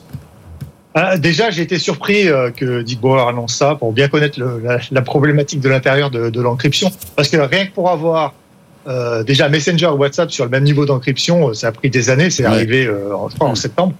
Ah, 0.95 1.17
déjà, 1.17 1.49
j'ai 1.49 1.63
été 1.63 1.79
surpris 1.79 2.27
euh, 2.27 2.51
que 2.51 2.81
Dick 2.83 3.01
Bauer 3.01 3.27
annonce 3.27 3.55
ça 3.55 3.75
pour 3.75 3.93
bien 3.93 4.07
connaître 4.07 4.39
le, 4.39 4.59
la, 4.63 4.77
la, 4.91 5.01
problématique 5.01 5.59
de 5.59 5.69
l'intérieur 5.69 6.11
de, 6.11 6.29
de 6.29 6.41
l'encryption. 6.41 6.91
Parce 7.15 7.29
que 7.29 7.37
rien 7.37 7.65
que 7.65 7.71
pour 7.71 7.89
avoir 7.89 8.33
euh, 8.87 9.23
déjà 9.23 9.49
Messenger 9.49 9.87
ou 9.87 9.97
WhatsApp 9.97 10.31
sur 10.31 10.45
le 10.45 10.51
même 10.51 10.63
niveau 10.63 10.85
d'encryption, 10.85 11.53
ça 11.53 11.67
a 11.67 11.71
pris 11.71 11.89
des 11.89 12.09
années. 12.09 12.29
C'est 12.29 12.43
ouais. 12.43 12.49
arrivé, 12.49 12.85
euh, 12.85 13.15
en 13.39 13.55
septembre. 13.55 13.93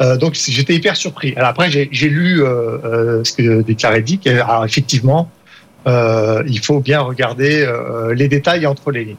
Euh, 0.00 0.16
donc 0.16 0.34
j'étais 0.34 0.74
hyper 0.74 0.96
surpris. 0.96 1.32
Alors 1.36 1.50
après, 1.50 1.70
j'ai 1.70 2.08
lu 2.08 2.42
euh, 2.42 3.22
ce 3.24 3.32
que 3.32 3.62
déclarait 3.62 4.02
Dick. 4.02 4.26
Alors 4.26 4.64
effectivement, 4.64 5.30
il 5.86 6.60
faut 6.62 6.80
bien 6.80 7.00
regarder 7.00 7.66
les 8.12 8.28
détails 8.28 8.66
entre 8.66 8.90
les 8.90 9.04
lignes. 9.04 9.16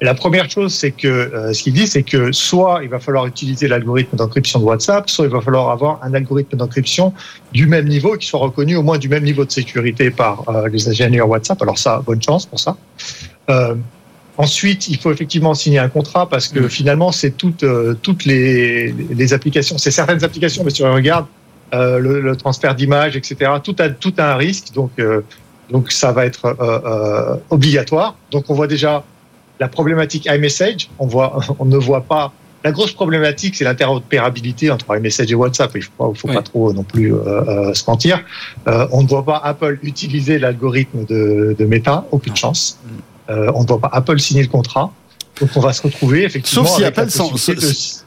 Et 0.00 0.04
la 0.04 0.14
première 0.14 0.48
chose, 0.48 0.72
c'est 0.72 0.92
que 0.92 1.08
euh, 1.08 1.52
ce 1.52 1.62
qu'il 1.62 1.72
dit, 1.72 1.88
c'est 1.88 2.04
que 2.04 2.30
soit 2.30 2.80
il 2.84 2.88
va 2.88 3.00
falloir 3.00 3.26
utiliser 3.26 3.66
l'algorithme 3.66 4.16
d'encryption 4.16 4.60
de 4.60 4.64
WhatsApp, 4.64 5.10
soit 5.10 5.24
il 5.24 5.30
va 5.30 5.40
falloir 5.40 5.70
avoir 5.70 5.98
un 6.04 6.14
algorithme 6.14 6.56
d'encryption 6.56 7.12
du 7.52 7.66
même 7.66 7.88
niveau, 7.88 8.16
qui 8.16 8.26
soit 8.26 8.38
reconnu 8.38 8.76
au 8.76 8.82
moins 8.82 8.98
du 8.98 9.08
même 9.08 9.24
niveau 9.24 9.44
de 9.44 9.50
sécurité 9.50 10.10
par 10.10 10.48
euh, 10.48 10.68
les 10.68 10.88
ingénieurs 10.88 11.28
WhatsApp. 11.28 11.60
Alors 11.62 11.78
ça, 11.78 12.00
bonne 12.06 12.22
chance 12.22 12.46
pour 12.46 12.60
ça. 12.60 12.76
Euh, 13.50 13.74
ensuite, 14.38 14.88
il 14.88 14.96
faut 14.96 15.12
effectivement 15.12 15.52
signer 15.52 15.78
un 15.80 15.88
contrat 15.88 16.28
parce 16.28 16.48
que 16.48 16.60
mmh. 16.60 16.70
finalement, 16.70 17.12
c'est 17.12 17.32
toutes, 17.32 17.64
euh, 17.64 17.94
toutes 18.00 18.24
les, 18.24 18.92
les 18.92 19.32
applications, 19.34 19.76
c'est 19.76 19.90
certaines 19.90 20.24
applications, 20.24 20.64
mais 20.64 20.70
si 20.70 20.82
on 20.82 20.94
regarde 20.94 21.26
euh, 21.74 21.98
le, 21.98 22.20
le, 22.20 22.36
transfert 22.36 22.74
d'images, 22.74 23.16
etc., 23.16 23.52
tout 23.62 23.76
a, 23.78 23.90
tout 23.90 24.14
a 24.16 24.32
un 24.32 24.36
risque. 24.36 24.72
Donc, 24.72 24.92
euh, 24.98 25.20
donc 25.70 25.92
ça 25.92 26.12
va 26.12 26.24
être 26.24 26.56
obligatoire. 27.50 28.16
Donc 28.30 28.48
on 28.48 28.54
voit 28.54 28.68
déjà 28.68 29.04
la 29.60 29.68
problématique 29.68 30.26
iMessage, 30.26 30.90
on 30.98 31.06
voit, 31.06 31.40
on 31.58 31.64
ne 31.64 31.76
voit 31.76 32.02
pas. 32.02 32.32
La 32.64 32.72
grosse 32.72 32.92
problématique, 32.92 33.54
c'est 33.54 33.64
l'interopérabilité 33.64 34.70
entre 34.70 34.96
iMessage 34.96 35.30
et 35.30 35.34
WhatsApp. 35.34 35.70
Il 35.76 35.82
faut, 35.82 36.12
faut 36.14 36.28
pas 36.28 36.42
trop 36.42 36.72
non 36.72 36.82
plus 36.82 37.14
euh, 37.14 37.18
euh, 37.24 37.74
se 37.74 37.88
mentir. 37.88 38.24
Euh, 38.66 38.88
on 38.90 39.02
ne 39.02 39.08
voit 39.08 39.24
pas 39.24 39.40
Apple 39.44 39.78
utiliser 39.82 40.40
l'algorithme 40.40 41.04
de, 41.04 41.54
de, 41.56 41.64
Meta, 41.64 42.04
aucune 42.10 42.34
chance. 42.34 42.78
Mm. 43.28 43.50
on 43.54 43.62
ne 43.62 43.66
voit 43.66 43.80
pas 43.80 43.90
Apple 43.92 44.18
signer 44.18 44.42
le 44.42 44.48
contrat. 44.48 44.92
Donc 45.40 45.50
on 45.54 45.60
va 45.60 45.72
se 45.72 45.82
retrouver 45.82 46.24
effectivement. 46.24 46.64
Sauf 46.64 46.76
si 46.76 46.84
Apple, 46.84 47.08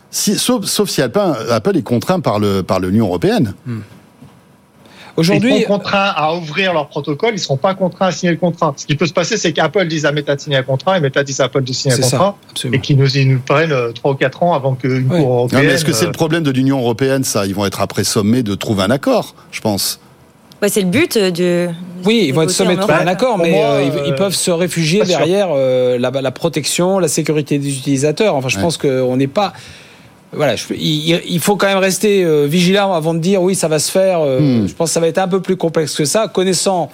si, 0.10 0.36
sauf, 0.36 0.66
sauf, 0.66 0.90
si 0.90 1.02
Apple, 1.02 1.20
Apple 1.50 1.78
est 1.78 1.84
contraint 1.84 2.20
par 2.20 2.38
le 2.38 2.62
par 2.62 2.82
l'Union 2.82 3.06
européenne. 3.06 3.54
Mm. 3.66 3.80
Aujourd'hui, 5.18 5.56
ils 5.56 5.62
sont 5.62 5.68
contraints 5.68 6.14
à 6.16 6.34
ouvrir 6.34 6.74
leur 6.74 6.88
protocole, 6.88 7.32
ils 7.32 7.36
ne 7.36 7.40
seront 7.40 7.58
pas 7.58 7.74
contraints 7.74 8.08
à 8.08 8.12
signer 8.12 8.32
le 8.32 8.38
contrat. 8.38 8.74
Ce 8.78 8.86
qui 8.86 8.96
peut 8.96 9.06
se 9.06 9.14
passer, 9.14 9.38
c'est 9.38 9.52
qu'Apple 9.54 9.88
dise 9.88 10.06
à 10.06 10.12
Meta 10.12 10.36
de 10.36 10.42
signer 10.42 10.58
un 10.58 10.64
contrat 10.64 10.98
et 10.98 11.02
Meta 11.02 11.24
dise 11.24 11.42
à 11.42 11.46
Apple 11.46 11.64
de 11.64 11.74
signer 11.74 11.96
un 11.96 11.98
contrat 11.98 12.38
et 12.72 12.80
qu'ils 12.80 12.98
nous, 12.98 13.08
nous 13.26 13.40
prennent 13.40 13.94
3 13.94 14.12
ou 14.12 14.16
4 14.16 14.44
ans 14.44 14.54
avant 14.54 14.76
qu'une 14.76 15.08
Cour 15.08 15.18
européenne. 15.18 15.70
est-ce 15.70 15.86
que 15.86 15.94
c'est 15.94 16.06
le 16.06 16.10
euh, 16.10 16.14
problème 16.14 16.44
de 16.44 16.52
l'Union 16.52 16.80
européenne, 16.80 17.24
ça? 17.24 17.46
Ils 17.46 17.56
vont 17.56 17.66
être 17.66 17.82
après 17.82 18.04
sommés 18.04 18.44
de 18.44 18.56
trouver 18.56 18.84
un 18.84 18.92
accord, 18.92 19.36
je 19.52 19.62
pense. 19.62 20.00
Ouais, 20.62 20.70
c'est 20.70 20.82
le 20.82 20.90
but 20.90 21.18
de. 21.18 21.70
Oui, 22.06 22.26
ils 22.28 22.34
vont 22.34 22.44
être 22.44 22.52
sommés 22.52 22.76
de 22.76 22.82
trouver 22.82 22.94
un 22.94 23.08
accord, 23.08 23.38
mais 23.38 23.64
euh, 23.64 23.84
ils, 23.84 24.14
euh, 24.14 24.16
peuvent 24.16 24.36
se 24.36 24.52
réfugier 24.52 25.04
derrière 25.04 25.50
la, 25.54 26.10
la, 26.10 26.32
protection, 26.32 27.00
la 27.00 27.08
sécurité 27.08 27.58
des 27.58 27.78
utilisateurs. 27.78 28.36
Enfin, 28.36 28.50
je 28.50 28.60
pense 28.60 28.78
qu'on 28.78 29.18
n'est 29.18 29.28
pas 29.28 29.54
voilà, 30.34 30.56
il, 30.70 31.40
faut 31.42 31.58
quand 31.58 31.68
même 31.68 31.78
rester 31.78 32.24
euh, 32.24 32.46
vigilant 32.46 32.94
avant 32.94 33.14
de 33.14 33.20
dire 33.20 33.42
oui, 33.42 33.54
ça 33.54 33.68
va 33.68 33.80
se 33.80 33.92
faire. 33.92 34.22
Euh, 34.22 34.40
hmm. 34.40 34.68
Je 34.68 34.74
pense 34.74 34.90
que 34.90 34.94
ça 34.94 35.00
va 35.02 35.08
être 35.08 35.18
un 35.18 35.28
peu 35.28 35.42
plus 35.42 35.58
complexe 35.58 35.96
que 35.96 36.06
ça, 36.06 36.30
connaissant 36.30 36.90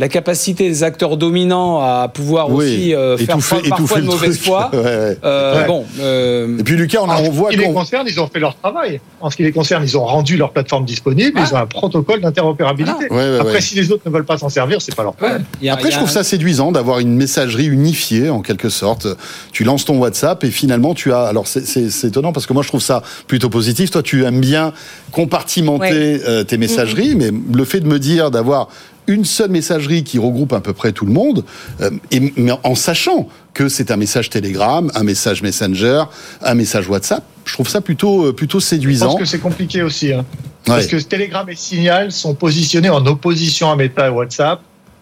la 0.00 0.08
capacité 0.08 0.66
des 0.66 0.82
acteurs 0.82 1.18
dominants 1.18 1.78
à 1.80 2.08
pouvoir 2.08 2.50
aussi 2.50 2.94
euh, 2.94 3.18
faire 3.18 3.36
parfois 3.68 4.00
de 4.00 4.06
mauvaise 4.06 4.38
foi. 4.38 4.70
Euh, 5.22 5.66
bon, 5.66 5.84
euh, 6.00 6.58
et 6.58 6.62
puis 6.62 6.76
Lucas, 6.76 7.00
on, 7.02 7.08
en 7.08 7.22
voit. 7.30 7.48
En 7.48 7.52
ce 7.52 7.56
qui 7.56 7.62
les 7.62 7.72
concerne, 7.72 8.06
ils 8.08 8.20
ont 8.20 8.26
fait 8.26 8.38
leur 8.38 8.56
travail. 8.56 9.00
En 9.20 9.28
ce 9.28 9.36
qui 9.36 9.42
les 9.42 9.52
concerne, 9.52 9.82
ils 9.84 9.96
ont 9.96 10.04
rendu 10.04 10.36
leur 10.36 10.52
plateforme 10.52 10.84
disponible. 10.84 11.38
Ils 11.38 11.54
ont 11.54 11.58
un 11.58 11.66
protocole 11.66 12.20
d'interopérabilité. 12.20 13.08
Après, 13.38 13.60
si 13.60 13.74
les 13.74 13.92
autres 13.92 14.02
ne 14.06 14.10
veulent 14.10 14.24
pas 14.24 14.38
s'en 14.38 14.48
servir, 14.48 14.80
c'est 14.80 14.94
pas 14.94 15.02
leur 15.02 15.14
problème. 15.14 15.44
Après, 15.68 15.90
je 15.90 15.96
trouve 15.96 16.10
ça 16.10 16.24
séduisant 16.24 16.72
d'avoir 16.72 17.00
une 17.00 17.14
messagerie 17.14 17.66
unifiée 17.66 18.30
en 18.30 18.40
quelque 18.40 18.68
sorte. 18.68 19.06
Tu 19.52 19.64
lances 19.64 19.84
ton 19.84 19.98
WhatsApp 19.98 20.42
et 20.44 20.50
finalement 20.50 20.94
tu 20.94 21.12
as. 21.12 21.24
Alors 21.24 21.46
c'est 21.46 22.04
étonnant 22.04 22.32
parce 22.32 22.46
que 22.46 22.52
moi 22.52 22.62
je 22.62 22.68
trouve 22.68 22.82
ça 22.82 23.02
plutôt 23.26 23.50
positif. 23.50 23.90
Toi, 23.90 24.02
tu 24.02 24.24
aimes 24.24 24.40
bien 24.40 24.72
compartimenter 25.12 26.20
tes 26.46 26.56
messageries, 26.56 27.14
mais 27.16 27.30
le 27.52 27.64
fait 27.64 27.80
de 27.80 27.86
me 27.86 27.98
dire 27.98 28.30
d'avoir 28.30 28.68
une 29.06 29.24
seule 29.24 29.50
messagerie 29.50 30.04
qui 30.04 30.18
regroupe 30.18 30.52
à 30.52 30.60
peu 30.60 30.72
près 30.72 30.92
tout 30.92 31.06
le 31.06 31.12
monde, 31.12 31.44
euh, 31.80 31.90
et, 32.10 32.32
mais 32.36 32.52
en 32.62 32.74
sachant 32.74 33.28
que 33.54 33.68
c'est 33.68 33.90
un 33.90 33.96
message 33.96 34.30
Telegram, 34.30 34.90
un 34.94 35.02
message 35.02 35.42
Messenger, 35.42 36.04
un 36.42 36.54
message 36.54 36.88
WhatsApp. 36.88 37.24
Je 37.44 37.54
trouve 37.54 37.68
ça 37.68 37.80
plutôt, 37.80 38.26
euh, 38.26 38.32
plutôt 38.32 38.60
séduisant. 38.60 39.06
Je 39.06 39.10
pense 39.12 39.20
que 39.20 39.26
c'est 39.26 39.38
compliqué 39.38 39.82
aussi. 39.82 40.12
Hein. 40.12 40.24
Parce 40.64 40.86
que 40.86 40.96
Telegram 40.96 41.48
et 41.48 41.56
Signal 41.56 42.12
sont 42.12 42.34
positionnés 42.34 42.90
en 42.90 43.04
opposition 43.06 43.70
à 43.70 43.76
Meta 43.76 44.06
et 44.06 44.10
WhatsApp 44.10 44.60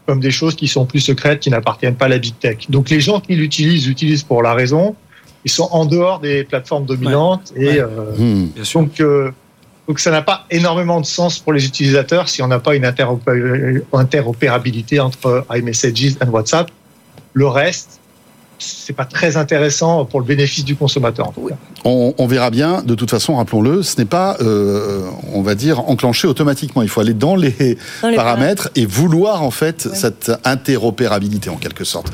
comme 0.09 0.21
des 0.21 0.31
choses 0.31 0.57
qui 0.57 0.69
sont 0.69 0.87
plus 0.87 1.01
secrètes, 1.01 1.41
qui 1.41 1.51
n'appartiennent 1.51 1.95
pas 1.95 2.07
à 2.07 2.09
la 2.09 2.17
big 2.17 2.33
tech. 2.39 2.71
Donc 2.71 2.89
les 2.89 2.99
gens 2.99 3.21
qui 3.21 3.37
l'utilisent, 3.37 3.87
l'utilisent 3.87 4.23
pour 4.23 4.43
la 4.43 4.55
raison. 4.55 4.97
Ils 5.45 5.51
sont 5.51 5.69
en 5.71 5.85
dehors 5.85 6.19
des 6.19 6.45
plateformes 6.45 6.87
dominantes. 6.87 7.53
Et 7.55 7.79
euh, 7.79 7.87
hmm. 8.17 8.49
donc, 8.73 9.03
donc 9.89 9.99
ça 10.01 10.11
n'a 10.11 10.21
pas 10.21 10.45
énormément 10.51 11.01
de 11.01 11.07
sens 11.07 11.39
pour 11.39 11.55
les 11.55 11.65
utilisateurs 11.65 12.29
si 12.29 12.43
on 12.43 12.47
n'a 12.47 12.59
pas 12.59 12.77
une 12.77 12.85
interopérabilité 12.85 15.01
entre 15.01 15.47
iMessages 15.51 16.05
et 16.05 16.15
WhatsApp. 16.29 16.71
Le 17.33 17.47
reste, 17.47 17.99
c'est 18.59 18.93
pas 18.93 19.07
très 19.07 19.39
intéressant 19.39 20.05
pour 20.05 20.21
le 20.21 20.27
bénéfice 20.27 20.65
du 20.65 20.77
consommateur. 20.77 21.33
On, 21.85 22.27
verra 22.27 22.51
bien. 22.51 22.83
De 22.83 22.95
toute 22.95 23.11
façon, 23.11 23.37
rappelons-le, 23.37 23.83
ce 23.83 23.97
n'est 23.99 24.05
pas, 24.05 24.37
euh, 24.41 25.09
on 25.33 25.41
va 25.43 25.55
dire, 25.55 25.81
enclenché 25.89 26.29
automatiquement. 26.29 26.83
Il 26.83 26.89
faut 26.89 27.01
aller 27.01 27.15
dans 27.15 27.37
les, 27.37 27.79
paramètres 28.01 28.69
et 28.77 28.85
vouloir 28.85 29.43
en 29.43 29.51
fait 29.51 29.89
cette 29.95 30.31
interopérabilité 30.45 31.49
en 31.49 31.57
quelque 31.57 31.85
sorte. 31.85 32.13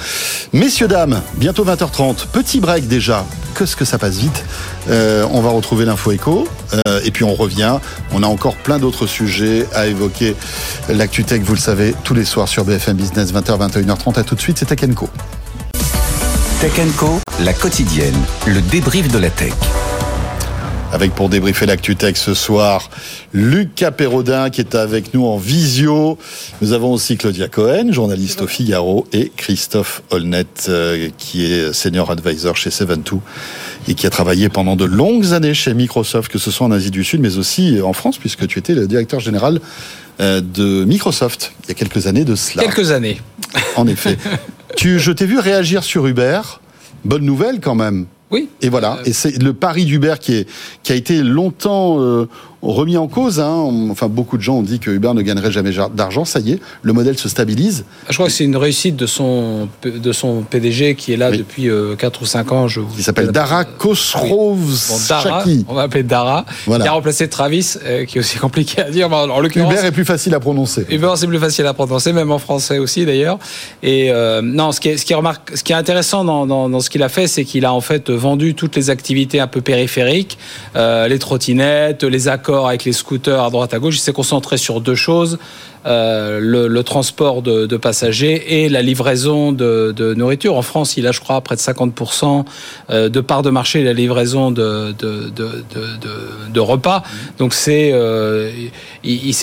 Messieurs 0.52 0.88
dames, 0.88 1.20
bientôt 1.38 1.64
20h30. 1.64 2.28
Petit 2.32 2.60
break 2.60 2.86
déjà. 2.86 3.24
Que 3.54 3.66
ce 3.66 3.76
que 3.76 3.84
ça 3.84 3.98
passe 3.98 4.16
vite. 4.16 4.44
Euh, 4.90 5.24
on 5.30 5.40
va 5.40 5.50
retrouver 5.50 5.84
l'info 5.84 6.10
écho 6.10 6.48
euh, 6.72 7.00
et 7.04 7.12
puis 7.12 7.22
on 7.22 7.34
revient. 7.34 7.78
On 8.12 8.22
a 8.24 8.26
encore 8.26 8.56
plein 8.56 8.78
d'autres 8.78 9.06
sujets 9.06 9.66
à 9.72 9.86
évoquer. 9.86 10.34
L'actu 10.88 11.22
tech, 11.24 11.40
vous 11.42 11.54
le 11.54 11.60
savez, 11.60 11.94
tous 12.02 12.14
les 12.14 12.24
soirs 12.24 12.48
sur 12.48 12.64
BFM 12.64 12.96
Business 12.96 13.32
20h 13.32 13.70
21h30. 13.70 14.18
À 14.18 14.24
tout 14.24 14.34
de 14.34 14.40
suite. 14.40 14.58
C'est 14.58 14.66
Tech 14.66 14.80
Co. 14.94 15.08
Tech 16.60 16.72
Co, 16.96 17.20
la 17.40 17.52
quotidienne, 17.52 18.16
le 18.46 18.60
débrief 18.60 19.08
de 19.08 19.18
la 19.18 19.30
tech. 19.30 19.52
Avec 20.94 21.12
pour 21.12 21.28
débriefer 21.28 21.66
l'actu 21.66 21.96
tech 21.96 22.16
ce 22.16 22.34
soir, 22.34 22.88
Lucas 23.32 23.90
Perrodin 23.90 24.48
qui 24.48 24.60
est 24.60 24.76
avec 24.76 25.12
nous 25.12 25.26
en 25.26 25.38
visio. 25.38 26.16
Nous 26.62 26.72
avons 26.72 26.92
aussi 26.92 27.16
Claudia 27.16 27.48
Cohen, 27.48 27.90
journaliste 27.90 28.42
au 28.42 28.46
Figaro, 28.46 29.04
et 29.12 29.32
Christophe 29.36 30.02
Holnet, 30.10 30.46
euh, 30.68 31.08
qui 31.18 31.46
est 31.46 31.72
senior 31.72 32.12
advisor 32.12 32.56
chez 32.56 32.70
Seven2 32.70 33.18
et 33.88 33.94
qui 33.94 34.06
a 34.06 34.10
travaillé 34.10 34.48
pendant 34.48 34.76
de 34.76 34.84
longues 34.84 35.32
années 35.32 35.52
chez 35.52 35.74
Microsoft, 35.74 36.30
que 36.30 36.38
ce 36.38 36.52
soit 36.52 36.64
en 36.64 36.70
Asie 36.70 36.92
du 36.92 37.02
Sud, 37.02 37.20
mais 37.20 37.38
aussi 37.38 37.80
en 37.82 37.92
France, 37.92 38.16
puisque 38.16 38.46
tu 38.46 38.60
étais 38.60 38.74
le 38.74 38.86
directeur 38.86 39.18
général 39.18 39.60
euh, 40.20 40.40
de 40.40 40.84
Microsoft 40.84 41.54
il 41.64 41.70
y 41.70 41.72
a 41.72 41.74
quelques 41.74 42.06
années 42.06 42.24
de 42.24 42.36
cela. 42.36 42.62
Quelques 42.62 42.92
années. 42.92 43.20
En 43.74 43.88
effet. 43.88 44.16
tu, 44.76 45.00
je 45.00 45.10
t'ai 45.10 45.26
vu 45.26 45.40
réagir 45.40 45.82
sur 45.82 46.06
Uber. 46.06 46.40
Bonne 47.04 47.24
nouvelle 47.24 47.58
quand 47.58 47.74
même. 47.74 48.06
Oui. 48.34 48.48
Et 48.62 48.68
voilà. 48.68 48.98
Et 49.04 49.12
c'est 49.12 49.40
le 49.40 49.52
pari 49.54 49.84
d'Uber 49.84 50.16
qui, 50.20 50.34
est, 50.34 50.48
qui 50.82 50.90
a 50.90 50.96
été 50.96 51.22
longtemps 51.22 52.00
euh, 52.00 52.28
remis 52.72 52.96
en 52.96 53.08
cause. 53.08 53.40
Hein. 53.40 53.70
Enfin, 53.90 54.08
beaucoup 54.08 54.36
de 54.36 54.42
gens 54.42 54.56
ont 54.56 54.62
dit 54.62 54.78
que 54.78 54.90
Uber 54.90 55.12
ne 55.14 55.22
gagnerait 55.22 55.52
jamais 55.52 55.72
d'argent. 55.94 56.24
Ça 56.24 56.40
y 56.40 56.52
est, 56.52 56.60
le 56.82 56.92
modèle 56.92 57.18
se 57.18 57.28
stabilise. 57.28 57.84
Ah, 58.02 58.06
je 58.10 58.14
crois 58.14 58.26
que 58.26 58.32
c'est 58.32 58.44
une 58.44 58.56
réussite 58.56 58.96
de 58.96 59.06
son, 59.06 59.68
de 59.82 60.12
son 60.12 60.42
PDG 60.42 60.94
qui 60.94 61.12
est 61.12 61.16
là 61.16 61.30
depuis 61.30 61.64
4 61.64 61.70
euh, 61.70 62.22
ou 62.22 62.26
5 62.26 62.52
ans. 62.52 62.68
Je 62.68 62.80
Il 62.96 63.04
s'appelle 63.04 63.28
Dara 63.28 63.64
Khosrow 63.64 64.56
On 65.68 65.74
va 65.74 65.82
appeler 65.82 66.02
Dara. 66.02 66.44
Voilà. 66.66 66.84
Il 66.84 66.88
a 66.88 66.92
remplacé 66.92 67.28
Travis, 67.28 67.74
euh, 67.84 68.04
qui 68.04 68.18
est 68.18 68.20
aussi 68.20 68.38
compliqué 68.44 68.82
à 68.82 68.90
dire. 68.90 69.12
En 69.12 69.44
Uber 69.44 69.76
est 69.84 69.92
plus 69.92 70.04
facile 70.04 70.34
à 70.34 70.40
prononcer. 70.40 70.86
Uber, 70.90 71.12
c'est 71.16 71.26
plus 71.26 71.38
facile 71.38 71.66
à 71.66 71.74
prononcer, 71.74 72.12
même 72.12 72.30
en 72.30 72.38
français 72.38 72.78
aussi 72.78 73.04
d'ailleurs. 73.04 73.38
Et 73.82 74.10
euh, 74.10 74.40
non, 74.42 74.72
ce 74.72 74.80
qui 74.80 74.88
est, 74.88 74.96
ce 74.96 75.04
qui 75.04 75.14
remarque, 75.14 75.56
ce 75.56 75.62
qui 75.62 75.72
est 75.72 75.76
intéressant 75.76 76.24
dans, 76.24 76.46
dans, 76.46 76.68
dans 76.68 76.80
ce 76.80 76.90
qu'il 76.90 77.02
a 77.02 77.08
fait, 77.08 77.26
c'est 77.26 77.44
qu'il 77.44 77.64
a 77.64 77.72
en 77.72 77.80
fait 77.80 78.10
vendu 78.10 78.54
toutes 78.54 78.76
les 78.76 78.90
activités 78.90 79.40
un 79.40 79.46
peu 79.46 79.60
périphériques, 79.60 80.38
les 80.74 81.18
trottinettes, 81.18 82.04
les 82.04 82.28
accords 82.28 82.53
avec 82.62 82.84
les 82.84 82.92
scooters 82.92 83.42
à 83.42 83.50
droite 83.50 83.74
à 83.74 83.78
gauche. 83.78 83.96
Il 83.96 84.00
s'est 84.00 84.12
concentré 84.12 84.56
sur 84.56 84.80
deux 84.80 84.94
choses. 84.94 85.38
Euh, 85.86 86.40
le, 86.40 86.82
transport 86.82 87.42
de, 87.42 87.76
passagers 87.76 88.64
et 88.64 88.68
la 88.70 88.80
livraison 88.80 89.52
de, 89.52 90.14
nourriture. 90.14 90.56
En 90.56 90.62
France, 90.62 90.96
il 90.96 91.06
a, 91.06 91.12
je 91.12 91.20
crois, 91.20 91.40
près 91.42 91.56
de 91.56 91.60
50% 91.60 92.44
euh, 92.88 93.08
de 93.10 93.20
part 93.20 93.42
de 93.42 93.50
marché 93.50 93.84
la 93.84 93.92
livraison 93.92 94.50
de, 94.50 94.94
repas. 96.58 97.02
Donc 97.38 97.52
c'est, 97.52 97.90
euh, 97.92 98.50
il, 99.02 99.26
il 99.26 99.34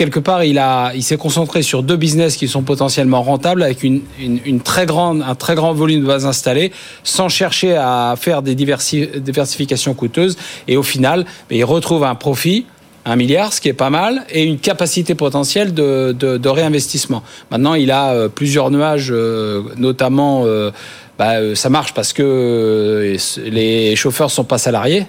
quelque 0.00 0.18
part, 0.18 0.44
il, 0.44 0.58
il 0.94 1.02
s'est 1.02 1.18
concentré 1.18 1.60
sur 1.60 1.82
deux 1.82 1.96
business 1.96 2.38
qui 2.38 2.48
sont 2.48 2.62
potentiellement 2.62 3.22
rentables 3.22 3.62
avec 3.62 3.82
une, 3.82 4.00
une, 4.18 4.62
très 4.62 4.86
grande, 4.86 5.20
un 5.20 5.34
très 5.34 5.54
grand 5.54 5.74
volume 5.74 6.00
de 6.00 6.06
bases 6.06 6.24
installées, 6.24 6.72
sans 7.04 7.28
chercher 7.28 7.76
à 7.76 8.14
faire 8.18 8.40
des 8.40 8.54
diversifications 8.54 9.92
coûteuses. 9.92 10.38
Et 10.68 10.78
au 10.78 10.82
final, 10.82 11.26
ben, 11.50 11.58
il 11.58 11.64
retrouve 11.64 12.04
un 12.04 12.14
profit 12.14 12.64
un 13.04 13.16
milliard, 13.16 13.52
ce 13.52 13.60
qui 13.60 13.68
est 13.68 13.74
pas 13.74 13.90
mal, 13.90 14.24
et 14.30 14.44
une 14.44 14.58
capacité 14.58 15.14
potentielle 15.14 15.74
de, 15.74 16.12
de, 16.12 16.48
réinvestissement. 16.48 17.22
Maintenant, 17.50 17.74
il 17.74 17.90
a 17.90 18.12
euh, 18.12 18.28
plusieurs 18.28 18.70
nuages, 18.70 19.08
euh, 19.10 19.62
notamment, 19.76 20.44
euh, 20.44 20.70
bah, 21.18 21.54
ça 21.54 21.70
marche 21.70 21.92
parce 21.94 22.12
que 22.12 23.16
les 23.44 23.96
chauffeurs 23.96 24.30
sont 24.30 24.44
pas 24.44 24.58
salariés. 24.58 25.06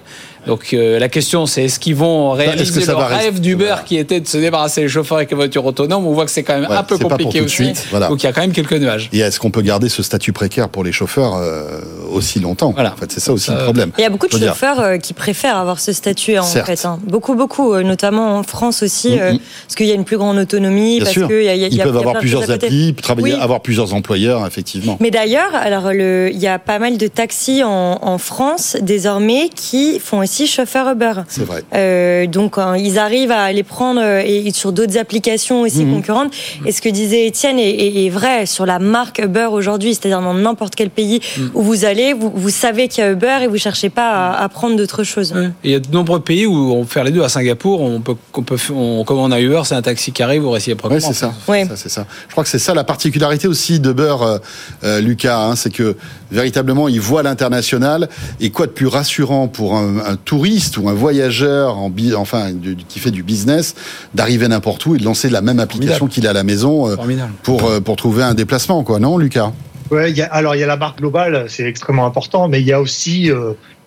Donc 0.47 0.73
euh, 0.73 0.97
la 0.97 1.09
question 1.09 1.45
c'est 1.45 1.65
est-ce 1.65 1.79
qu'ils 1.79 1.95
vont 1.95 2.31
réaliser 2.31 2.85
leur 2.85 3.07
rêve 3.07 3.39
d'Uber 3.39 3.75
qui 3.85 3.97
était 3.97 4.19
de 4.19 4.27
se 4.27 4.37
débarrasser 4.37 4.81
des 4.81 4.87
chauffeurs 4.87 5.17
avec 5.17 5.29
les 5.29 5.35
voitures 5.35 5.65
autonomes? 5.65 6.05
On 6.07 6.13
voit 6.13 6.25
que 6.25 6.31
c'est 6.31 6.43
quand 6.43 6.59
même 6.59 6.69
un 6.69 6.83
peu 6.83 6.97
compliqué 6.97 7.41
aussi. 7.41 7.75
Suite, 7.75 7.87
Donc 7.91 8.23
il 8.23 8.25
y 8.25 8.29
a 8.29 8.33
quand 8.33 8.41
même 8.41 8.51
quelques 8.51 8.73
nuages. 8.73 9.09
Et 9.13 9.19
est-ce 9.19 9.39
qu'on 9.39 9.51
peut 9.51 9.61
garder 9.61 9.89
ce 9.89 10.01
statut 10.01 10.33
précaire 10.33 10.69
pour 10.69 10.83
les 10.83 10.91
chauffeurs 10.91 11.35
euh, 11.35 11.81
aussi 12.11 12.39
longtemps? 12.39 12.73
En 12.77 12.95
fait, 12.95 13.11
c'est 13.11 13.19
ça 13.19 13.33
aussi 13.33 13.51
le 13.51 13.57
euh, 13.57 13.63
problème. 13.63 13.91
Il 13.97 14.01
y 14.01 14.05
a 14.05 14.09
beaucoup 14.09 14.27
de 14.27 14.37
chauffeurs 14.37 14.97
qui 14.99 15.13
préfèrent 15.13 15.57
avoir 15.57 15.79
ce 15.79 15.93
statut 15.93 16.37
en 16.37 16.43
fait. 16.43 16.85
Hein. 16.85 16.99
Beaucoup, 17.03 17.35
beaucoup, 17.35 17.75
notamment 17.77 18.37
en 18.37 18.43
France 18.43 18.83
aussi, 18.83 19.09
mm-hmm. 19.11 19.39
parce 19.67 19.75
qu'il 19.75 19.85
y 19.85 19.91
a 19.91 19.95
une 19.95 20.05
plus 20.05 20.17
grande 20.17 20.37
autonomie. 20.37 20.99
parce 20.99 21.11
sûr. 21.11 21.29
Y 21.31 21.49
a, 21.49 21.55
y 21.55 21.65
a, 21.65 21.67
Ils 21.67 21.81
peuvent 21.81 21.97
avoir 21.97 22.17
plusieurs 22.19 22.49
applis, 22.49 22.95
travailler, 22.95 23.33
avoir 23.33 23.61
plusieurs 23.61 23.93
employeurs, 23.93 24.45
effectivement. 24.47 24.97
Mais 24.99 25.11
d'ailleurs, 25.11 25.53
alors 25.53 25.91
il 25.93 26.37
y 26.37 26.47
a 26.47 26.57
pas 26.57 26.79
mal 26.79 26.97
de 26.97 27.07
taxis 27.07 27.63
en, 27.63 27.99
en 28.01 28.17
France 28.17 28.77
désormais 28.81 29.49
qui 29.53 29.99
font 29.99 30.21
aussi 30.31 30.47
chauffeurs 30.47 30.89
Uber. 30.89 31.13
C'est 31.27 31.43
vrai. 31.43 32.27
donc 32.27 32.55
ils 32.77 32.97
arrivent 32.97 33.31
à 33.31 33.51
les 33.51 33.63
prendre 33.63 34.01
et 34.01 34.49
sur 34.53 34.71
d'autres 34.71 34.97
applications 34.97 35.61
aussi 35.61 35.85
mhm. 35.85 35.95
concurrentes. 35.95 36.33
Et 36.65 36.71
ce 36.71 36.81
que 36.81 36.89
disait 36.89 37.27
Étienne 37.27 37.59
est, 37.59 38.09
vrai 38.09 38.45
sur 38.45 38.65
la 38.65 38.79
marque 38.79 39.19
Uber 39.19 39.49
aujourd'hui, 39.51 39.93
c'est-à-dire 39.93 40.21
dans 40.21 40.33
n'importe 40.33 40.75
quel 40.75 40.89
pays 40.89 41.19
mhm. 41.37 41.51
où 41.53 41.61
vous 41.61 41.85
allez, 41.85 42.13
vous, 42.13 42.31
vous 42.33 42.49
savez 42.49 42.87
qu'il 42.87 43.03
y 43.03 43.07
a 43.07 43.11
Uber 43.11 43.39
et 43.41 43.47
vous 43.47 43.57
cherchez 43.57 43.89
pas 43.89 44.31
à, 44.31 44.49
prendre 44.49 44.75
d'autres 44.77 45.03
choses. 45.03 45.33
il 45.63 45.71
y 45.71 45.75
a 45.75 45.79
de 45.79 45.91
nombreux 45.91 46.21
pays 46.21 46.45
où 46.45 46.73
on 46.73 46.83
peut 46.83 46.91
faire 46.91 47.03
les 47.03 47.11
deux. 47.11 47.23
À 47.23 47.29
Singapour, 47.29 47.81
on 47.81 47.99
peut, 47.99 48.15
on 48.33 48.43
peut 48.43 48.57
on 48.73 49.03
commande 49.03 49.33
un 49.33 49.37
Uber, 49.37 49.61
c'est 49.65 49.75
un 49.75 49.81
taxi 49.81 50.11
qui 50.11 50.23
arrive, 50.23 50.43
vous 50.43 50.51
réciproquement. 50.51 50.97
Oui, 50.97 51.03
c'est 51.03 51.13
ça. 51.13 51.33
C'est 51.75 51.89
ça, 51.89 52.05
Je 52.27 52.31
crois 52.31 52.43
que 52.43 52.49
c'est 52.49 52.59
ça 52.59 52.73
la 52.73 52.83
particularité 52.83 53.47
aussi 53.47 53.79
d'Uber, 53.79 54.15
euh, 54.21 54.39
euh, 54.83 55.01
Lucas, 55.01 55.39
hein, 55.39 55.55
c'est 55.55 55.71
que 55.71 55.95
véritablement, 56.31 56.87
il 56.87 57.01
voit 57.01 57.23
l'international. 57.23 58.09
Et 58.39 58.49
quoi 58.49 58.67
de 58.67 58.71
plus 58.71 58.87
rassurant 58.87 59.47
pour 59.47 59.75
un, 59.75 60.15
touriste 60.25 60.77
ou 60.77 60.89
un 60.89 60.93
voyageur 60.93 61.77
en, 61.77 61.91
enfin, 62.15 62.51
qui 62.87 62.99
fait 62.99 63.11
du 63.11 63.23
business, 63.23 63.75
d'arriver 64.13 64.47
n'importe 64.47 64.85
où 64.85 64.95
et 64.95 64.97
de 64.97 65.03
lancer 65.03 65.29
la 65.29 65.41
même 65.41 65.59
application 65.59 66.07
qu'il 66.07 66.27
a 66.27 66.31
à 66.31 66.33
la 66.33 66.43
maison 66.43 66.89
euh, 66.89 66.95
pour, 67.43 67.69
pour 67.83 67.95
trouver 67.95 68.23
un 68.23 68.33
déplacement, 68.33 68.83
quoi, 68.83 68.99
non, 68.99 69.17
Lucas? 69.17 69.51
Ouais, 69.89 70.13
alors 70.31 70.55
il 70.55 70.59
y 70.59 70.63
a 70.63 70.67
la 70.67 70.77
marque 70.77 70.99
globale, 70.99 71.45
c'est 71.49 71.65
extrêmement 71.65 72.05
important, 72.05 72.47
mais 72.47 72.61
il 72.61 72.67
y 72.67 72.71
a 72.71 72.79
aussi 72.79 73.29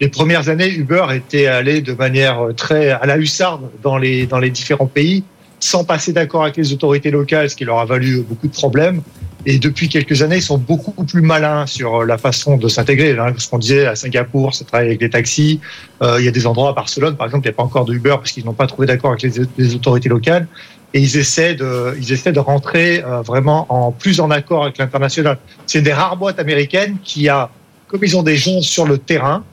les 0.01 0.09
premières 0.09 0.51
années, 0.51 0.68
Uber 0.68 1.07
était 1.14 1.47
allé 1.47 1.81
de 1.81 1.94
manière 1.94 2.49
très 2.57 2.90
à 2.90 3.07
la 3.07 3.16
hussarde 3.16 3.70
dans 3.83 3.97
les 3.97 4.27
dans 4.27 4.38
les 4.38 4.51
différents 4.51 4.87
pays 4.87 5.25
sans 5.61 5.83
passer 5.83 6.12
d'accord 6.12 6.42
avec 6.42 6.59
les 6.59 6.75
autorités 6.75 7.11
locales, 7.11 7.49
ce 7.49 7.57
qui 7.57 7.64
leur 7.64 7.79
a 7.79 7.87
valu 7.87 8.23
beaucoup 8.29 8.49
de 8.49 8.53
problèmes. 8.53 9.01
Et 9.46 9.59
depuis 9.59 9.88
quelques 9.88 10.22
années, 10.22 10.37
ils 10.37 10.42
sont 10.42 10.57
beaucoup 10.57 11.04
plus 11.04 11.20
malins 11.20 11.66
sur 11.66 12.04
la 12.04 12.16
façon 12.16 12.57
de 12.57 12.66
s'intégrer. 12.68 13.16
Ce 13.37 13.48
qu'on 13.48 13.59
disait 13.59 13.87
à 13.87 13.94
Singapour, 13.94 14.54
ça 14.54 14.64
travaille 14.64 14.88
avec 14.88 15.02
les 15.02 15.11
taxis. 15.11 15.61
Euh, 16.02 16.16
il 16.18 16.24
y 16.24 16.28
a 16.28 16.30
des 16.30 16.46
endroits 16.46 16.70
à 16.70 16.72
Barcelone, 16.72 17.16
par 17.16 17.26
exemple, 17.26 17.46
il 17.46 17.50
n'y 17.50 17.54
a 17.54 17.57
pas 17.57 17.62
encore 17.62 17.85
de 17.85 17.92
Uber 17.92 18.16
parce 18.16 18.33
qu'ils 18.33 18.44
n'ont 18.44 18.54
pas 18.54 18.66
trouvé 18.66 18.87
d'accord 18.87 19.12
avec 19.12 19.22
les, 19.59 19.74
autorités 19.74 20.09
locales. 20.09 20.46
Et 20.94 21.00
ils 21.00 21.16
essaient 21.18 21.54
de, 21.54 21.94
ils 22.00 22.12
essaient 22.12 22.33
de 22.33 22.40
rentrer 22.40 23.02
euh, 23.04 23.20
vraiment 23.20 23.66
en 23.68 23.92
plus 23.92 24.20
en 24.20 24.30
accord 24.30 24.62
avec 24.62 24.78
l'international. 24.78 25.38
C'est 25.66 25.83
des 25.83 25.92
rares 25.92 26.16
boîtes 26.16 26.38
américaines 26.38 26.96
qui 27.02 27.28
a, 27.28 27.50
comme 27.88 28.00
ils 28.02 28.16
ont 28.16 28.22
des 28.22 28.37
gens 28.37 28.62
sur 28.62 28.87
le 28.87 28.96
terrain, 28.96 29.44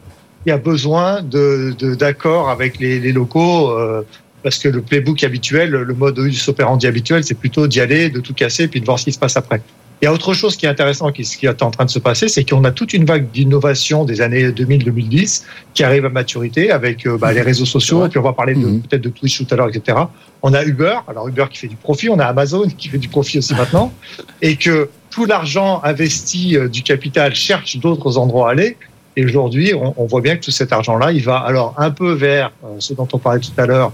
qui 0.45 0.51
a 0.51 0.57
besoin 0.57 1.21
de 1.21 1.95
d'accord 1.95 2.49
avec 2.49 2.79
les, 2.79 2.99
les 2.99 3.11
locaux. 3.11 3.71
Euh, 3.71 4.03
parce 4.43 4.57
que 4.57 4.67
le 4.67 4.81
playbook 4.81 5.23
habituel, 5.23 5.69
le 5.69 5.93
mode 5.93 6.19
operandi 6.47 6.87
habituel, 6.87 7.23
c'est 7.23 7.35
plutôt 7.35 7.67
d'y 7.67 7.79
aller, 7.79 8.09
de 8.09 8.19
tout 8.19 8.33
casser, 8.33 8.67
puis 8.67 8.79
de 8.79 8.85
voir 8.85 8.97
ce 8.97 9.05
qui 9.05 9.11
se 9.11 9.19
passe 9.19 9.37
après. 9.37 9.61
Il 10.01 10.05
y 10.05 10.07
a 10.07 10.13
autre 10.13 10.33
chose 10.33 10.55
qui 10.57 10.65
est 10.65 10.69
intéressant, 10.69 11.11
qui, 11.11 11.21
qui 11.21 11.45
est 11.45 11.61
en 11.61 11.69
train 11.69 11.85
de 11.85 11.89
se 11.91 11.99
passer, 11.99 12.27
c'est 12.27 12.43
qu'on 12.43 12.63
a 12.63 12.71
toute 12.71 12.93
une 12.93 13.05
vague 13.05 13.29
d'innovation 13.29 14.03
des 14.03 14.21
années 14.21 14.49
2000-2010 14.49 15.43
qui 15.75 15.83
arrive 15.83 16.05
à 16.05 16.09
maturité 16.09 16.71
avec 16.71 17.05
euh, 17.05 17.19
bah, 17.19 17.31
les 17.31 17.41
réseaux 17.41 17.65
sociaux, 17.65 18.07
puis 18.09 18.17
on 18.17 18.23
va 18.23 18.33
parler 18.33 18.55
mhm. 18.55 18.81
peut-être 18.81 19.03
de 19.03 19.09
Twitch 19.09 19.45
tout 19.45 19.53
à 19.53 19.57
l'heure, 19.57 19.69
etc. 19.69 19.99
On 20.41 20.55
a 20.55 20.63
Uber, 20.63 20.95
alors 21.07 21.27
Uber 21.27 21.45
qui 21.51 21.59
fait 21.59 21.67
du 21.67 21.75
profit, 21.75 22.09
on 22.09 22.17
a 22.17 22.25
Amazon 22.25 22.67
qui 22.67 22.89
fait 22.89 22.97
du 22.97 23.09
profit 23.09 23.37
aussi 23.37 23.53
maintenant, 23.53 23.93
et 24.41 24.55
que 24.55 24.89
tout 25.11 25.25
l'argent 25.25 25.81
investi 25.83 26.57
euh, 26.57 26.67
du 26.67 26.81
capital 26.81 27.35
cherche 27.35 27.77
d'autres 27.77 28.17
endroits 28.17 28.49
à 28.49 28.53
aller. 28.53 28.77
Et 29.15 29.23
aujourd'hui, 29.23 29.73
on, 29.75 29.93
on, 29.97 30.05
voit 30.05 30.21
bien 30.21 30.35
que 30.35 30.45
tout 30.45 30.51
cet 30.51 30.71
argent-là, 30.71 31.11
il 31.11 31.21
va 31.21 31.37
alors 31.37 31.75
un 31.77 31.91
peu 31.91 32.13
vers 32.13 32.51
euh, 32.63 32.77
ce 32.79 32.95
dont 32.95 33.07
on 33.13 33.19
parlait 33.19 33.41
tout 33.41 33.51
à 33.57 33.67
l'heure, 33.67 33.91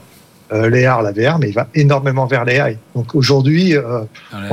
euh, 0.54 0.70
l'AR, 0.70 1.02
la 1.02 1.12
VR, 1.12 1.40
mais 1.40 1.50
il 1.50 1.54
va 1.54 1.68
énormément 1.76 2.26
vers 2.26 2.46
l'AI. 2.46 2.78
Donc 2.96 3.16
aujourd'hui, 3.16 3.76
euh, 3.76 4.04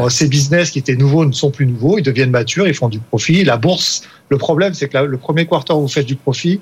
ces 0.08 0.28
business 0.28 0.70
qui 0.70 0.78
étaient 0.78 0.96
nouveaux 0.96 1.24
ne 1.24 1.32
sont 1.32 1.50
plus 1.50 1.66
nouveaux, 1.66 1.98
ils 1.98 2.02
deviennent 2.02 2.30
matures, 2.30 2.66
ils 2.66 2.74
font 2.74 2.88
du 2.88 2.98
profit. 2.98 3.44
La 3.44 3.56
bourse, 3.56 4.02
le 4.28 4.38
problème, 4.38 4.74
c'est 4.74 4.88
que 4.88 4.98
le 4.98 5.18
premier 5.18 5.46
quarter 5.46 5.72
où 5.72 5.82
vous 5.82 5.88
faites 5.88 6.06
du 6.06 6.16
profit, 6.16 6.60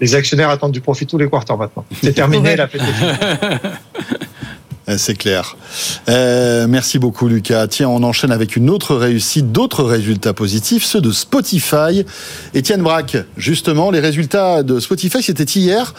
les 0.00 0.14
actionnaires 0.14 0.50
attendent 0.50 0.72
du 0.72 0.80
profit 0.80 1.06
tous 1.06 1.18
les 1.18 1.28
quarters 1.28 1.56
maintenant. 1.56 1.84
C'est 2.02 2.12
terminé 2.14 2.56
la 2.56 2.68
fête 2.68 2.82
c'est 4.96 5.16
clair. 5.16 5.56
Euh, 6.08 6.66
merci 6.68 6.98
beaucoup 6.98 7.28
Lucas. 7.28 7.66
Tiens, 7.68 7.88
on 7.88 8.02
enchaîne 8.02 8.32
avec 8.32 8.56
une 8.56 8.70
autre 8.70 8.94
réussite, 8.94 9.52
d'autres 9.52 9.84
résultats 9.84 10.32
positifs, 10.32 10.84
ceux 10.84 11.00
de 11.00 11.12
Spotify. 11.12 12.06
Étienne 12.54 12.82
Braque, 12.82 13.16
justement, 13.36 13.90
les 13.90 14.00
résultats 14.00 14.62
de 14.62 14.80
Spotify, 14.80 15.22
c'était 15.22 15.44
hier, 15.44 15.92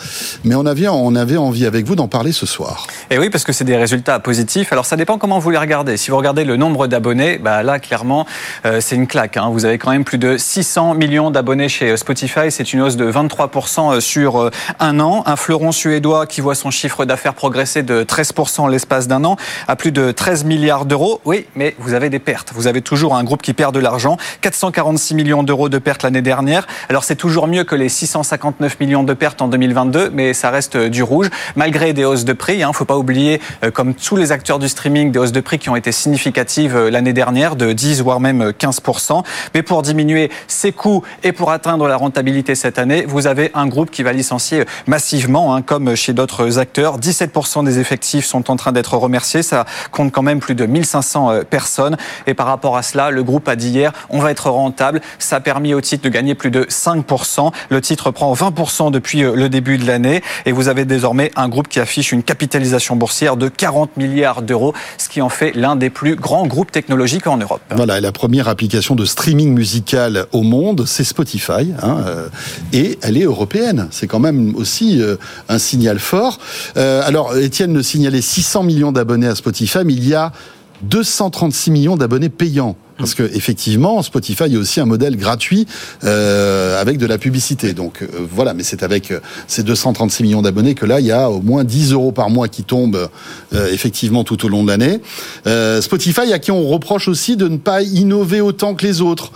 mais 0.43 0.55
on 0.55 0.65
avait, 0.65 0.87
on 0.87 1.15
avait 1.15 1.37
envie 1.37 1.65
avec 1.65 1.85
vous 1.85 1.95
d'en 1.95 2.07
parler 2.07 2.31
ce 2.31 2.45
soir. 2.45 2.87
Et 3.11 3.19
oui, 3.19 3.29
parce 3.29 3.43
que 3.43 3.53
c'est 3.53 3.63
des 3.63 3.77
résultats 3.77 4.19
positifs. 4.19 4.71
Alors 4.71 4.85
ça 4.85 4.95
dépend 4.95 5.17
comment 5.17 5.39
vous 5.39 5.51
les 5.51 5.57
regardez. 5.57 5.97
Si 5.97 6.09
vous 6.09 6.17
regardez 6.17 6.43
le 6.43 6.55
nombre 6.55 6.87
d'abonnés, 6.87 7.37
bah 7.37 7.61
là, 7.63 7.79
clairement, 7.79 8.25
euh, 8.65 8.79
c'est 8.81 8.95
une 8.95 9.07
claque. 9.07 9.37
Hein. 9.37 9.49
Vous 9.51 9.65
avez 9.65 9.77
quand 9.77 9.91
même 9.91 10.05
plus 10.05 10.17
de 10.17 10.37
600 10.37 10.95
millions 10.95 11.31
d'abonnés 11.31 11.69
chez 11.69 11.95
Spotify. 11.97 12.49
C'est 12.49 12.73
une 12.73 12.81
hausse 12.81 12.95
de 12.95 13.11
23% 13.11 13.99
sur 13.99 14.49
un 14.79 14.99
an. 14.99 15.23
Un 15.25 15.35
fleuron 15.35 15.71
suédois 15.71 16.25
qui 16.25 16.41
voit 16.41 16.55
son 16.55 16.71
chiffre 16.71 17.05
d'affaires 17.05 17.33
progresser 17.33 17.83
de 17.83 18.03
13% 18.03 18.69
l'espace 18.79 19.09
d'un 19.09 19.25
an 19.25 19.35
à 19.67 19.75
plus 19.75 19.91
de 19.91 20.11
13 20.11 20.45
milliards 20.45 20.85
d'euros. 20.85 21.19
Oui, 21.25 21.45
mais 21.53 21.75
vous 21.79 21.93
avez 21.93 22.09
des 22.09 22.19
pertes. 22.19 22.53
Vous 22.55 22.67
avez 22.67 22.81
toujours 22.81 23.13
un 23.13 23.25
groupe 23.25 23.41
qui 23.41 23.53
perd 23.53 23.75
de 23.75 23.79
l'argent. 23.81 24.15
446 24.39 25.15
millions 25.15 25.43
d'euros 25.43 25.67
de 25.67 25.79
pertes 25.79 26.03
l'année 26.03 26.21
dernière. 26.21 26.65
Alors 26.87 27.03
c'est 27.03 27.17
toujours 27.17 27.47
mieux 27.47 27.65
que 27.65 27.75
les 27.75 27.89
659 27.89 28.79
millions 28.79 29.03
de 29.03 29.13
pertes 29.13 29.41
en 29.41 29.49
2022, 29.49 30.11
mais 30.13 30.33
ça 30.33 30.49
reste 30.49 30.77
euh, 30.77 30.87
du 30.87 31.03
rouge, 31.03 31.29
malgré 31.57 31.91
des 31.91 32.05
hausses 32.05 32.23
de 32.23 32.31
prix. 32.31 32.59
Il 32.59 32.63
hein. 32.63 32.69
ne 32.69 32.73
faut 32.73 32.85
pas 32.85 32.97
oublier, 32.97 33.41
euh, 33.65 33.69
comme 33.69 33.93
tous 33.93 34.15
les 34.15 34.31
acteurs 34.31 34.59
du 34.59 34.69
streaming, 34.69 35.11
des 35.11 35.19
hausses 35.19 35.33
de 35.33 35.41
prix 35.41 35.59
qui 35.59 35.69
ont 35.69 35.75
été 35.75 35.91
significatives 35.91 36.77
euh, 36.77 36.89
l'année 36.89 37.11
dernière, 37.11 37.57
de 37.57 37.73
10 37.73 38.01
voire 38.01 38.21
même 38.21 38.51
15%. 38.51 39.23
Mais 39.53 39.61
pour 39.61 39.81
diminuer 39.81 40.31
ses 40.47 40.71
coûts 40.71 41.03
et 41.23 41.33
pour 41.33 41.51
atteindre 41.51 41.85
la 41.89 41.97
rentabilité 41.97 42.55
cette 42.55 42.79
année, 42.79 43.03
vous 43.05 43.27
avez 43.27 43.51
un 43.55 43.67
groupe 43.67 43.91
qui 43.91 44.03
va 44.03 44.13
licencier 44.13 44.63
massivement, 44.87 45.53
hein, 45.53 45.61
comme 45.61 45.95
chez 45.95 46.13
d'autres 46.13 46.59
acteurs. 46.59 46.97
17% 46.97 47.65
des 47.65 47.79
effectifs 47.79 48.25
sont 48.25 48.49
en 48.49 48.55
train 48.55 48.68
d'être 48.71 48.95
remerciés. 48.95 49.43
Ça 49.43 49.65
compte 49.91 50.11
quand 50.11 50.21
même 50.21 50.39
plus 50.39 50.55
de 50.55 50.65
1500 50.65 51.31
euh, 51.31 51.43
personnes. 51.43 51.97
Et 52.27 52.33
par 52.33 52.47
rapport 52.47 52.77
à 52.77 52.83
cela, 52.83 53.11
le 53.11 53.23
groupe 53.23 53.47
a 53.47 53.55
dit 53.55 53.69
hier, 53.69 53.91
on 54.09 54.19
va 54.19 54.31
être 54.31 54.49
rentable. 54.49 55.01
Ça 55.17 55.37
a 55.37 55.39
permis 55.39 55.73
au 55.73 55.81
titre 55.81 56.03
de 56.03 56.09
gagner 56.09 56.35
plus 56.35 56.51
de 56.51 56.63
5%. 56.63 57.51
Le 57.69 57.81
titre 57.81 58.11
prend 58.11 58.33
20% 58.33 58.91
depuis 58.91 59.23
euh, 59.23 59.35
le 59.35 59.49
début 59.49 59.77
de 59.77 59.85
l'année. 59.85 60.21
Et 60.45 60.51
vous 60.51 60.67
avez 60.67 60.85
désormais 60.85 61.31
un 61.35 61.49
groupe 61.49 61.67
qui 61.67 61.79
affiche 61.79 62.11
une 62.11 62.23
capitalisation 62.23 62.95
boursière 62.95 63.37
de 63.37 63.47
40 63.47 63.97
milliards 63.97 64.41
d'euros, 64.41 64.73
ce 64.97 65.09
qui 65.09 65.21
en 65.21 65.29
fait 65.29 65.53
l'un 65.55 65.75
des 65.75 65.89
plus 65.89 66.15
grands 66.15 66.47
groupes 66.47 66.71
technologiques 66.71 67.27
en 67.27 67.37
Europe. 67.37 67.61
Voilà, 67.71 67.99
la 67.99 68.11
première 68.11 68.47
application 68.47 68.95
de 68.95 69.05
streaming 69.05 69.53
musical 69.53 70.25
au 70.31 70.43
monde, 70.43 70.85
c'est 70.85 71.03
Spotify. 71.03 71.73
Hein, 71.81 71.97
euh, 72.05 72.27
et 72.73 72.99
elle 73.01 73.17
est 73.17 73.23
européenne. 73.23 73.87
C'est 73.91 74.07
quand 74.07 74.19
même 74.19 74.55
aussi 74.55 75.01
un 75.47 75.59
signal 75.59 75.99
fort. 75.99 76.39
alors, 76.75 77.37
Étienne 77.37 77.73
le 77.73 77.83
signalait 77.83 78.21
600 78.21 78.58
millions 78.63 78.91
d'abonnés 78.91 79.27
à 79.27 79.35
Spotify, 79.35 79.79
mais 79.85 79.93
il 79.93 80.07
y 80.07 80.15
a 80.15 80.31
236 80.83 81.71
millions 81.71 81.97
d'abonnés 81.97 82.29
payants. 82.29 82.75
Parce 82.99 83.15
que 83.15 83.23
effectivement, 83.23 84.01
Spotify 84.01 84.43
est 84.43 84.57
aussi 84.57 84.81
un 84.81 84.85
modèle 84.85 85.15
gratuit 85.15 85.65
euh, 86.03 86.79
avec 86.79 86.97
de 86.97 87.05
la 87.05 87.17
publicité. 87.17 87.71
Donc 87.71 88.01
euh, 88.01 88.07
voilà, 88.29 88.53
mais 88.53 88.63
c'est 88.63 88.83
avec 88.83 89.11
euh, 89.11 89.21
ces 89.47 89.63
236 89.63 90.23
millions 90.23 90.41
d'abonnés 90.41 90.75
que 90.75 90.85
là, 90.85 90.99
il 90.99 91.05
y 91.05 91.11
a 91.13 91.29
au 91.29 91.41
moins 91.41 91.63
10 91.63 91.93
euros 91.93 92.11
par 92.11 92.29
mois 92.29 92.49
qui 92.49 92.63
tombent 92.63 93.09
euh, 93.53 93.71
effectivement 93.71 94.25
tout 94.25 94.45
au 94.45 94.49
long 94.49 94.63
de 94.63 94.67
l'année. 94.67 94.99
Euh, 95.47 95.81
Spotify, 95.81 96.33
à 96.33 96.39
qui 96.39 96.51
on 96.51 96.67
reproche 96.67 97.07
aussi 97.07 97.37
de 97.37 97.47
ne 97.47 97.55
pas 97.55 97.83
innover 97.83 98.41
autant 98.41 98.75
que 98.75 98.85
les 98.85 98.99
autres. 99.01 99.31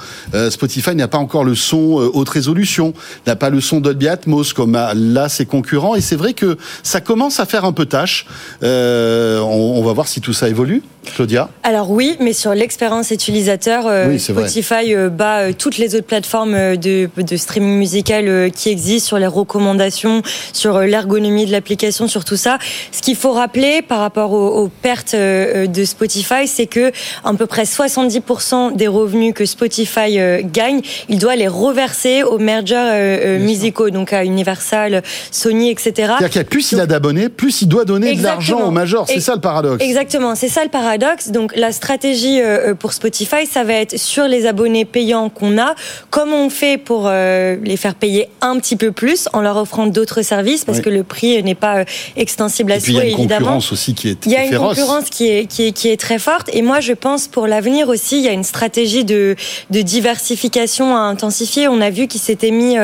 Spotify 0.50 0.94
n'a 0.96 1.08
pas 1.08 1.18
encore 1.18 1.46
le 1.46 1.56
son 1.56 1.94
haute 2.14 2.30
résolution, 2.30 2.94
n'a 3.28 3.36
pas 3.36 3.50
le 3.50 3.62
son 3.62 3.80
Dolby 3.80 4.10
Atmos 4.10 4.54
comme 4.54 4.74
là 4.74 5.30
ses 5.30 5.46
concurrents. 5.46 5.96
Et 5.96 6.02
c'est 6.02 6.16
vrai 6.16 6.34
que 6.34 6.58
ça 6.82 7.00
commence 7.00 7.40
à 7.40 7.46
faire 7.46 7.64
un 7.64 7.72
peu 7.72 7.86
tâche. 7.86 8.26
On, 8.62 9.74
on 9.76 9.84
va 9.84 9.94
voir 9.94 10.08
si 10.08 10.20
tout 10.20 10.34
ça 10.34 10.50
évolue. 10.50 10.84
Claudia? 11.16 11.50
Alors 11.64 11.92
oui, 11.92 12.16
mais 12.20 12.34
sur 12.34 12.54
l'expérience 12.54 13.12
utilisateur 13.12 13.53
euh, 13.68 14.18
Spotify 14.18 14.94
euh, 14.94 15.10
bat 15.10 15.40
euh, 15.40 15.54
toutes 15.58 15.78
les 15.78 15.96
autres 15.96 16.06
plateformes 16.06 16.78
de, 16.78 17.10
streaming 17.36 17.78
musical 17.78 18.52
qui 18.52 18.70
existent 18.70 19.08
sur 19.08 19.18
les 19.18 19.28
recommandations, 19.28 20.22
sur 20.52 20.80
l'ergonomie 20.80 21.46
de 21.46 21.52
l'application, 21.52 22.08
sur 22.08 22.26
tout 22.26 22.36
ça. 22.36 22.58
Ce 22.92 23.02
qu'il 23.02 23.16
faut 23.16 23.32
rappeler 23.32 23.82
par 23.82 24.00
rapport 24.00 24.32
aux, 24.34 24.70
pertes 24.82 25.16
de 25.16 25.86
Spotify, 25.86 26.48
c'est 26.48 26.68
que 26.68 26.92
à 27.24 27.34
peu 27.34 27.46
près 27.46 27.64
70% 27.64 28.76
des 28.76 28.88
revenus 28.88 29.34
que 29.34 29.46
Spotify 29.46 30.20
gagne, 30.44 30.82
il 31.10 31.20
doit 31.20 31.36
les 31.36 31.48
reverser 31.48 32.24
aux 32.24 32.38
mergers 32.38 33.38
musicaux, 33.40 33.90
donc 33.90 34.14
à 34.14 34.24
Universal, 34.24 35.02
Sony, 35.32 35.70
etc. 35.70 35.92
C'est-à-dire 35.94 36.30
qu'il 36.30 36.42
y 36.42 36.46
a 36.46 36.48
plus 36.48 36.72
il 36.72 36.80
a 36.80 36.86
d'abonnés, 36.86 37.30
plus 37.30 37.62
il 37.62 37.68
doit 37.68 37.86
donner 37.86 38.16
de 38.16 38.24
l'argent 38.24 38.62
aux 38.62 38.72
majors. 38.72 39.08
C'est 39.08 39.20
ça 39.20 39.36
le 39.36 39.42
paradoxe. 39.42 39.84
Exactement, 39.84 40.36
c'est 40.36 40.50
ça 40.50 40.64
le 40.64 40.70
paradoxe. 40.70 41.30
Donc 41.30 41.56
la 41.56 41.72
stratégie 41.72 42.40
pour 42.80 42.94
Spotify, 42.94 43.43
Ça 43.46 43.64
va 43.64 43.74
être 43.74 43.98
sur 43.98 44.28
les 44.28 44.46
abonnés 44.46 44.86
payants 44.86 45.30
qu'on 45.30 45.58
a, 45.58 45.76
comment 46.10 46.46
on 46.46 46.50
fait 46.50 46.78
pour 46.78 47.10
les 47.10 47.78
faire 47.78 47.96
payer 47.96 48.30
un 48.42 48.58
petit 48.58 48.76
peu 48.76 48.92
plus 48.92 49.28
en 49.34 49.42
leur 49.42 49.58
offrant 49.58 49.88
d'autres 49.88 50.22
services, 50.22 50.66
parce 50.66 50.82
que 50.82 50.90
le 50.90 51.04
prix 51.04 51.42
n'est 51.44 51.56
pas 51.56 51.86
extensible 52.16 52.72
à 52.72 52.80
souhait, 52.80 53.12
évidemment. 53.12 53.16
Il 53.16 53.24
y 53.24 53.26
a 53.26 53.30
une 53.30 53.60
concurrence 53.60 53.72
aussi 53.72 53.94
qui 53.94 54.10
est 54.10 54.26
Il 54.26 54.32
y 54.32 54.36
a 54.36 54.46
une 54.46 54.58
concurrence 54.58 55.10
qui 55.10 55.28
est, 55.28 55.46
qui 55.46 55.68
est, 55.68 55.72
qui 55.72 55.90
est 55.90 56.00
très 56.00 56.20
forte. 56.20 56.50
Et 56.54 56.62
moi, 56.62 56.80
je 56.80 56.94
pense 56.94 57.28
pour 57.28 57.48
l'avenir 57.48 57.90
aussi, 57.90 58.18
il 58.18 58.24
y 58.24 58.30
a 58.30 58.32
une 58.32 58.44
stratégie 58.44 59.04
de, 59.04 59.36
de 59.70 59.82
diversification 59.82 60.96
à 60.96 61.00
intensifier. 61.00 61.68
On 61.68 61.82
a 61.82 61.90
vu 61.90 62.08
qu'il 62.08 62.22
s'était 62.22 62.52
mis 62.52 62.78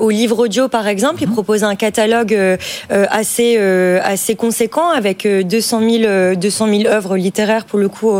au 0.00 0.10
livre 0.10 0.38
audio, 0.38 0.68
par 0.68 0.86
exemple. 0.86 1.22
Il 1.22 1.28
mhm. 1.28 1.34
propose 1.34 1.64
un 1.64 1.74
catalogue 1.74 2.38
assez, 2.90 3.56
assez 3.56 4.34
conséquent 4.34 4.90
avec 4.90 5.26
200 5.26 5.80
000, 5.80 6.34
200 6.36 6.68
000 6.68 6.86
œuvres 6.86 7.16
littéraires 7.16 7.64
pour 7.64 7.78
le 7.78 7.88
coup 7.88 8.10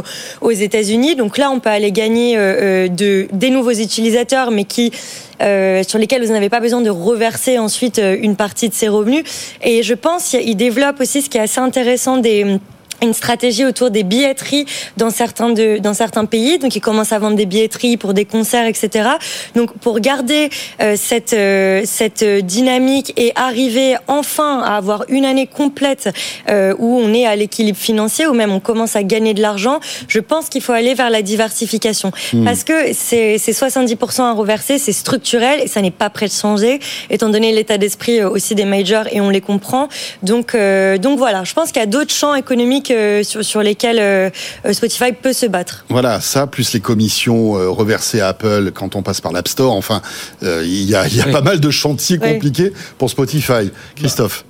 aux 0.41 0.51
États-Unis. 0.51 1.17
Donc 1.17 1.39
là, 1.39 1.51
on 1.51 1.61
peut 1.61 1.68
aller 1.73 1.93
gagner 1.93 2.37
de, 2.37 3.29
des 3.33 3.51
nouveaux 3.51 3.73
utilisateurs, 3.73 4.51
mais 4.51 4.65
qui 4.65 4.93
euh, 5.41 5.85
sur 5.87 5.99
lesquels 5.99 6.25
vous 6.25 6.33
n'avez 6.33 6.49
pas 6.49 6.61
besoin 6.61 6.81
de 6.81 6.91
reverser 6.91 7.59
ensuite 7.59 8.01
une 8.03 8.35
partie 8.35 8.69
de 8.69 8.75
ces 8.75 8.89
revenus. 8.89 9.23
Et 9.63 9.83
je 9.83 9.95
pense 9.95 10.31
qu'il 10.31 10.57
développe 10.57 11.01
aussi 11.01 11.23
ce 11.23 11.31
qui 11.31 11.39
est 11.39 11.43
assez 11.43 11.61
intéressant 11.61 12.17
des 12.17 12.59
une 13.03 13.15
stratégie 13.15 13.65
autour 13.65 13.91
des 13.91 14.03
billetteries 14.03 14.67
dans 14.97 15.11
certains 15.11 15.51
de 15.51 15.79
dans 15.79 15.95
certains 15.95 16.25
pays. 16.25 16.59
Donc 16.59 16.77
ils 16.77 16.81
commencent 16.81 17.13
à 17.13 17.19
vendre 17.19 17.37
des 17.37 17.47
billetteries 17.47 17.97
pour 17.97 18.15
des 18.15 18.25
concerts 18.25 18.67
etc 18.67 19.09
donc 19.55 19.73
pour 19.79 20.01
garder 20.01 20.51
euh, 20.81 20.95
cette 20.97 21.33
euh, 21.33 21.83
cette 21.85 22.25
dynamique 22.25 23.13
et 23.17 23.33
arriver 23.35 23.97
enfin 24.07 24.61
à 24.61 24.77
avoir 24.77 25.05
une 25.09 25.25
année 25.25 25.47
complète 25.47 26.11
euh, 26.49 26.75
où 26.79 26.99
on 26.99 27.13
est 27.13 27.27
à 27.27 27.37
l'équilibre 27.37 27.79
financier 27.79 28.27
ou 28.27 28.35
même 28.35 28.53
on 28.53 28.61
commence 28.61 28.97
à 28.97 29.03
gagner 29.03 29.35
de 29.35 29.43
l'argent 29.43 29.81
je 30.09 30.21
pense 30.21 30.49
qu'il 30.49 30.63
faut 30.63 30.73
aller 30.73 30.95
vers 30.95 31.11
la 31.11 31.23
diversification. 31.23 32.13
Hmm. 32.33 32.45
parce 32.45 32.65
que 32.65 32.93
c'est 32.93 33.39
c'est 33.39 33.53
70% 33.53 34.23
à 34.23 34.33
reverser 34.33 34.79
c'est 34.79 34.93
structurel 34.93 35.61
et 35.63 35.67
ça 35.67 35.81
n'est 35.83 35.91
pas 35.91 36.11
prêt 36.11 36.27
de 36.27 36.33
changer. 36.33 36.81
Étant 37.11 37.29
donné 37.29 37.53
l'état 37.53 37.79
d'esprit 37.79 38.23
aussi 38.23 38.55
des 38.55 38.65
majors 38.65 39.07
et 39.11 39.21
on 39.21 39.31
les 39.31 39.41
comprend. 39.41 39.89
Donc 40.23 40.57
donc 41.01 41.19
voilà 41.19 41.45
je 41.45 41.55
pense 41.55 41.73
qu'il 41.73 41.81
y 41.81 41.83
a 41.83 41.87
d'autres 41.87 42.13
champs 42.13 42.35
économiques 42.35 42.88
sur, 43.23 43.63
lesquels 43.63 43.99
euh, 43.99 44.31
Spotify 44.73 45.13
peut 45.13 45.33
se 45.33 45.47
battre. 45.47 45.85
Voilà, 45.89 46.21
ça, 46.21 46.47
plus 46.47 46.73
les 46.73 46.81
commissions 46.81 47.57
euh, 47.57 47.69
reversées 47.69 48.21
à 48.21 48.29
Apple 48.29 48.73
quand 48.75 48.97
on 48.97 49.03
passe 49.03 49.21
par 49.21 49.33
l'App 49.33 49.49
Store. 49.49 49.73
Enfin, 49.73 50.03
euh, 50.43 50.63
il 50.65 50.89
y 50.89 50.95
a, 50.95 51.05
pas 51.31 51.43
mal 51.43 51.61
de 51.61 51.71
chantiers 51.71 52.19
compliqués 52.19 52.73
pour 52.99 53.11
Spotify. 53.11 53.71
Christophe 53.97 54.45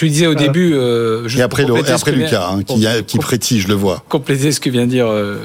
tu 0.00 0.08
disais 0.08 0.26
au 0.26 0.34
début. 0.34 0.72
Euh, 0.72 1.28
et 1.36 1.42
après, 1.42 1.64
après 1.90 2.12
Lucas, 2.12 2.48
hein, 2.50 2.62
qui, 2.62 2.86
qui 3.06 3.18
prétise, 3.18 3.64
je 3.64 3.68
le 3.68 3.74
vois. 3.74 4.02
Compléter 4.08 4.50
ce 4.50 4.58
que 4.58 4.70
vient 4.70 4.86
de 4.86 4.90
dire 4.90 5.06
euh, 5.06 5.36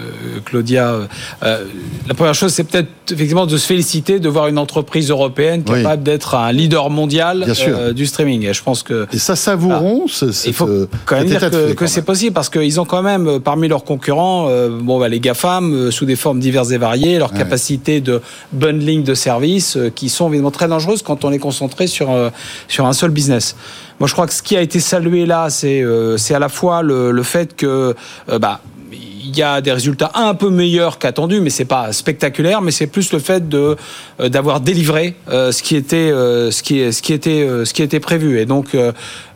Claudia. 0.45 0.95
Euh, 1.43 1.65
la 2.07 2.13
première 2.13 2.35
chose, 2.35 2.53
c'est 2.53 2.63
peut-être 2.63 2.87
effectivement 3.11 3.47
de 3.47 3.57
se 3.57 3.67
féliciter 3.67 4.19
de 4.21 4.29
voir 4.29 4.47
une 4.47 4.57
entreprise 4.57 5.09
européenne 5.09 5.65
capable 5.65 6.03
d'être 6.03 6.35
un 6.35 6.53
leader 6.53 6.89
mondial 6.89 7.45
du 7.93 8.05
streaming. 8.05 8.45
Et 8.45 8.53
je 8.53 8.63
pense 8.63 8.81
que. 8.81 9.07
Et 9.11 9.17
ça 9.17 9.35
savourons. 9.35 10.05
il 10.45 10.53
faut 10.53 10.87
quand 11.03 11.17
même 11.17 11.27
dire 11.27 11.49
que, 11.75 11.87
c'est 11.87 12.03
possible 12.05 12.33
parce 12.33 12.49
qu'ils 12.49 12.79
ont 12.79 12.85
quand 12.85 13.03
même 13.03 13.41
parmi 13.41 13.67
leurs 13.67 13.83
concurrents, 13.83 14.49
bon, 14.69 14.99
bah, 14.99 15.09
les 15.09 15.19
GAFAM 15.19 15.91
sous 15.91 16.05
des 16.05 16.15
formes 16.15 16.39
diverses 16.39 16.71
et 16.71 16.77
variées, 16.77 17.19
leur 17.19 17.33
capacité 17.33 17.99
de 17.99 18.21
bundling 18.53 19.03
de 19.03 19.15
services 19.15 19.77
qui 19.95 20.07
sont 20.07 20.29
évidemment 20.29 20.51
très 20.51 20.69
dangereuses 20.69 21.01
quand 21.01 21.25
on 21.25 21.33
est 21.33 21.39
concentré 21.39 21.87
sur 21.87 22.09
sur 22.69 22.85
un 22.85 22.93
seul 22.93 23.11
business. 23.11 23.57
Moi, 23.99 24.07
je 24.07 24.13
crois 24.13 24.27
que 24.27 24.33
ce 24.33 24.43
qui 24.43 24.57
a 24.57 24.61
été 24.61 24.79
salué 24.79 25.25
là, 25.25 25.49
c'est 25.49 25.81
euh, 25.81 26.17
à 26.29 26.39
la 26.39 26.49
fois 26.49 26.81
le, 26.81 27.11
le 27.11 27.23
fait 27.23 27.55
que 27.55 27.95
euh, 28.29 28.39
bah, 28.39 28.59
il 29.27 29.37
y 29.37 29.43
a 29.43 29.61
des 29.61 29.71
résultats 29.71 30.11
un 30.13 30.33
peu 30.35 30.49
meilleurs 30.49 30.99
qu'attendus, 30.99 31.41
mais 31.41 31.49
c'est 31.49 31.65
pas 31.65 31.91
spectaculaire. 31.93 32.61
Mais 32.61 32.71
c'est 32.71 32.87
plus 32.87 33.11
le 33.11 33.19
fait 33.19 33.49
de 33.49 33.75
euh, 34.19 34.29
d'avoir 34.29 34.59
délivré 34.59 35.15
euh, 35.29 35.51
ce 35.51 35.63
qui 35.63 35.75
était 35.75 35.95
euh, 35.95 36.51
ce 36.51 36.63
qui 36.63 36.93
ce 36.93 37.01
qui 37.01 37.13
était 37.13 37.47
ce 37.65 37.73
qui 37.73 37.81
était 37.81 37.99
prévu. 37.99 38.39
Et 38.39 38.45
donc 38.45 38.75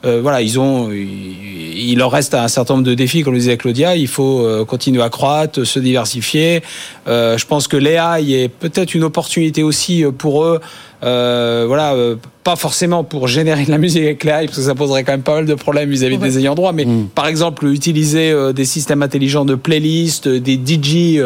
voilà, 0.04 0.42
ils 0.42 0.60
ont 0.60 0.92
il 0.92 1.98
leur 1.98 2.12
reste 2.12 2.34
un 2.34 2.48
certain 2.48 2.76
nombre 2.76 2.86
de 2.86 2.94
défis, 2.94 3.24
comme 3.24 3.34
le 3.34 3.40
disait 3.40 3.58
Claudia. 3.58 3.96
Il 3.96 4.08
faut 4.08 4.66
continuer 4.66 5.02
à 5.02 5.10
croître, 5.10 5.66
se 5.66 5.80
diversifier. 5.80 6.62
je 7.08 7.46
pense 7.46 7.68
que 7.68 7.78
l'AI 7.78 8.44
est 8.44 8.50
peut-être 8.50 8.96
une 8.96 9.04
opportunité 9.04 9.62
aussi 9.64 10.06
pour 10.18 10.46
eux. 10.46 10.62
voilà, 11.02 11.96
pas 12.46 12.56
forcément 12.56 13.04
pour 13.04 13.28
générer 13.28 13.66
de 13.66 13.72
la 13.72 13.78
musique 13.78 14.04
avec 14.04 14.24
l'AI, 14.24 14.46
parce 14.46 14.58
que 14.58 14.64
ça 14.64 14.76
poserait 14.76 15.04
quand 15.04 15.12
même 15.12 15.22
pas 15.22 15.36
mal 15.36 15.46
de 15.46 15.56
problèmes 15.56 15.90
vis-à-vis 15.90 16.18
des 16.18 16.40
ayants 16.40 16.56
droit, 16.56 16.72
mais 16.72 16.86
mm. 16.86 17.10
par 17.14 17.28
exemple 17.28 17.68
utiliser 17.68 18.34
des 18.54 18.66
systèmes 18.66 19.04
intelligents 19.04 19.44
de 19.44 19.56
playlist, 19.80 20.28
des 20.28 20.56
DJ 20.56 21.22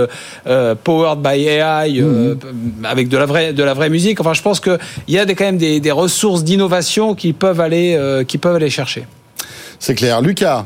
powered 0.83 1.19
by 1.19 1.47
AI, 1.47 2.01
mm. 2.01 2.85
avec 2.85 3.09
de 3.09 3.17
la 3.17 3.25
vraie 3.25 3.53
de 3.53 3.63
la 3.63 3.73
vraie 3.73 3.89
musique. 3.89 4.19
Enfin, 4.19 4.33
je 4.33 4.41
pense 4.41 4.59
qu'il 4.59 4.77
y 5.07 5.17
a 5.17 5.25
des, 5.25 5.35
quand 5.35 5.45
même 5.45 5.57
des, 5.57 5.91
ressources 5.91 6.43
d'innovation 6.43 7.15
qui 7.15 7.33
peuvent 7.33 7.59
aller 7.59 7.95
euh, 7.95 8.23
qui 8.23 8.37
peuvent 8.37 8.55
aller 8.55 8.69
chercher. 8.69 9.05
C'est 9.79 9.95
clair, 9.95 10.21
Lucas. 10.21 10.65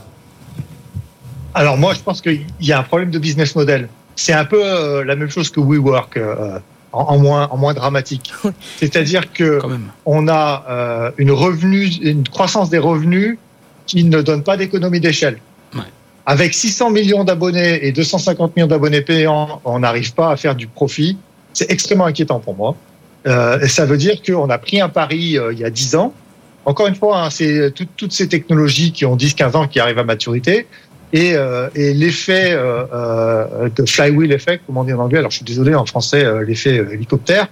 Alors 1.54 1.78
moi, 1.78 1.94
je 1.94 2.00
pense 2.00 2.22
qu'il 2.22 2.46
y 2.62 2.72
a 2.72 2.80
un 2.80 2.84
problème 2.84 3.10
de 3.10 3.20
business 3.20 3.56
model. 3.56 3.90
C'est 4.16 4.34
un 4.34 4.46
peu 4.46 4.62
euh, 4.64 5.04
la 5.04 5.16
même 5.16 5.30
chose 5.30 5.50
que 5.50 5.60
WeWork. 5.60 6.18
Euh, 6.18 6.60
en, 6.94 7.20
moins 7.20 7.48
en 7.52 7.58
moins 7.58 7.74
dramatique. 7.74 8.34
C'est-à-dire 8.78 9.32
que 9.32 9.60
on 10.06 10.28
a 10.28 11.12
une 11.18 11.32
revenu, 11.32 11.86
une 12.02 12.28
croissance 12.28 12.70
des 12.72 12.80
revenus 12.80 13.38
qui 13.86 14.04
ne 14.04 14.22
donne 14.22 14.42
pas 14.42 14.58
d'économie 14.58 15.00
d'échelle. 15.00 15.38
Avec 16.28 16.54
600 16.54 16.92
millions 16.92 17.24
d'abonnés 17.24 17.88
et 17.88 17.92
250 17.92 18.56
millions 18.56 18.68
d'abonnés 18.68 19.02
payants, 19.02 19.62
on 19.66 19.80
n'arrive 19.80 20.14
pas 20.14 20.30
à 20.30 20.38
faire 20.38 20.56
du 20.56 20.68
profit. 20.68 21.18
C'est 21.54 21.72
extrêmement 21.72 22.06
inquiétant 22.06 22.40
pour 22.40 22.56
moi. 22.56 22.76
Euh, 23.26 23.68
ça 23.68 23.86
veut 23.86 23.98
dire 23.98 24.22
qu'on 24.22 24.50
a 24.50 24.58
pris 24.60 24.80
un 24.80 24.90
pari 24.90 25.40
euh, 25.40 25.52
il 25.52 25.60
y 25.60 25.66
a 25.66 25.72
10 25.72 25.96
ans. 25.96 26.14
Encore 26.66 26.88
une 26.88 26.96
fois, 26.96 27.24
hein, 27.24 27.30
c'est 27.30 27.74
toutes 27.96 28.12
ces 28.12 28.28
technologies 28.28 28.92
qui 28.92 29.06
ont 29.06 29.16
10-15 29.16 29.56
ans 29.56 29.68
qui 29.68 29.80
arrivent 29.80 30.00
à 30.00 30.04
maturité. 30.04 30.68
Et, 31.14 31.36
euh, 31.36 31.70
et 31.74 31.94
l'effet 31.94 32.52
euh, 32.52 32.84
euh, 32.94 33.70
de 33.70 33.86
flywheel 33.86 34.34
effect, 34.34 34.64
comme 34.66 34.78
on 34.78 34.84
dit 34.84 34.94
en 34.94 35.00
anglais, 35.00 35.20
alors 35.20 35.32
je 35.32 35.38
suis 35.38 35.46
désolé 35.46 35.74
en 35.74 35.86
français, 35.86 36.26
euh, 36.26 36.44
l'effet 36.44 36.76
hélicoptère, 36.92 37.48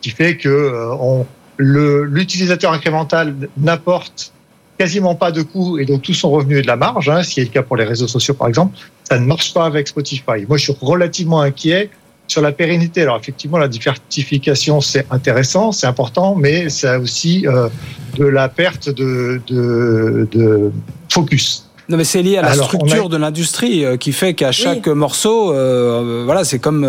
qui 0.00 0.10
fait 0.10 0.36
que 0.36 0.90
on, 0.98 1.26
l'utilisateur 1.58 2.72
incrémental 2.72 3.34
n'apporte 3.58 4.32
quasiment 4.78 5.14
pas 5.14 5.30
de 5.32 5.42
coûts 5.42 5.78
et 5.78 5.84
donc 5.84 6.02
tout 6.02 6.14
son 6.14 6.30
revenu 6.30 6.58
est 6.58 6.62
de 6.62 6.66
la 6.66 6.76
marge, 6.76 7.08
hein, 7.08 7.22
ce 7.22 7.30
qui 7.30 7.40
est 7.40 7.44
le 7.44 7.50
cas 7.50 7.62
pour 7.62 7.76
les 7.76 7.84
réseaux 7.84 8.08
sociaux 8.08 8.34
par 8.34 8.48
exemple, 8.48 8.76
ça 9.04 9.18
ne 9.18 9.26
marche 9.26 9.52
pas 9.52 9.66
avec 9.66 9.88
Spotify. 9.88 10.46
Moi, 10.48 10.56
je 10.56 10.64
suis 10.64 10.76
relativement 10.80 11.40
inquiet 11.40 11.90
sur 12.26 12.40
la 12.40 12.52
pérennité, 12.52 13.02
alors 13.02 13.18
effectivement, 13.18 13.58
la 13.58 13.68
diversification, 13.68 14.80
c'est 14.80 15.06
intéressant, 15.10 15.72
c'est 15.72 15.86
important, 15.86 16.34
mais 16.34 16.70
ça 16.70 16.94
a 16.94 16.98
aussi 16.98 17.46
euh, 17.46 17.68
de 18.16 18.24
la 18.24 18.48
perte 18.48 18.88
de, 18.88 19.40
de, 19.46 20.26
de 20.32 20.72
focus. 21.10 21.68
Non, 21.90 21.98
mais 21.98 22.04
c'est 22.04 22.22
lié 22.22 22.38
à 22.38 22.42
la 22.42 22.54
structure 22.54 23.10
de 23.10 23.18
l'industrie 23.18 23.84
euh, 23.84 23.98
qui 23.98 24.12
fait 24.12 24.32
qu'à 24.32 24.52
chaque 24.52 24.88
morceau, 24.88 25.52
euh, 25.52 26.22
voilà, 26.24 26.44
c'est 26.44 26.58
comme 26.58 26.88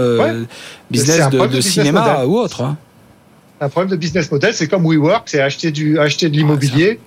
business 0.90 1.30
de, 1.30 1.62
cinéma 1.62 2.24
ou 2.26 2.38
autre. 2.38 2.62
Hein. 2.62 2.78
Un 3.60 3.68
problème 3.68 3.92
de 3.92 3.98
business 3.98 4.32
model, 4.32 4.54
c'est 4.54 4.68
comme 4.68 4.86
WeWork, 4.86 5.28
c'est 5.28 5.42
acheter, 5.42 5.72
du, 5.72 6.00
acheter 6.00 6.30
de 6.30 6.38
l'immobilier, 6.38 7.00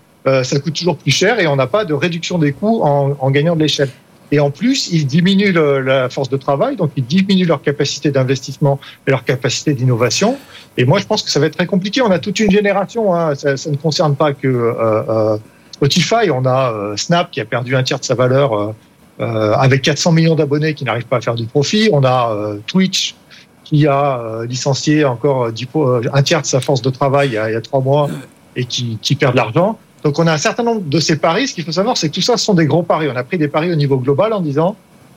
ça 0.45 0.61
coûte 0.61 0.74
toujours 0.74 0.97
plus 0.97 1.11
cher 1.11 1.41
et 1.41 1.47
on 1.47 1.57
n'a 1.57 1.66
pas 1.66 1.85
de 1.85 1.95
réduction 1.95 2.39
des 2.39 2.53
coûts 2.53 2.83
en, 2.83 3.31
gagnant 3.31 3.57
de 3.57 3.61
l'échelle. 3.61 3.91
Et 4.31 4.41
en 4.41 4.51
plus, 4.51 4.91
ils 4.93 5.07
diminuent 5.07 5.53
la 5.53 6.09
force 6.11 6.29
de 6.29 6.37
travail, 6.37 6.76
donc 6.76 6.91
ils 6.97 7.05
diminuent 7.05 7.47
leur 7.47 7.62
capacité 7.62 8.11
d'investissement 8.11 8.79
et 9.07 9.11
leur 9.11 9.24
capacité 9.24 9.72
d'innovation. 9.72 10.37
Et 10.76 10.85
moi, 10.85 10.99
je 10.99 11.07
pense 11.07 11.22
que 11.22 11.31
ça 11.31 11.41
va 11.41 11.47
être 11.47 11.57
très 11.57 11.66
compliqué. 11.66 12.03
On 12.03 12.11
a 12.11 12.18
toute 12.18 12.39
une 12.39 12.51
génération, 12.51 13.14
hein, 13.14 13.35
ça, 13.35 13.53
ne 13.53 13.76
concerne 13.76 14.14
pas 14.14 14.33
que 14.33 14.49
euh, 14.49 14.74
euh 15.09 15.39
Spotify. 15.72 16.31
On 16.33 16.45
a 16.45 16.72
euh, 16.72 16.97
Snap 16.97 17.31
qui 17.31 17.41
a 17.41 17.45
perdu 17.45 17.76
un 17.76 17.85
tiers 17.85 18.01
de 18.01 18.05
sa 18.05 18.16
valeur 18.16 18.53
euh, 18.53 18.72
euh 19.20 19.55
avec 19.55 19.83
400 19.83 20.11
millions 20.11 20.35
d'abonnés 20.35 20.74
qui 20.74 20.85
n'arrivent 20.85 21.07
pas 21.07 21.18
à 21.18 21.20
faire 21.20 21.37
du 21.37 21.47
profit. 21.47 21.89
On 21.93 22.05
a 22.05 22.57
Twitch 22.66 23.14
qui 23.64 23.87
a 23.87 24.45
licencié 24.49 25.05
encore 25.05 25.51
un 26.12 26.22
tiers 26.22 26.43
de 26.43 26.47
sa 26.47 26.61
force 26.61 26.83
de 26.83 26.91
travail 26.91 27.29
il 27.29 27.35
y 27.35 27.39
a, 27.39 27.61
trois 27.61 27.81
mois 27.81 28.09
et 28.57 28.64
qui 28.64 29.14
perd 29.18 29.33
de 29.33 29.37
l'argent. 29.37 29.79
Donc 30.09 30.18
on 30.18 30.26
a 30.26 30.32
un 30.32 30.38
certain 30.38 30.62
nombre 30.62 30.80
de 30.80 31.00
ces 31.00 31.18
paris. 31.18 31.48
Ce 31.48 31.54
qu'il 31.54 31.64
faut 31.64 31.72
savoir, 31.72 31.98
c'est 31.98 32.09
que 32.09 32.14
tout 32.14 32.22
ça, 32.22 32.38
ce 32.38 32.44
sont 32.46 32.54
des 32.54 32.64
gros 32.64 32.82
paris. 32.82 33.09
On 33.12 33.16
a 33.16 33.24
pris 33.24 33.36
des 33.36 33.46
paris 33.46 33.70
au 33.70 33.74
niveau 33.74 33.98
global 33.98 34.32
en 34.32 34.40
disant, 34.40 34.74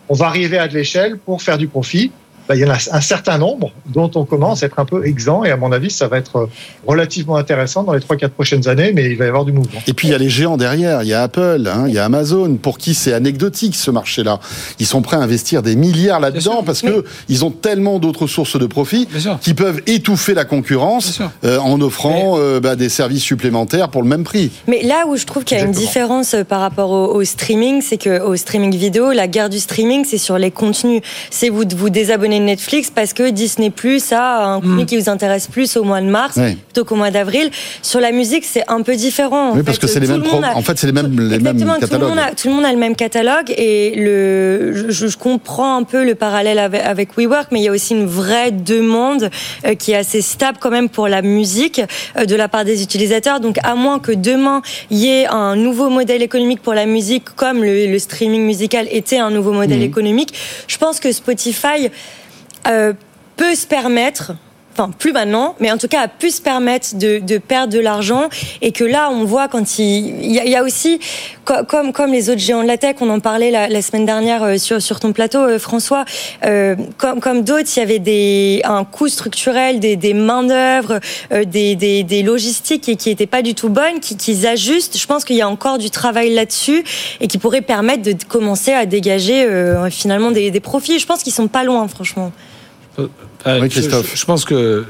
on 0.09 0.13
va 0.13 0.25
arriver 0.25 0.57
à 0.57 0.67
de 0.67 0.73
l'échelle 0.73 1.17
pour 1.17 1.41
faire 1.41 1.57
du 1.57 1.69
profit. 1.69 2.11
Bah, 2.51 2.57
il 2.57 2.59
y 2.59 2.65
en 2.65 2.73
a 2.73 2.77
un 2.91 2.99
certain 2.99 3.37
nombre 3.37 3.71
dont 3.85 4.11
on 4.15 4.25
commence 4.25 4.61
à 4.61 4.65
être 4.65 4.77
un 4.77 4.83
peu 4.83 5.05
exempt 5.05 5.45
et 5.45 5.51
à 5.51 5.55
mon 5.55 5.71
avis 5.71 5.89
ça 5.89 6.09
va 6.09 6.17
être 6.17 6.49
relativement 6.85 7.37
intéressant 7.37 7.83
dans 7.83 7.93
les 7.93 8.01
3-4 8.01 8.27
prochaines 8.27 8.67
années 8.67 8.91
mais 8.93 9.09
il 9.09 9.17
va 9.17 9.23
y 9.23 9.27
avoir 9.29 9.45
du 9.45 9.53
mouvement. 9.53 9.79
Et 9.87 9.93
puis 9.93 10.09
il 10.09 10.11
y 10.11 10.13
a 10.13 10.17
les 10.17 10.27
géants 10.27 10.57
derrière, 10.57 11.01
il 11.01 11.07
y 11.07 11.13
a 11.13 11.23
Apple, 11.23 11.65
hein, 11.73 11.85
il 11.87 11.93
y 11.93 11.97
a 11.97 12.03
Amazon 12.03 12.57
pour 12.57 12.77
qui 12.77 12.93
c'est 12.93 13.13
anecdotique 13.13 13.77
ce 13.77 13.89
marché-là? 13.89 14.41
Ils 14.79 14.85
sont 14.85 15.01
prêts 15.01 15.15
à 15.15 15.21
investir 15.21 15.61
des 15.61 15.77
milliards 15.77 16.19
là-dedans 16.19 16.61
parce 16.65 16.81
que 16.81 17.05
ils 17.29 17.45
ont 17.45 17.51
tellement 17.51 17.99
d'autres 17.99 18.27
sources 18.27 18.59
de 18.59 18.65
profit 18.65 19.07
qui 19.39 19.53
peuvent 19.53 19.81
étouffer 19.87 20.33
la 20.33 20.43
concurrence 20.43 21.21
euh, 21.45 21.57
en 21.57 21.79
offrant 21.79 22.33
euh, 22.37 22.59
bah, 22.59 22.75
des 22.75 22.89
services 22.89 23.23
supplémentaires 23.23 23.87
pour 23.87 24.01
le 24.01 24.09
même 24.09 24.25
prix. 24.25 24.51
Mais 24.67 24.83
là 24.83 25.05
où 25.07 25.15
je 25.15 25.25
trouve 25.25 25.45
qu'il 25.45 25.57
y 25.57 25.61
a 25.61 25.63
une 25.63 25.71
différence 25.71 26.33
euh, 26.33 26.43
par 26.43 26.59
rapport 26.59 26.91
au, 26.91 27.23
streaming, 27.23 27.81
c'est 27.81 27.97
que 27.97 28.19
au 28.19 28.35
streaming 28.35 28.75
vidéo, 28.75 29.13
la 29.13 29.29
guerre 29.29 29.49
du 29.49 29.61
streaming 29.61 30.03
c'est 30.03 30.17
sur 30.17 30.37
les 30.37 30.51
contenus. 30.51 31.01
C'est 31.29 31.47
vous 31.47 31.63
vous 31.77 31.89
désabonner 31.89 32.40
Netflix 32.45 32.91
parce 32.93 33.13
que 33.13 33.29
Disney 33.29 33.69
Plus 33.69 34.11
a 34.11 34.45
un 34.45 34.61
contenu 34.61 34.83
mm. 34.83 34.85
qui 34.85 34.97
vous 34.97 35.09
intéresse 35.09 35.47
plus 35.47 35.77
au 35.77 35.83
mois 35.83 36.01
de 36.01 36.07
mars 36.07 36.35
plutôt 36.35 36.85
qu'au 36.85 36.95
mois 36.95 37.11
d'avril. 37.11 37.49
Sur 37.81 37.99
la 37.99 38.11
musique, 38.11 38.45
c'est 38.45 38.63
un 38.67 38.81
peu 38.81 38.95
différent. 38.95 39.53
oui, 39.55 39.63
parce 39.63 39.77
que 39.77 39.87
c'est 39.87 39.99
les 39.99 40.07
mêmes. 40.07 40.23
En 40.55 40.61
fait, 40.61 40.77
c'est 40.77 40.87
les 40.87 40.93
mêmes, 40.93 41.19
les 41.19 41.39
mêmes 41.39 41.57
catalogues. 41.57 41.89
Tout 41.89 41.99
le, 41.99 42.07
monde 42.07 42.19
a, 42.19 42.31
tout 42.35 42.47
le 42.47 42.53
monde 42.53 42.65
a 42.65 42.71
le 42.71 42.77
même 42.77 42.95
catalogue 42.95 43.53
et 43.57 43.93
le, 43.95 44.91
je, 44.91 45.07
je 45.07 45.17
comprends 45.17 45.77
un 45.77 45.83
peu 45.83 46.03
le 46.05 46.15
parallèle 46.15 46.59
avec, 46.59 46.81
avec, 46.81 47.17
WeWork, 47.17 47.47
mais 47.51 47.59
il 47.59 47.63
y 47.63 47.67
a 47.67 47.71
aussi 47.71 47.93
une 47.93 48.05
vraie 48.05 48.51
demande 48.51 49.29
euh, 49.65 49.75
qui 49.75 49.91
est 49.91 49.95
assez 49.95 50.21
stable 50.21 50.57
quand 50.59 50.71
même 50.71 50.89
pour 50.89 51.07
la 51.07 51.21
musique 51.21 51.81
euh, 52.17 52.25
de 52.25 52.35
la 52.35 52.47
part 52.47 52.65
des 52.65 52.83
utilisateurs. 52.83 53.39
Donc, 53.39 53.57
à 53.63 53.75
moins 53.75 53.99
que 53.99 54.11
demain 54.11 54.61
il 54.89 54.97
y 54.97 55.07
ait 55.07 55.27
un 55.27 55.55
nouveau 55.55 55.89
modèle 55.89 56.21
économique 56.21 56.61
pour 56.61 56.73
la 56.73 56.85
musique, 56.85 57.25
comme 57.35 57.63
le, 57.63 57.87
le 57.87 57.99
streaming 57.99 58.43
musical 58.45 58.87
était 58.91 59.17
un 59.17 59.31
nouveau 59.31 59.53
modèle 59.53 59.79
mhm. 59.79 59.85
économique, 59.85 60.33
je 60.67 60.77
pense 60.77 60.99
que 60.99 61.11
Spotify 61.11 61.89
euh, 62.68 62.93
peut 63.38 63.55
se 63.55 63.66
permettre 63.66 64.34
enfin 64.74 64.89
plus 64.97 65.12
maintenant, 65.12 65.55
mais 65.59 65.72
en 65.72 65.78
tout 65.78 65.88
cas 65.88 66.01
a 66.01 66.07
pu 66.07 66.32
se 66.32 66.41
permettre 66.41 66.95
de, 66.95 67.38
perdre 67.38 67.74
de 67.74 67.80
l'argent 67.80 68.30
et 68.62 68.72
que 68.72 68.84
là 68.84 69.09
on 69.12 69.26
voit 69.26 69.47
quand 69.47 69.80
il, 69.80 70.32
y, 70.32 70.55
a, 70.55 70.64
aussi 70.64 70.99
comme 71.45 71.91
comme 71.91 72.12
les 72.12 72.30
autres 72.30 72.39
géants 72.39 72.64
de 72.64 72.68
la 72.68 72.78
tech, 72.78 72.95
on 73.01 73.09
en 73.09 73.20
parlait 73.20 73.51
la, 73.51 73.82
semaine 73.82 74.05
dernière 74.05 74.43
euh, 74.43 74.57
sur 74.57 74.99
ton 74.99 75.12
plateau, 75.12 75.39
euh, 75.39 75.59
François, 75.59 76.05
comme 76.97 77.41
d'autres, 77.43 77.70
il 77.76 77.80
y 77.80 77.84
avait 77.84 77.99
des 77.99 78.62
un 78.64 78.86
coût 78.86 79.07
structurel, 79.07 79.80
des, 79.80 79.95
des 79.95 80.14
main 80.14 80.43
d'œuvre, 80.43 80.99
des, 81.32 81.76
des, 81.76 82.03
des 82.03 82.24
logistiques 82.24 82.84
qui 82.84 82.97
qui 82.97 83.09
étaient 83.09 83.26
pas 83.26 83.41
du 83.41 83.53
tout 83.53 83.70
bonnes, 83.70 83.99
qui 83.99 84.16
qu'ils 84.16 84.47
ajustent. 84.47 84.97
Je 84.97 85.05
pense 85.05 85.26
qu'il 85.26 85.36
y 85.36 85.41
a 85.41 85.49
encore 85.49 85.78
du 85.78 85.89
travail 85.89 86.34
là-dessus 86.34 86.84
et 87.20 87.28
qui 87.28 87.38
pourrait 87.38 87.62
permettre 87.62 88.03
de 88.03 88.16
commencer 88.28 88.72
à 88.72 88.86
dégager 88.86 89.47
finalement 89.89 90.32
des, 90.32 90.51
des 90.51 90.59
profits. 90.59 90.99
Je 90.99 91.05
pense 91.05 91.24
qu'ils 91.24 91.34
sont 91.34 91.47
pas 91.47 91.64
loin, 91.64 91.88
franchement. 91.88 92.32
Euh, 92.99 93.07
je, 93.69 94.25
pense 94.25 94.45
que 94.45 94.85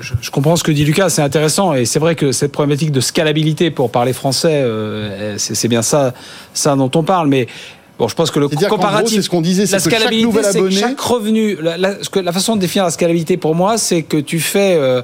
je, 0.00 0.30
comprends 0.30 0.56
ce 0.56 0.64
que 0.64 0.72
dit 0.72 0.84
Lucas, 0.84 1.08
c'est 1.08 1.22
intéressant 1.22 1.72
et 1.74 1.84
c'est 1.84 1.98
vrai 1.98 2.14
que 2.14 2.32
cette 2.32 2.52
problématique 2.52 2.92
de 2.92 3.00
scalabilité 3.00 3.70
pour 3.70 3.90
parler 3.90 4.12
français, 4.12 4.62
euh, 4.62 5.36
c'est 5.38 5.68
bien 5.68 5.82
ça, 5.82 6.14
ça 6.52 6.74
dont 6.76 6.90
on 6.94 7.02
parle, 7.02 7.28
mais. 7.28 7.46
Bon, 7.96 8.08
je 8.08 8.16
pense 8.16 8.32
que 8.32 8.40
le 8.40 8.48
comparatif, 8.48 9.14
c'est 9.14 9.22
ce 9.22 9.30
qu'on 9.30 9.40
disait, 9.40 9.66
la 9.66 9.78
scalabilité, 9.78 10.42
c'est 10.42 10.70
chaque 10.72 11.00
revenu. 11.00 11.56
La, 11.62 11.76
la, 11.76 12.32
façon 12.32 12.56
de 12.56 12.60
définir 12.60 12.84
la 12.84 12.90
scalabilité 12.90 13.36
pour 13.36 13.54
moi, 13.54 13.78
c'est 13.78 14.02
que 14.02 14.16
tu 14.16 14.40
fais, 14.40 14.74
euh, 14.76 15.00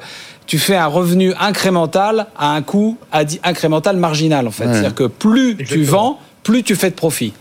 tu 0.46 0.58
fais 0.58 0.74
un 0.74 0.88
revenu 0.88 1.32
incrémental 1.38 2.26
à 2.36 2.52
un 2.52 2.62
coût 2.62 2.98
incrémental 3.44 3.96
marginal 3.96 4.48
en 4.48 4.50
fait. 4.50 4.64
C'est-à-dire 4.64 4.96
que 4.96 5.04
plus 5.04 5.56
tu 5.56 5.84
vends, 5.84 6.18
plus 6.42 6.64
tu 6.64 6.74
fais 6.74 6.90
de 6.90 6.96
profit. 6.96 7.32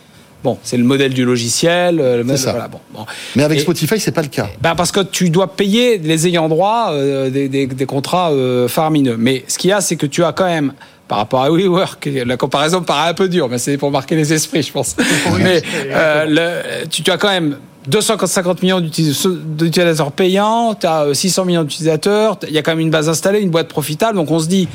Bon, 0.43 0.57
c'est 0.63 0.77
le 0.77 0.83
modèle 0.83 1.13
du 1.13 1.25
logiciel. 1.25 1.99
Euh, 1.99 2.23
le 2.23 2.37
ça. 2.37 2.69
bon, 2.69 3.05
Mais 3.35 3.43
avec 3.43 3.59
Spotify, 3.59 3.99
c'est 3.99 4.13
pas 4.13 4.21
le 4.21 4.29
cas. 4.29 4.47
Ben 4.61 4.73
parce 4.75 4.91
que 4.91 5.01
tu 5.01 5.29
dois 5.29 5.53
payer 5.53 5.97
les 5.97 6.27
ayants 6.27 6.47
droit 6.47 6.91
euh, 6.91 7.29
des, 7.29 7.49
des, 7.49 7.67
des, 7.67 7.85
contrats 7.85 8.31
euh, 8.31 8.67
faramineux. 8.67 9.17
Mais 9.17 9.43
ce 9.47 9.57
qu'il 9.57 9.69
y 9.69 9.73
a, 9.73 9.81
c'est 9.81 9.97
que 9.97 10.05
tu 10.05 10.23
as 10.23 10.31
quand 10.31 10.45
même 10.45 10.73
par 11.09 11.17
rapport 11.17 11.41
à 11.41 11.49
WeWork, 11.49 12.07
la 12.25 12.37
comparaison 12.37 12.83
paraît 12.83 13.09
un 13.09 13.13
peu 13.15 13.27
dure, 13.27 13.49
mais 13.49 13.57
c'est 13.57 13.77
pour 13.77 13.89
marquer 13.89 14.15
les 14.15 14.31
esprits, 14.31 14.61
je 14.61 14.71
pense. 14.71 14.95
mais 15.39 15.61
euh, 15.87 16.25
le, 16.27 16.87
tu, 16.87 17.01
tu, 17.01 17.09
as 17.09 17.17
quand 17.17 17.29
même 17.29 17.57
250 17.87 18.61
millions 18.61 18.79
d'utilisateurs 18.79 20.11
payants, 20.11 20.75
tu 20.75 20.85
as 20.85 21.07
600 21.11 21.45
millions 21.45 21.63
d'utilisateurs, 21.63 22.37
il 22.47 22.53
y 22.53 22.59
a 22.59 22.61
quand 22.61 22.71
même 22.71 22.79
une 22.79 22.91
base 22.91 23.09
installée, 23.09 23.41
une 23.41 23.49
boîte 23.49 23.69
profitable, 23.69 24.17
donc 24.17 24.29
on 24.29 24.37
se 24.37 24.47
dit 24.47 24.67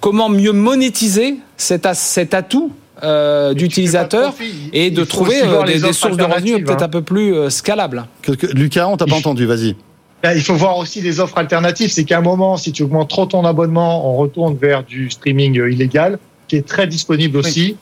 comment 0.00 0.28
mieux 0.28 0.52
monétiser 0.52 1.36
cet, 1.56 1.86
cet 1.94 2.34
atout 2.34 2.72
euh, 3.02 3.54
d'utilisateurs 3.54 4.34
et 4.72 4.90
de 4.90 5.04
trouver 5.04 5.40
euh, 5.44 5.62
des, 5.64 5.92
sources 5.92 6.16
de 6.16 6.24
revenus 6.24 6.64
peut-être 6.64 6.82
hein. 6.82 6.86
un 6.86 6.88
peu 6.88 7.02
plus 7.02 7.32
euh, 7.32 7.48
scalables. 7.48 8.06
Lucas, 8.54 8.88
on 8.88 8.96
t'a 8.96 9.06
pas 9.06 9.14
entendu, 9.14 9.46
vas-y. 9.46 9.76
Ben, 10.22 10.32
il 10.34 10.42
faut 10.42 10.54
voir 10.54 10.76
aussi 10.78 11.00
des 11.00 11.20
offres 11.20 11.38
alternatives. 11.38 11.92
C'est 11.92 12.02
qu'à 12.02 12.18
un 12.18 12.22
moment, 12.22 12.56
si 12.56 12.72
tu 12.72 12.82
augmentes 12.82 13.08
trop 13.08 13.26
ton 13.26 13.44
abonnement, 13.44 14.10
on 14.10 14.16
retourne 14.16 14.56
vers 14.56 14.82
du 14.82 15.10
streaming 15.10 15.54
illégal, 15.54 16.18
qui 16.48 16.56
est 16.56 16.66
très 16.66 16.88
disponible 16.88 17.36
aussi. 17.36 17.76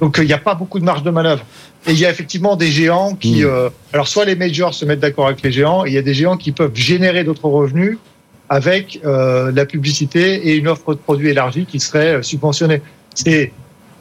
Donc, 0.00 0.18
il 0.18 0.26
n'y 0.26 0.32
a 0.32 0.38
pas 0.38 0.54
beaucoup 0.54 0.80
de 0.80 0.84
marge 0.84 1.04
de 1.04 1.10
manœuvre. 1.10 1.44
Et 1.86 1.92
il 1.92 1.98
y 2.00 2.04
a 2.04 2.10
effectivement 2.10 2.56
des 2.56 2.72
géants 2.72 3.14
qui, 3.14 3.44
hmm. 3.44 3.70
alors 3.92 4.08
soit 4.08 4.24
les 4.24 4.34
majors 4.34 4.74
se 4.74 4.84
mettent 4.84 5.00
d'accord 5.00 5.26
avec 5.26 5.40
les 5.42 5.52
géants, 5.52 5.84
et 5.86 5.90
il 5.90 5.94
y 5.94 5.98
a 5.98 6.02
des 6.02 6.14
géants 6.14 6.36
qui 6.36 6.50
peuvent 6.50 6.74
générer 6.74 7.22
d'autres 7.22 7.48
revenus 7.48 7.98
avec 8.48 9.00
la 9.04 9.66
publicité 9.66 10.48
et 10.48 10.56
une 10.56 10.66
offre 10.66 10.94
de 10.94 10.98
produits 10.98 11.28
élargie 11.28 11.64
qui 11.64 11.78
serait 11.78 12.22
subventionnée. 12.24 12.82
C'est 13.14 13.52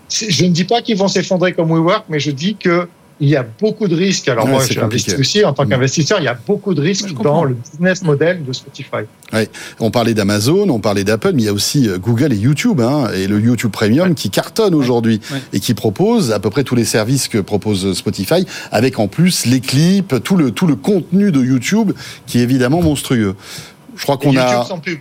je 0.10 0.46
ne 0.46 0.52
dis 0.52 0.64
pas 0.64 0.82
qu'ils 0.82 0.98
vont 0.98 1.08
s'effondrer 1.08 1.54
comme 1.54 1.70
WeWork, 1.70 2.06
mais 2.10 2.20
je 2.20 2.32
dis 2.32 2.56
que 2.56 2.88
il 3.20 3.30
y 3.30 3.36
a 3.36 3.46
beaucoup 3.60 3.88
de 3.88 3.96
risques. 3.96 4.28
Alors 4.28 4.48
moi, 4.48 4.62
j'investis 4.70 5.16
aussi 5.16 5.44
en 5.44 5.54
tant 5.54 5.66
mm. 5.66 5.70
qu'investisseur. 5.70 6.20
Il 6.20 6.26
y 6.26 6.28
a 6.28 6.38
beaucoup 6.48 6.74
de 6.74 6.82
risques 6.82 7.14
dans 7.22 7.44
le 7.44 7.56
business 7.56 8.04
model 8.04 8.44
de 8.46 8.54
Spotify. 8.54 9.06
Ouais. 9.34 9.50
On 9.80 9.92
parlait 9.92 10.14
d'Amazon, 10.14 10.70
on 10.70 10.80
parlait 10.80 11.04
d'Apple, 11.04 11.32
mais 11.34 11.44
il 11.44 11.46
y 11.46 11.50
a 11.50 11.54
aussi 11.54 11.90
euh, 11.90 11.98
Google 11.98 12.34
et 12.34 12.38
YouTube, 12.38 12.80
hein, 12.82 13.10
et 13.16 13.28
le 13.28 13.40
YouTube 13.40 13.72
Premium 13.72 14.14
qui 14.14 14.30
cartonne 14.30 14.76
aujourd'hui 14.76 15.20
et 15.52 15.60
qui 15.60 15.74
propose 15.74 16.32
à 16.32 16.40
peu 16.40 16.50
près 16.50 16.64
tous 16.64 16.76
les 16.76 16.86
services 16.86 17.28
que 17.28 17.40
propose 17.40 17.94
Spotify, 17.94 18.46
avec 18.72 19.00
en 19.00 19.08
plus 19.08 19.46
les 19.46 19.62
clips, 19.62 20.24
tout 20.24 20.38
le 20.38 20.52
tout 20.52 20.68
le 20.68 20.76
contenu 20.76 21.32
de 21.32 21.44
YouTube 21.44 21.94
qui 22.26 22.40
est 22.40 22.44
évidemment 22.44 22.82
monstrueux. 22.82 23.36
Je 23.96 24.04
crois 24.04 24.18
qu'on 24.18 24.36
a. 24.38 24.64
Sans 24.66 24.80
pub. 24.80 25.00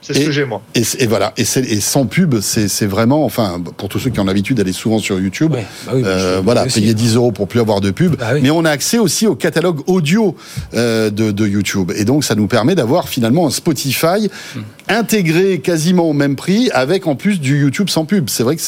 C'est 0.00 0.14
ce 0.14 0.20
que 0.20 0.30
j'ai 0.30 0.44
moi. 0.44 0.62
Et, 0.74 1.06
voilà, 1.06 1.32
et, 1.36 1.42
et, 1.42 1.80
sans 1.80 2.06
pub, 2.06 2.40
c'est 2.40 2.86
vraiment, 2.86 3.24
enfin, 3.24 3.60
pour 3.76 3.88
tous 3.88 3.98
ceux 3.98 4.10
qui 4.10 4.20
ont 4.20 4.24
l'habitude 4.24 4.56
d'aller 4.56 4.72
souvent 4.72 4.98
sur 4.98 5.18
YouTube, 5.18 5.52
bah 5.52 5.92
euh, 5.92 6.40
voilà, 6.42 6.66
payer 6.66 6.94
10 6.94 7.16
euros 7.16 7.32
pour 7.32 7.48
plus 7.48 7.60
avoir 7.60 7.80
de 7.80 7.90
pub. 7.90 8.16
Bah 8.16 8.34
mais 8.40 8.50
on 8.50 8.64
a 8.64 8.70
accès 8.70 8.98
aussi 8.98 9.26
au 9.26 9.34
catalogue 9.34 9.80
audio 9.86 10.36
euh, 10.74 11.10
de, 11.10 11.32
de, 11.32 11.46
YouTube, 11.46 11.92
et 11.96 12.04
donc 12.04 12.24
ça 12.24 12.34
nous 12.34 12.46
permet 12.46 12.74
d'avoir 12.74 13.08
finalement 13.08 13.46
un 13.46 13.50
Spotify 13.50 14.28
hmm. 14.54 14.60
intégré 14.88 15.58
quasiment 15.58 16.08
au 16.08 16.12
même 16.12 16.36
prix, 16.36 16.70
avec 16.72 17.06
en 17.06 17.16
plus 17.16 17.40
du 17.40 17.60
YouTube 17.60 17.88
sans 17.88 18.04
pub. 18.04 18.28
C'est 18.28 18.44
vrai 18.44 18.56
que 18.56 18.62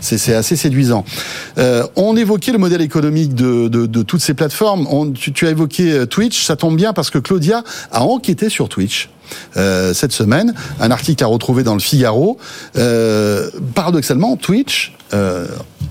c'est 0.00 0.34
assez 0.34 0.56
séduisant. 0.56 1.04
Euh, 1.58 1.84
on 1.96 2.16
évoquait 2.16 2.52
le 2.52 2.58
modèle 2.58 2.82
économique 2.82 3.34
de, 3.34 3.68
de, 3.68 3.86
de 3.86 4.02
toutes 4.02 4.22
ces 4.22 4.34
plateformes. 4.34 4.86
On, 4.88 5.10
tu, 5.10 5.32
tu 5.32 5.46
as 5.46 5.50
évoqué 5.50 6.06
Twitch, 6.08 6.44
ça 6.44 6.54
tombe 6.54 6.76
bien 6.76 6.92
parce 6.92 7.10
que 7.10 7.18
Claudia 7.18 7.64
a 7.90 8.02
enquêté 8.02 8.48
sur 8.48 8.68
Twitch. 8.68 9.08
Euh, 9.56 9.94
cette 9.94 10.12
semaine. 10.12 10.54
Un 10.80 10.90
article 10.90 11.22
à 11.24 11.26
retrouver 11.26 11.62
dans 11.62 11.74
le 11.74 11.80
Figaro. 11.80 12.38
Euh, 12.76 13.50
paradoxalement, 13.74 14.36
Twitch 14.36 14.94
euh, 15.14 15.46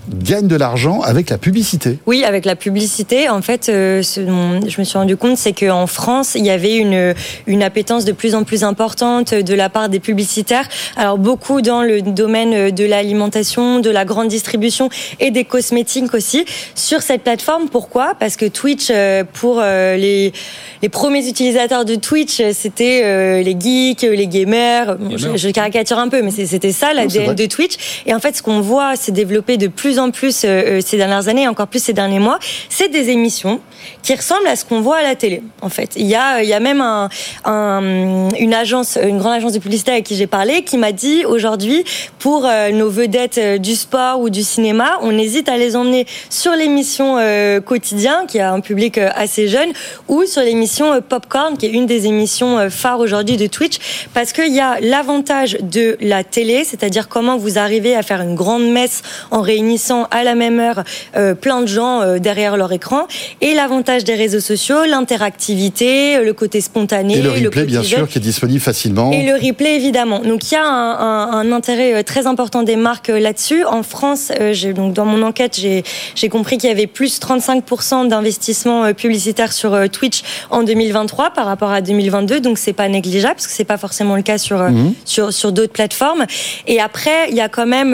gagne 0.09 0.47
de 0.47 0.55
l'argent 0.55 1.01
avec 1.01 1.29
la 1.29 1.37
publicité. 1.37 1.99
Oui, 2.05 2.23
avec 2.23 2.45
la 2.45 2.55
publicité. 2.55 3.29
En 3.29 3.41
fait, 3.41 3.69
euh, 3.69 4.03
ce 4.03 4.19
dont 4.19 4.59
je 4.67 4.79
me 4.79 4.83
suis 4.83 4.97
rendu 4.97 5.15
compte, 5.17 5.37
c'est 5.37 5.53
qu'en 5.53 5.87
France, 5.87 6.33
il 6.35 6.45
y 6.45 6.49
avait 6.49 6.75
une, 6.75 7.15
une 7.47 7.63
appétence 7.63 8.05
de 8.05 8.11
plus 8.11 8.35
en 8.35 8.43
plus 8.43 8.63
importante 8.63 9.33
de 9.33 9.53
la 9.53 9.69
part 9.69 9.89
des 9.89 9.99
publicitaires. 9.99 10.67
Alors, 10.95 11.17
beaucoup 11.17 11.61
dans 11.61 11.81
le 11.81 12.01
domaine 12.01 12.71
de 12.71 12.85
l'alimentation, 12.85 13.79
de 13.79 13.89
la 13.89 14.05
grande 14.05 14.27
distribution 14.27 14.89
et 15.19 15.31
des 15.31 15.45
cosmétiques 15.45 16.13
aussi 16.13 16.45
sur 16.75 17.01
cette 17.01 17.23
plateforme. 17.23 17.69
Pourquoi? 17.69 18.15
Parce 18.19 18.35
que 18.35 18.45
Twitch, 18.45 18.87
euh, 18.91 19.23
pour 19.33 19.61
les, 19.61 20.33
les 20.81 20.89
premiers 20.89 21.27
utilisateurs 21.27 21.85
de 21.85 21.95
Twitch, 21.95 22.41
c'était 22.51 23.41
les 23.43 23.57
geeks, 23.59 24.01
les 24.01 24.27
gamers. 24.27 24.97
je, 25.15 25.37
je, 25.37 25.49
caricature 25.49 25.99
un 25.99 26.09
peu, 26.09 26.21
mais 26.21 26.31
c'était 26.31 26.71
ça 26.71 26.93
l'ADN 26.93 27.33
de 27.33 27.45
Twitch. 27.45 28.03
Et 28.05 28.13
en 28.13 28.19
fait, 28.19 28.35
ce 28.35 28.43
qu'on 28.43 28.61
voit, 28.61 28.95
c'est 29.05 29.11
développé 29.11 29.57
de 29.57 29.67
plus 29.67 29.99
en 29.99 30.09
plus 30.09 30.43
euh, 30.43 30.47
euh, 30.47 30.81
ces 30.83 30.97
dernières 30.97 31.27
années, 31.27 31.47
encore 31.47 31.67
plus 31.67 31.83
ces 31.83 31.93
derniers 31.93 32.19
mois, 32.19 32.39
c'est 32.69 32.89
des 32.89 33.09
émissions 33.09 33.61
qui 34.01 34.15
ressemblent 34.15 34.47
à 34.47 34.55
ce 34.55 34.65
qu'on 34.65 34.81
voit 34.81 34.97
à 34.97 35.03
la 35.03 35.15
télé. 35.15 35.43
En 35.61 35.69
fait, 35.69 35.91
il 35.95 36.07
y 36.07 36.15
a, 36.15 36.41
il 36.41 36.49
y 36.49 36.53
a 36.53 36.59
même 36.59 36.81
un, 36.81 37.09
une 37.45 38.53
agence, 38.53 38.97
une 39.01 39.19
grande 39.19 39.33
agence 39.33 39.53
de 39.53 39.59
publicité 39.59 39.91
avec 39.91 40.05
qui 40.05 40.15
j'ai 40.15 40.25
parlé, 40.25 40.63
qui 40.63 40.77
m'a 40.77 40.91
dit 40.91 41.23
aujourd'hui, 41.25 41.83
pour 42.17 42.45
euh, 42.45 42.71
nos 42.71 42.89
vedettes 42.89 43.61
du 43.61 43.75
sport 43.75 44.21
ou 44.21 44.31
du 44.31 44.41
cinéma, 44.41 44.97
on 45.01 45.15
hésite 45.17 45.49
à 45.49 45.57
les 45.57 45.75
emmener 45.75 46.07
sur 46.29 46.53
l'émission 46.53 47.17
quotidien, 47.63 48.25
qui 48.27 48.39
a 48.39 48.51
un 48.51 48.59
public 48.59 48.97
assez 48.97 49.47
jeune, 49.47 49.69
ou 50.07 50.25
sur 50.25 50.41
l'émission 50.41 50.99
Popcorn, 51.01 51.57
qui 51.57 51.67
est 51.67 51.71
une 51.71 51.85
des 51.85 52.07
émissions 52.07 52.69
phares 52.69 52.99
aujourd'hui 52.99 53.37
de 53.37 53.45
Twitch, 53.45 53.77
parce 54.13 54.33
qu'il 54.33 54.53
y 54.53 54.59
a 54.59 54.79
l'avantage 54.81 55.57
de 55.61 55.97
la 56.01 56.23
télé, 56.23 56.63
c'est-à-dire 56.63 57.07
comment 57.07 57.37
vous 57.37 57.59
arrivez 57.59 57.95
à 57.95 58.01
faire 58.01 58.21
une 58.21 58.35
grande 58.35 58.67
messe 58.67 58.94
en 59.31 59.41
réunissant 59.41 60.07
à 60.11 60.23
la 60.23 60.35
même 60.35 60.59
heure 60.59 60.83
euh, 61.15 61.33
plein 61.33 61.61
de 61.61 61.67
gens 61.67 62.01
euh, 62.01 62.19
derrière 62.19 62.57
leur 62.57 62.71
écran. 62.71 63.07
Et 63.41 63.53
l'avantage 63.53 64.03
des 64.03 64.15
réseaux 64.15 64.39
sociaux, 64.39 64.85
l'interactivité, 64.85 66.23
le 66.23 66.33
côté 66.33 66.61
spontané. 66.61 67.17
Et 67.17 67.21
le 67.21 67.31
replay, 67.31 67.65
bien 67.65 67.83
sûr, 67.83 68.07
qui 68.07 68.17
est 68.17 68.21
disponible 68.21 68.59
facilement. 68.59 69.11
Et 69.11 69.23
le 69.23 69.33
replay, 69.33 69.75
évidemment. 69.75 70.19
Donc 70.19 70.51
il 70.51 70.53
y 70.53 70.57
a 70.57 70.65
un, 70.65 70.99
un, 70.99 71.31
un 71.31 71.51
intérêt 71.51 71.95
euh, 71.95 72.03
très 72.03 72.27
important 72.27 72.63
des 72.63 72.75
marques 72.75 73.09
là-dessus. 73.09 73.65
En 73.65 73.83
France, 73.83 74.31
donc 74.75 74.93
dans 74.93 75.05
mon 75.05 75.21
enquête, 75.21 75.59
j'ai 75.59 76.29
compris 76.29 76.57
qu'il 76.57 76.69
y 76.69 76.71
avait 76.71 76.87
plus 76.87 77.19
35% 77.19 78.07
d'investissement 78.07 78.93
publicitaire 78.93 79.53
sur 79.53 79.89
Twitch 79.89 80.21
en 80.49 80.63
2023 80.63 81.31
par 81.31 81.45
rapport 81.45 81.71
à 81.71 81.81
2022. 81.81 82.39
Donc 82.39 82.57
c'est 82.57 82.73
pas 82.73 82.87
négligeable 82.87 83.35
parce 83.35 83.47
que 83.47 83.53
c'est 83.53 83.63
pas 83.63 83.77
forcément 83.77 84.15
le 84.15 84.21
cas 84.21 84.37
sur 84.37 84.59
mhm. 84.59 84.93
sur 85.05 85.33
sur 85.33 85.51
d'autres 85.51 85.73
plateformes. 85.73 86.25
Et 86.67 86.79
après, 86.79 87.29
il 87.29 87.35
y 87.35 87.41
a 87.41 87.49
quand 87.49 87.65
même 87.65 87.91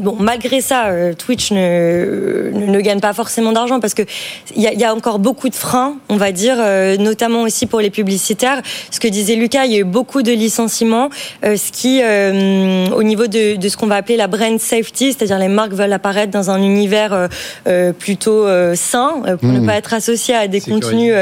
bon 0.00 0.16
malgré 0.32 0.60
ça, 0.62 0.88
Twitch 1.18 1.50
ne, 1.50 2.50
ne 2.52 2.80
gagne 2.80 3.00
pas 3.00 3.12
forcément 3.12 3.52
d'argent 3.52 3.80
parce 3.80 3.92
que 3.92 4.02
il 4.56 4.62
y 4.62 4.66
a, 4.66 4.72
y 4.72 4.84
a, 4.84 4.94
encore 4.94 5.18
beaucoup 5.18 5.50
de 5.50 5.54
freins, 5.54 5.96
on 6.08 6.16
va 6.16 6.32
dire, 6.32 6.56
notamment 6.98 7.42
aussi 7.42 7.66
pour 7.66 7.80
les 7.80 7.90
publicitaires. 7.90 8.62
Ce 8.90 8.98
que 8.98 9.08
disait 9.08 9.34
Lucas, 9.34 9.66
il 9.66 9.72
y 9.72 9.76
a 9.76 9.80
eu 9.80 9.84
beaucoup 9.84 10.22
de 10.22 10.32
licenciements, 10.32 11.10
ce 11.42 11.72
qui 11.72 12.00
au 12.94 13.02
niveau 13.02 13.26
de, 13.26 13.56
de 13.56 13.68
ce 13.68 13.76
qu'on 13.76 13.86
va 13.86 13.96
appeler 13.96 14.16
la 14.16 14.26
brand 14.26 14.58
safety, 14.58 15.12
c'est-à-dire 15.12 15.38
les 15.38 15.48
marques 15.48 15.72
veulent 15.72 15.92
apparaître 15.92 16.32
dans 16.32 16.50
un 16.50 16.62
univers 16.62 17.28
plutôt 17.98 18.46
sain 18.74 19.22
pour 19.40 19.50
ne 19.50 19.60
mhm. 19.60 19.66
pas 19.66 19.74
être 19.74 19.92
associé 19.92 20.34
à 20.34 20.48
des 20.48 20.60
contenus 20.60 21.12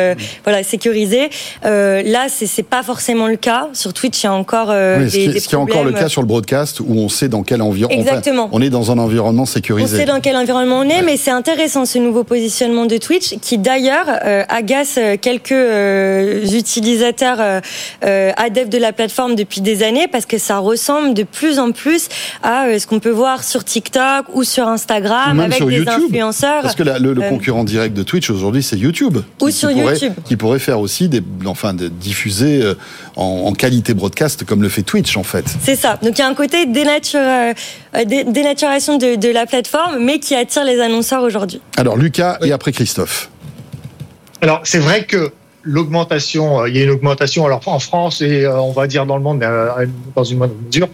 voilà 0.45 0.63
sécurisés. 0.63 1.31
là, 1.65 2.27
c'est 2.29 2.63
pas 2.63 2.83
forcément 2.83 3.27
le 3.27 3.37
cas. 3.37 3.69
Sur 3.73 3.93
Twitch, 3.93 4.23
il 4.23 4.27
y 4.27 4.29
a 4.29 4.33
encore 4.33 4.69
des, 4.69 5.09
ce 5.09 5.17
qui, 5.17 5.29
des 5.29 5.41
ce 5.41 5.49
qui 5.49 5.55
est 5.55 5.59
encore 5.59 5.85
le 5.85 5.93
cas 5.93 6.09
sur 6.09 6.23
le 6.23 6.29
broadcast 6.29 6.81
où 6.81 6.95
on 6.95 7.09
sait 7.09 7.29
dans 7.29 7.43
quel 7.43 7.63
environnement. 7.63 8.01
Exactement. 8.01 8.49
on 8.53 8.63
est 8.63 8.71
dans 8.71 8.91
un 8.91 8.99
environnement 9.01 9.47
sécurisé. 9.47 9.97
On 9.97 9.99
sait 9.99 10.07
dans 10.07 10.21
quel 10.21 10.37
environnement 10.37 10.81
on 10.81 10.89
est, 10.89 11.03
mais 11.03 11.17
c'est 11.17 11.31
intéressant 11.31 11.85
ce 11.85 11.99
nouveau 11.99 12.25
positionnement 12.25 12.87
de 12.87 12.97
Twitch 12.97 13.39
qui 13.41 13.59
d'ailleurs 13.59 14.07
euh, 14.25 14.45
agace 14.49 14.97
euh, 14.99 15.17
quelques 15.21 15.53
euh, 15.53 16.45
utilisateurs 16.53 17.63
adeptes 18.03 18.73
de 18.73 18.79
la 18.79 18.93
plateforme 18.93 19.35
depuis 19.35 19.61
des 19.61 19.83
années 19.83 20.09
parce 20.09 20.27
que 20.27 20.39
ça 20.39 20.59
ressemble 20.59 21.15
de 21.15 21.23
plus 21.23 21.59
en 21.59 21.73
plus 21.73 22.09
à 22.43 22.79
ce 22.79 22.87
qu'on 22.87 23.01
peut 23.01 23.11
voir 23.11 23.45
sur 23.45 23.65
TikTok 23.65 24.27
ou 24.35 24.45
sur 24.45 24.69
Instagram 24.69 25.41
avec 25.41 25.65
des 25.67 25.89
influenceurs. 25.89 26.63
Parce 26.63 26.75
que 26.75 26.83
le, 26.83 27.29
concurrent 27.29 27.65
direct 27.65 27.97
de 27.97 28.03
Twitch 28.03 28.31
aujourd'hui 28.31 28.63
c'est 28.63 28.77
YouTube. 28.77 29.19
Ou 29.41 29.47
qui, 29.47 29.53
sur 29.53 29.71
YouTube. 29.71 30.13
qui 30.25 30.37
pourrait 30.37 30.59
faire 30.59 30.81
aussi 30.81 31.09
des, 31.09 31.23
enfin, 31.45 31.75
de 31.75 31.89
diffuser 31.89 32.63
en, 33.17 33.53
qualité 33.53 33.95
broadcast 33.95 34.45
comme 34.45 34.63
le 34.63 34.69
fait 34.69 34.83
Twitch 34.83 35.17
en 35.17 35.23
fait. 35.23 35.45
C'est 35.61 35.77
ça. 35.77 35.99
Donc 36.03 36.19
il 36.19 36.21
y 36.21 36.23
a 36.23 36.29
un 36.29 36.35
côté 36.35 36.67
dénature, 36.67 37.21
dénaturation 38.07 38.90
de, 38.97 39.17
de 39.17 39.29
la 39.31 39.47
plateforme, 39.47 40.03
mais 40.05 40.19
qui 40.19 40.35
attire 40.35 40.65
les 40.65 40.81
annonceurs 40.81 41.23
aujourd'hui. 41.23 41.61
Alors 41.77 41.97
Lucas 41.97 42.39
et 42.43 42.53
après 42.53 42.73
Christophe. 42.73 43.31
Alors 44.43 44.61
c'est 44.65 44.79
vrai 44.79 45.05
que 45.05 45.33
l'augmentation, 45.63 46.61
euh, 46.61 46.69
il 46.69 46.77
y 46.77 46.81
a 46.81 46.85
une 46.85 46.91
augmentation 46.91 47.45
alors 47.47 47.61
en 47.67 47.79
France 47.79 48.23
et 48.23 48.45
euh, 48.45 48.61
on 48.61 48.73
va 48.73 48.87
dire 48.87 49.07
dans 49.07 49.17
le 49.17 49.23
monde 49.23 49.43
euh, 49.43 49.87
dans 50.15 50.25
une 50.25 50.39
moindre 50.39 50.55
mesure 50.67 50.89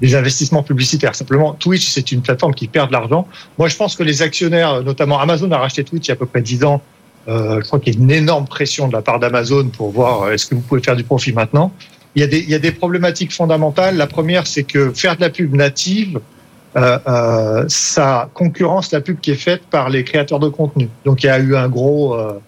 des 0.00 0.14
investissements 0.14 0.62
publicitaires. 0.62 1.14
Simplement, 1.14 1.54
Twitch, 1.54 1.86
c'est 1.88 2.12
une 2.12 2.20
plateforme 2.20 2.54
qui 2.54 2.68
perd 2.68 2.88
de 2.88 2.92
l'argent. 2.92 3.26
Moi, 3.58 3.68
je 3.68 3.76
pense 3.76 3.96
que 3.96 4.02
les 4.02 4.20
actionnaires, 4.20 4.82
notamment 4.82 5.18
Amazon 5.20 5.50
a 5.52 5.58
racheté 5.58 5.84
Twitch 5.84 6.06
il 6.06 6.08
y 6.08 6.12
a 6.12 6.14
à 6.14 6.16
peu 6.16 6.26
près 6.26 6.42
10 6.42 6.64
ans. 6.64 6.82
je 7.26 7.60
crois 7.62 7.80
qu'il 7.80 7.94
y 7.94 7.96
a 7.96 8.00
une 8.00 8.10
énorme 8.10 8.46
pression 8.46 8.88
de 8.88 8.92
la 8.92 9.00
part 9.00 9.18
d'Amazon 9.18 9.68
pour 9.68 9.90
voir 9.92 10.30
est-ce 10.32 10.44
que 10.44 10.54
vous 10.54 10.60
pouvez 10.60 10.82
faire 10.82 10.96
du 10.96 11.04
profit 11.04 11.32
maintenant. 11.32 11.72
Il 12.14 12.20
y, 12.20 12.24
a 12.24 12.26
des, 12.26 12.40
il 12.40 12.50
y 12.50 12.54
a 12.54 12.58
des 12.58 12.72
problématiques 12.72 13.32
fondamentales. 13.32 13.96
La 13.96 14.06
première, 14.06 14.46
c'est 14.46 14.64
que 14.64 14.92
faire 14.92 15.16
de 15.16 15.22
la 15.22 15.30
pub 15.30 15.54
native, 15.54 16.20
euh, 16.76 16.98
euh, 17.08 18.24
concurrence 18.34 18.92
la 18.92 19.00
pub 19.00 19.18
qui 19.20 19.30
est 19.30 19.36
faite 19.36 19.62
par 19.70 19.88
les 19.88 20.04
créateurs 20.04 20.38
de 20.38 20.48
contenu. 20.48 20.88
Donc 21.04 21.22
il 21.22 21.26
y 21.26 21.30
a 21.30 21.38
eu 21.38 21.56
un 21.56 21.68
gros, 21.68 22.14
euh, 22.14 22.38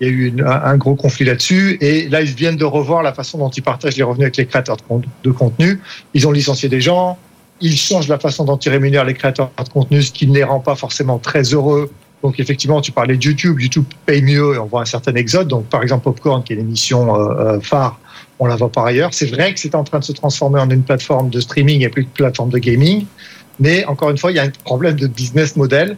il 0.00 0.06
y 0.06 0.10
a 0.10 0.12
eu 0.12 0.34
un, 0.44 0.76
gros 0.76 0.94
conflit 0.94 1.24
là-dessus. 1.24 1.78
Et 1.80 2.08
là, 2.08 2.20
ils 2.20 2.34
viennent 2.34 2.56
de 2.56 2.64
revoir 2.64 3.02
la 3.02 3.12
façon 3.12 3.38
dont 3.38 3.50
ils 3.50 3.62
partagent 3.62 3.96
les 3.96 4.02
revenus 4.02 4.24
avec 4.24 4.36
les 4.36 4.46
créateurs 4.46 4.76
de, 5.22 5.30
contenu. 5.30 5.80
Ils 6.14 6.28
ont 6.28 6.32
licencié 6.32 6.68
des 6.68 6.80
gens. 6.80 7.18
Ils 7.60 7.76
changent 7.76 8.08
la 8.08 8.18
façon 8.18 8.44
dont 8.44 8.56
ils 8.56 8.68
rémunèrent 8.68 9.04
les 9.04 9.14
créateurs 9.14 9.50
de 9.58 9.68
contenu, 9.68 10.02
ce 10.02 10.12
qui 10.12 10.26
ne 10.26 10.34
les 10.34 10.44
rend 10.44 10.60
pas 10.60 10.76
forcément 10.76 11.18
très 11.18 11.42
heureux. 11.42 11.90
Donc 12.22 12.40
effectivement, 12.40 12.80
tu 12.80 12.92
parlais 12.92 13.16
de 13.16 13.24
YouTube. 13.24 13.60
YouTube 13.60 13.84
paye 14.06 14.22
mieux 14.22 14.54
et 14.54 14.58
on 14.58 14.66
voit 14.66 14.82
un 14.82 14.86
certain 14.86 15.14
exode. 15.14 15.48
Donc 15.48 15.66
par 15.66 15.82
exemple, 15.82 16.04
Popcorn, 16.04 16.42
qui 16.42 16.52
est 16.52 16.56
l'émission 16.56 17.14
euh, 17.16 17.60
phare, 17.60 17.98
on 18.38 18.46
la 18.46 18.56
voit 18.56 18.70
par 18.70 18.86
ailleurs. 18.86 19.12
C'est 19.12 19.26
vrai 19.26 19.52
que 19.52 19.60
c'est 19.60 19.74
en 19.74 19.84
train 19.84 19.98
de 19.98 20.04
se 20.04 20.12
transformer 20.12 20.60
en 20.60 20.68
une 20.70 20.82
plateforme 20.82 21.30
de 21.30 21.40
streaming 21.40 21.82
et 21.82 21.88
plus 21.88 22.02
une 22.02 22.08
plateforme 22.08 22.50
de 22.50 22.58
gaming. 22.58 23.06
Mais 23.60 23.84
encore 23.86 24.10
une 24.10 24.18
fois, 24.18 24.32
il 24.32 24.36
y 24.36 24.40
a 24.40 24.42
un 24.42 24.50
problème 24.64 24.96
de 24.96 25.06
business 25.06 25.56
model 25.56 25.96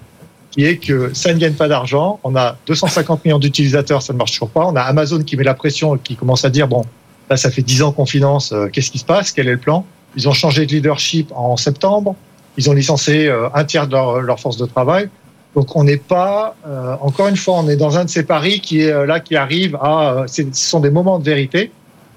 qui 0.50 0.64
est 0.64 0.76
que 0.78 1.12
ça 1.14 1.32
ne 1.32 1.38
gagne 1.38 1.54
pas 1.54 1.68
d'argent. 1.68 2.18
On 2.24 2.34
a 2.36 2.56
250 2.66 3.24
millions 3.24 3.38
d'utilisateurs, 3.38 4.02
ça 4.02 4.12
ne 4.12 4.18
marche 4.18 4.32
toujours 4.32 4.50
pas. 4.50 4.66
On 4.66 4.76
a 4.76 4.80
Amazon 4.80 5.22
qui 5.22 5.36
met 5.36 5.44
la 5.44 5.54
pression 5.54 5.96
et 5.96 5.98
qui 5.98 6.16
commence 6.16 6.44
à 6.44 6.50
dire, 6.50 6.68
bon, 6.68 6.84
là, 7.28 7.36
ça 7.36 7.50
fait 7.50 7.62
10 7.62 7.82
ans 7.82 7.92
qu'on 7.92 8.06
finance, 8.06 8.52
euh, 8.52 8.68
qu'est-ce 8.68 8.90
qui 8.90 8.98
se 8.98 9.04
passe? 9.04 9.32
Quel 9.32 9.48
est 9.48 9.52
le 9.52 9.58
plan? 9.58 9.84
Ils 10.16 10.28
ont 10.28 10.32
changé 10.32 10.64
de 10.66 10.72
leadership 10.72 11.30
en 11.34 11.56
septembre. 11.56 12.14
Ils 12.56 12.70
ont 12.70 12.72
licencié 12.72 13.28
euh, 13.28 13.48
un 13.54 13.64
tiers 13.64 13.86
de 13.86 13.92
leur, 13.92 14.40
force 14.40 14.56
de 14.56 14.66
travail. 14.66 15.08
Donc 15.54 15.74
on 15.76 15.84
n'est 15.84 15.96
pas, 15.96 16.54
euh, 16.66 16.96
encore 17.00 17.28
une 17.28 17.36
fois, 17.36 17.56
on 17.58 17.68
est 17.68 17.76
dans 17.76 17.98
un 17.98 18.04
de 18.04 18.10
ces 18.10 18.22
paris 18.22 18.60
qui 18.60 18.80
est 18.80 19.06
là, 19.06 19.20
qui 19.20 19.36
arrive 19.36 19.76
à, 19.76 20.24
ce 20.26 20.42
sont 20.52 20.80
des 20.80 20.90
moments 20.90 21.18
de 21.18 21.24
vérité. 21.24 21.70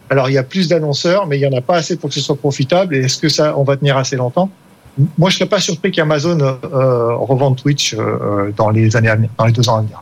Alors 0.09 0.29
il 0.29 0.33
y 0.33 0.37
a 0.37 0.43
plus 0.43 0.67
d'annonceurs, 0.67 1.27
mais 1.27 1.37
il 1.37 1.41
y 1.41 1.47
en 1.47 1.57
a 1.57 1.61
pas 1.61 1.75
assez 1.75 1.95
pour 1.95 2.09
que 2.09 2.15
ce 2.15 2.21
soit 2.21 2.35
profitable. 2.35 2.95
Et 2.95 2.99
est-ce 2.99 3.17
que 3.17 3.29
ça, 3.29 3.57
on 3.57 3.63
va 3.63 3.77
tenir 3.77 3.95
assez 3.95 4.17
longtemps? 4.17 4.49
Moi, 5.17 5.29
je 5.29 5.35
ne 5.35 5.39
serais 5.39 5.49
pas 5.49 5.59
surpris 5.59 5.91
qu'Amazon 5.91 6.39
euh, 6.39 7.15
revende 7.15 7.57
Twitch 7.57 7.93
euh, 7.93 8.51
dans 8.55 8.69
les 8.69 8.95
années 8.95 9.09
à 9.09 9.15
venir, 9.15 9.29
dans 9.37 9.45
les 9.45 9.51
deux 9.51 9.67
ans 9.69 9.77
à 9.77 9.81
venir. 9.81 10.01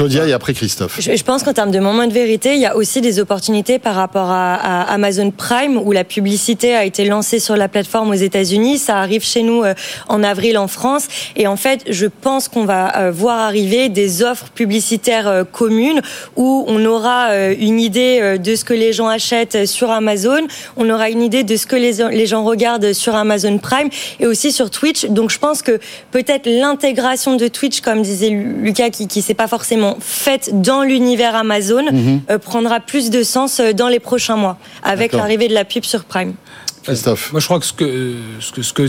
Claudia 0.00 0.26
et 0.26 0.32
après 0.32 0.54
Christophe. 0.54 0.98
Je, 0.98 1.22
pense 1.22 1.42
qu'en 1.42 1.52
termes 1.52 1.70
de 1.70 1.78
moment 1.78 2.06
de 2.06 2.12
vérité, 2.14 2.54
il 2.54 2.60
y 2.60 2.64
a 2.64 2.74
aussi 2.74 3.02
des 3.02 3.20
opportunités 3.20 3.78
par 3.78 3.94
rapport 3.94 4.30
à, 4.30 4.54
Amazon 4.84 5.30
Prime 5.30 5.76
où 5.76 5.92
la 5.92 6.04
publicité 6.04 6.74
a 6.74 6.86
été 6.86 7.04
lancée 7.04 7.38
sur 7.38 7.54
la 7.54 7.68
plateforme 7.68 8.08
aux 8.08 8.14
États-Unis. 8.14 8.78
Ça 8.78 8.96
arrive 8.96 9.22
chez 9.22 9.42
nous 9.42 9.62
euh, 9.62 9.74
en 10.08 10.22
avril 10.22 10.56
en 10.56 10.68
France. 10.68 11.06
Et 11.36 11.46
en 11.46 11.56
fait, 11.56 11.82
je 11.86 12.06
pense 12.06 12.48
qu'on 12.48 12.64
va 12.64 12.96
euh, 12.96 13.10
voir 13.10 13.40
arriver 13.40 13.90
des 13.90 14.22
offres 14.22 14.48
publicitaires 14.54 15.28
euh, 15.28 15.44
communes 15.44 16.00
où 16.34 16.64
on 16.66 16.82
aura 16.86 17.36
une 17.50 17.78
idée 17.78 18.38
de 18.38 18.54
ce 18.54 18.64
que 18.64 18.72
les 18.72 18.94
gens 18.94 19.08
achètent 19.08 19.66
sur 19.66 19.90
Amazon. 19.90 20.46
On 20.78 20.88
aura 20.88 21.10
une 21.10 21.22
idée 21.22 21.44
de 21.44 21.56
ce 21.56 21.66
que 21.66 21.76
les, 21.76 22.26
gens 22.26 22.44
regardent 22.44 22.94
sur 22.94 23.14
Amazon 23.14 23.58
Prime 23.58 23.90
et 24.18 24.26
aussi 24.26 24.50
sur 24.50 24.70
Twitch. 24.70 25.04
Donc 25.06 25.30
je 25.30 25.38
pense 25.38 25.60
que 25.60 25.78
peut-être 26.10 26.46
l'intégration 26.46 27.36
de 27.36 27.48
Twitch, 27.48 27.82
comme 27.82 28.00
disait 28.00 28.30
Lucas, 28.30 28.88
qui 28.88 29.06
ne 29.14 29.22
sait 29.22 29.34
pas 29.34 29.48
forcément 29.48 29.89
faite 30.00 30.50
dans 30.60 30.82
l'univers 30.82 31.34
Amazon 31.34 31.84
mhm. 31.90 32.20
euh, 32.30 32.38
prendra 32.38 32.80
plus 32.80 33.10
de 33.10 33.22
sens 33.22 33.60
euh, 33.60 33.72
dans 33.72 33.88
les 33.88 34.00
prochains 34.00 34.36
mois 34.36 34.58
avec 34.82 35.12
l'arrivée 35.12 35.48
de 35.48 35.54
la 35.54 35.64
pub 35.64 35.84
sur 35.84 36.04
Prime. 36.04 36.34
Christophe. 36.82 37.32
Moi, 37.32 37.40
je 37.40 37.46
crois 37.46 37.58
que 37.58 37.66
ce 37.66 37.72
que, 37.72 38.14
ce 38.40 38.52
que, 38.52 38.62
ce 38.62 38.72
que 38.72 38.82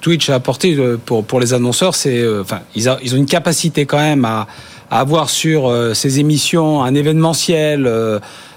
Twitch 0.00 0.28
a 0.30 0.34
apporté 0.34 0.74
euh, 0.76 0.98
pour, 1.04 1.24
pour 1.24 1.40
les 1.40 1.54
annonceurs, 1.54 1.94
c'est, 1.94 2.22
enfin, 2.40 2.60
ils, 2.74 2.90
ils, 3.02 3.14
ont 3.14 3.18
une 3.18 3.26
capacité 3.26 3.86
quand 3.86 3.98
même 3.98 4.24
à, 4.24 4.46
à 4.90 5.00
avoir 5.00 5.30
sur 5.30 5.72
ces 5.94 6.18
émissions 6.18 6.82
un 6.82 6.94
événementiel 6.94 7.88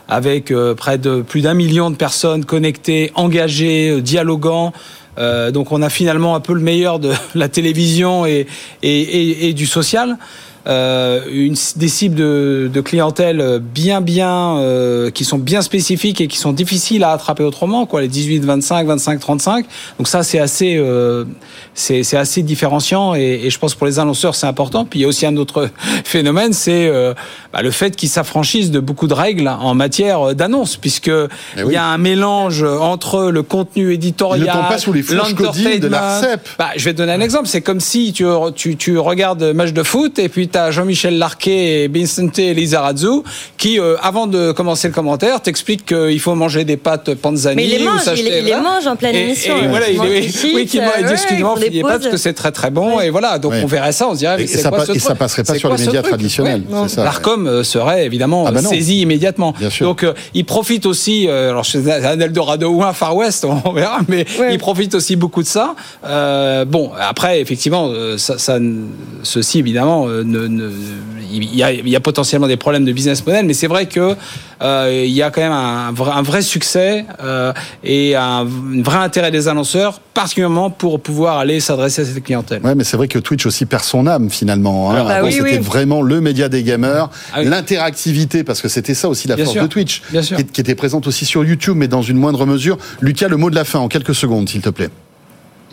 avec 0.10 0.52
près 0.76 0.98
de 0.98 1.22
plus 1.22 1.42
d'un 1.42 1.54
million 1.54 1.92
de 1.92 1.96
personnes 1.96 2.44
connectées, 2.44 3.12
engagées, 3.14 4.02
dialoguant. 4.02 4.74
donc 5.52 5.72
on 5.72 5.84
a 5.84 5.90
finalement 5.90 6.36
un 6.36 6.40
peu 6.40 6.54
le 6.54 6.60
meilleur 6.60 6.98
de 6.98 7.12
la 7.36 7.50
télévision 7.50 8.26
et, 8.26 8.48
et, 8.82 9.48
et 9.48 9.54
du 9.54 9.68
social 9.68 10.18
euh, 10.66 11.22
une, 11.30 11.56
des 11.76 11.88
cibles 11.90 12.16
de, 12.16 12.70
de, 12.74 12.82
clientèle 12.82 13.60
bien 13.60 14.00
bien 14.00 14.58
euh, 14.58 15.12
qui 15.12 15.26
sont 15.26 15.38
bien 15.38 15.62
spécifiques 15.62 16.22
et 16.22 16.28
qui 16.28 16.38
sont 16.38 16.54
difficiles 16.54 17.04
à 17.04 17.12
attraper 17.12 17.44
autrement 17.44 17.86
quoi 17.86 18.00
les 18.00 18.08
18 18.08 18.46
25 18.46 18.88
25 18.88 19.20
35 19.20 19.66
donc 19.98 20.08
ça 20.08 20.24
c'est 20.24 20.40
assez 20.40 20.78
euh, 20.78 21.26
c'est 21.74 22.16
assez 22.16 22.44
différenciant 22.44 23.14
et, 23.14 23.42
et, 23.44 23.50
je 23.50 23.60
pense 23.60 23.76
pour 23.76 23.88
les 23.88 24.00
annonceurs 24.00 24.36
c'est 24.36 24.48
important. 24.48 24.86
Puis 24.86 25.00
il 25.00 25.02
y 25.02 25.06
a 25.06 25.08
aussi 25.10 25.26
un 25.26 25.36
autre 25.36 25.70
phénomène 26.06 26.54
c'est 26.54 26.88
euh, 26.88 27.14
bah, 27.52 27.62
le 27.62 27.72
fait 27.72 27.96
qu'ils 27.96 28.10
s'affranchissent 28.10 28.72
de 28.72 28.80
beaucoup 28.80 29.08
de 29.08 29.14
règles 29.14 29.48
en 29.48 29.76
matière 29.76 30.34
d'annonce 30.34 30.78
puisque 30.78 31.10
eh 31.10 31.30
il 31.58 31.72
y 31.74 31.76
a 31.76 31.86
un 31.86 31.98
mélange 31.98 32.64
entre 32.64 33.32
le 33.32 33.44
contenu 33.44 33.92
éditorial 33.92 34.48
ne 34.48 34.70
pas 34.70 34.78
sous 34.78 34.94
les 34.94 35.02
de 35.04 35.88
l'ARCEP 35.88 36.48
bah, 36.58 36.70
je 36.78 36.86
vais 36.86 36.94
te 36.94 36.98
donner 37.00 37.12
un 37.12 37.22
exemple. 37.22 37.48
C'est 37.48 37.62
comme 37.62 37.82
si 37.82 38.14
tu, 38.14 38.26
tu, 38.56 38.78
tu 38.78 38.98
regardes 38.98 39.44
match 39.54 39.74
de 39.74 39.84
foot 39.84 40.20
et 40.20 40.30
puis 40.30 40.48
à 40.56 40.72
Jean-Michel 40.72 41.18
Larquet 41.18 41.84
et 41.84 41.88
Vincente 41.88 42.38
Lizarazu 42.38 43.24
qui, 43.58 43.80
euh, 43.80 43.96
avant 44.02 44.28
de 44.28 44.52
commencer 44.52 44.88
le 44.88 44.94
commentaire, 44.94 45.42
t'expliquent 45.42 45.86
qu'il 45.86 46.20
faut 46.20 46.36
manger 46.36 46.66
des 46.66 46.78
pâtes 46.78 47.14
panzani. 47.16 47.56
Mais 47.56 47.66
il 47.66 47.78
les 47.78 47.84
mange, 47.84 48.02
il, 48.16 48.26
les 48.26 48.56
mange 48.56 48.88
en 48.88 48.96
pleine 48.96 49.16
émission. 49.16 49.56
Et, 49.58 49.68
voilà, 49.68 49.90
il, 49.90 50.00
oui, 50.00 50.66
qui 50.66 50.80
dit 50.80 51.12
excusez-moi, 51.12 51.58
des 51.60 51.82
pâtes 51.82 52.02
parce 52.02 52.08
que 52.08 52.18
c'est 52.18 52.34
très 52.34 52.52
très 52.52 52.72
bon. 52.72 53.00
Et 53.00 53.10
voilà, 53.10 53.40
donc 53.40 53.54
on 53.62 53.68
verrait 53.68 53.92
ça, 53.92 54.08
on 54.10 54.14
se 54.14 54.20
dirait, 54.20 54.38
mais 54.38 54.48
c'est 54.48 54.68
quoi 54.68 54.86
ce 54.86 54.94
Et 54.94 55.00
ça 55.00 55.16
passerait 55.16 55.44
pas 55.44 55.56
sur 55.56 55.74
les 55.74 55.86
médias 55.86 56.02
traditionnels. 56.02 56.64
L'Arcom 56.98 57.48
euh, 57.48 57.64
serait 57.64 58.06
évidemment 58.06 58.46
ah 58.48 58.52
bah 58.52 58.62
saisi 58.62 59.02
immédiatement. 59.02 59.54
Donc 59.82 60.04
euh, 60.04 60.14
il 60.34 60.46
profite 60.46 60.86
aussi, 60.86 61.28
alors 61.30 61.64
chez 61.64 61.90
un 61.90 62.20
Eldorado 62.20 62.70
ou 62.70 62.84
un 62.84 62.94
Far 62.94 63.16
West, 63.16 63.46
on 63.66 63.72
verra, 63.72 64.00
mais 64.08 64.26
il 64.52 64.58
profite 64.58 64.96
aussi 64.96 65.16
beaucoup 65.16 65.44
de 65.44 65.48
ça. 65.48 65.76
Bon, 66.66 66.92
après, 67.00 67.40
effectivement, 67.42 67.92
ça, 68.18 68.60
ceci 69.24 69.60
évidemment 69.60 70.08
ne 70.08 70.43
il, 70.48 71.56
y 71.56 71.64
a, 71.64 71.72
il 71.72 71.88
y 71.88 71.96
a 71.96 72.00
potentiellement 72.00 72.48
des 72.48 72.58
problèmes 72.58 72.86
de 72.86 72.92
business 72.92 73.26
model, 73.26 73.46
mais 73.46 73.54
c'est 73.54 73.68
vrai 73.68 73.88
que 73.88 74.16
euh, 74.62 75.04
il 75.06 75.12
y 75.12 75.22
a 75.22 75.32
quand 75.32 75.42
même 75.42 75.52
un, 75.52 75.94
un 75.94 76.22
vrai 76.22 76.42
succès 76.42 77.06
euh, 77.22 77.54
et 77.84 78.16
un, 78.16 78.46
vrai 78.46 78.98
intérêt 78.98 79.32
des 79.32 79.48
annonceurs, 79.48 80.00
particulièrement 80.14 80.70
pour 80.70 81.00
pouvoir 81.00 81.38
aller 81.38 81.60
s'adresser 81.60 82.04
à 82.04 82.06
cette 82.06 82.24
clientèle. 82.24 82.62
Ouais, 82.64 82.76
mais 82.76 82.84
c'est 82.84 82.98
vrai 82.98 83.08
que 83.08 83.20
Twitch 83.20 83.46
aussi 83.46 83.66
perd 83.66 83.84
son 83.84 84.08
âme 84.08 84.30
finalement. 84.30 84.92
Hein. 84.92 85.04
bah 85.04 85.32
c'était 85.32 85.58
vraiment 85.58 86.02
le 86.02 86.22
média 86.22 86.50
des 86.50 86.64
gamers, 86.64 87.10
ah 87.34 87.44
l'interactivité, 87.44 88.44
parce 88.44 88.62
que 88.62 88.68
c'était 88.68 88.94
ça 88.94 89.10
aussi 89.10 89.28
la 89.28 89.38
force 89.38 89.56
de 89.56 89.68
Twitch, 89.68 90.02
qui, 90.12 90.46
qui 90.46 90.62
était 90.62 90.76
présente 90.76 91.08
aussi 91.08 91.26
sur 91.26 91.44
YouTube, 91.44 91.76
mais 91.78 91.88
dans 91.88 92.02
une 92.02 92.18
moindre 92.18 92.46
mesure. 92.46 92.78
Lucas, 93.02 93.28
le 93.28 93.38
mot 93.38 93.50
de 93.50 93.56
la 93.56 93.66
fin 93.66 93.80
en 93.80 93.88
quelques 93.88 94.16
secondes, 94.16 94.50
s'il 94.50 94.62
te 94.62 94.70
plaît. 94.70 94.90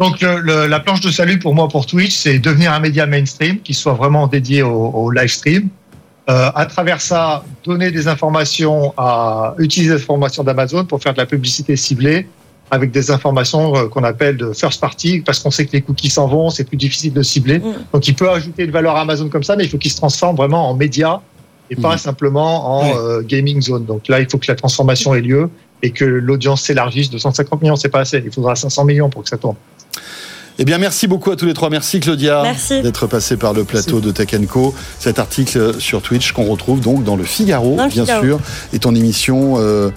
Donc 0.00 0.22
la 0.22 0.80
planche 0.80 1.02
de 1.02 1.10
salut 1.10 1.38
pour 1.38 1.54
moi 1.54 1.68
pour 1.68 1.84
Twitch, 1.84 2.16
c'est 2.16 2.38
devenir 2.38 2.72
un 2.72 2.80
média 2.80 3.06
mainstream 3.06 3.60
qui 3.60 3.74
soit 3.74 3.92
vraiment 3.92 4.26
dédié 4.26 4.62
au, 4.62 5.10
live 5.10 5.28
stream. 5.28 5.68
Euh, 6.30 6.50
à 6.54 6.64
travers 6.64 7.00
ça, 7.00 7.44
donner 7.64 7.90
des 7.90 8.08
informations, 8.08 8.94
à 8.96 9.54
utiliser 9.58 9.94
les 9.94 10.00
informations 10.00 10.42
d'Amazon 10.44 10.84
pour 10.86 11.02
faire 11.02 11.12
de 11.12 11.18
la 11.18 11.26
publicité 11.26 11.76
ciblée 11.76 12.26
avec 12.70 12.92
des 12.92 13.10
informations 13.10 13.76
euh, 13.76 13.88
qu'on 13.88 14.04
appelle 14.04 14.36
de 14.36 14.52
first 14.52 14.80
party, 14.80 15.20
parce 15.20 15.40
qu'on 15.40 15.50
sait 15.50 15.66
que 15.66 15.72
les 15.72 15.82
cookies 15.82 16.08
s'en 16.08 16.28
vont, 16.28 16.50
c'est 16.50 16.64
plus 16.64 16.76
difficile 16.76 17.12
de 17.12 17.22
cibler. 17.22 17.58
Mm. 17.58 17.74
Donc 17.92 18.06
il 18.06 18.14
peut 18.14 18.30
ajouter 18.30 18.66
de 18.66 18.72
valeur 18.72 18.96
à 18.96 19.00
Amazon 19.00 19.28
comme 19.28 19.42
ça, 19.42 19.56
mais 19.56 19.64
il 19.64 19.70
faut 19.70 19.78
qu'il 19.78 19.90
se 19.90 19.96
transforme 19.96 20.36
vraiment 20.36 20.70
en 20.70 20.74
média 20.74 21.20
et 21.68 21.76
pas 21.76 21.96
mm. 21.96 21.98
simplement 21.98 22.78
en 22.78 22.96
euh, 22.96 23.22
gaming 23.22 23.60
zone. 23.60 23.84
Donc 23.84 24.08
là, 24.08 24.20
il 24.20 24.30
faut 24.30 24.38
que 24.38 24.46
la 24.48 24.54
transformation 24.56 25.14
ait 25.14 25.20
lieu 25.20 25.50
et 25.82 25.90
que 25.90 26.04
l'audience 26.04 26.62
s'élargisse. 26.62 27.10
250 27.10 27.60
millions, 27.60 27.76
c'est 27.76 27.88
pas 27.88 28.00
assez. 28.00 28.22
Il 28.24 28.32
faudra 28.32 28.54
500 28.54 28.84
millions 28.84 29.10
pour 29.10 29.24
que 29.24 29.28
ça 29.28 29.36
tourne. 29.36 29.56
Eh 30.58 30.64
bien, 30.66 30.76
merci 30.76 31.06
beaucoup 31.06 31.30
à 31.30 31.36
tous 31.36 31.46
les 31.46 31.54
trois. 31.54 31.70
Merci 31.70 32.00
Claudia 32.00 32.42
d'être 32.82 33.06
passé 33.06 33.38
par 33.38 33.54
le 33.54 33.64
plateau 33.64 34.00
de 34.00 34.10
Tech 34.10 34.28
Co. 34.46 34.74
Cet 34.98 35.18
article 35.18 35.80
sur 35.80 36.02
Twitch 36.02 36.32
qu'on 36.32 36.44
retrouve 36.44 36.80
donc 36.80 37.02
dans 37.02 37.16
le 37.16 37.24
Figaro, 37.24 37.78
bien 37.88 38.04
sûr, 38.04 38.38
et 38.74 38.78
ton 38.78 38.94
émission 38.94 39.54
euh, 39.56 39.90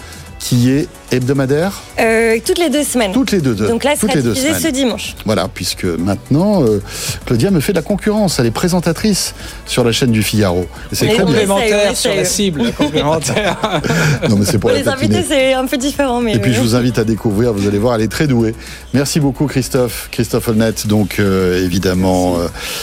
qui 0.43 0.71
est 0.71 0.89
hebdomadaire 1.13 1.81
euh, 1.99 2.37
Toutes 2.45 2.59
les 2.59 2.69
deux 2.69 2.83
semaines. 2.83 3.13
Toutes 3.13 3.31
les 3.31 3.39
deux. 3.39 3.55
Donc 3.55 3.85
là, 3.85 3.93
c'est 3.97 4.07
diffusé 4.07 4.53
ce 4.53 4.67
dimanche. 4.67 5.15
Voilà, 5.25 5.47
puisque 5.47 5.85
maintenant, 5.85 6.63
euh, 6.63 6.81
Claudia 7.25 7.49
me 7.49 7.61
fait 7.61 7.71
de 7.71 7.77
la 7.77 7.81
concurrence. 7.81 8.39
Elle 8.39 8.47
est 8.47 8.51
présentatrice 8.51 9.35
sur 9.65 9.85
la 9.85 9.93
chaîne 9.93 10.11
du 10.11 10.21
Figaro. 10.21 10.65
C'est 10.91 11.15
complémentaire 11.15 11.95
sur 11.95 12.13
la 12.13 12.25
cible, 12.25 12.73
complémentaire. 12.73 13.57
non, 14.29 14.35
mais 14.35 14.45
c'est 14.45 14.57
pour, 14.57 14.71
les 14.71 14.87
invités, 14.87 15.23
c'est 15.25 15.53
un 15.53 15.65
peu 15.65 15.77
différent. 15.77 16.19
Mais 16.19 16.33
Et 16.33 16.39
puis, 16.39 16.53
je 16.53 16.59
vous 16.59 16.75
invite 16.75 16.99
à 16.99 17.05
découvrir. 17.05 17.53
Vous 17.53 17.67
allez 17.67 17.79
voir, 17.79 17.95
elle 17.95 18.01
est 18.01 18.11
très 18.11 18.27
douée. 18.27 18.53
Merci 18.93 19.21
beaucoup, 19.21 19.47
Christophe. 19.47 20.09
Christophe 20.11 20.49
Holnet, 20.49 20.73
donc 20.85 21.19
euh, 21.19 21.63
évidemment, 21.63 22.35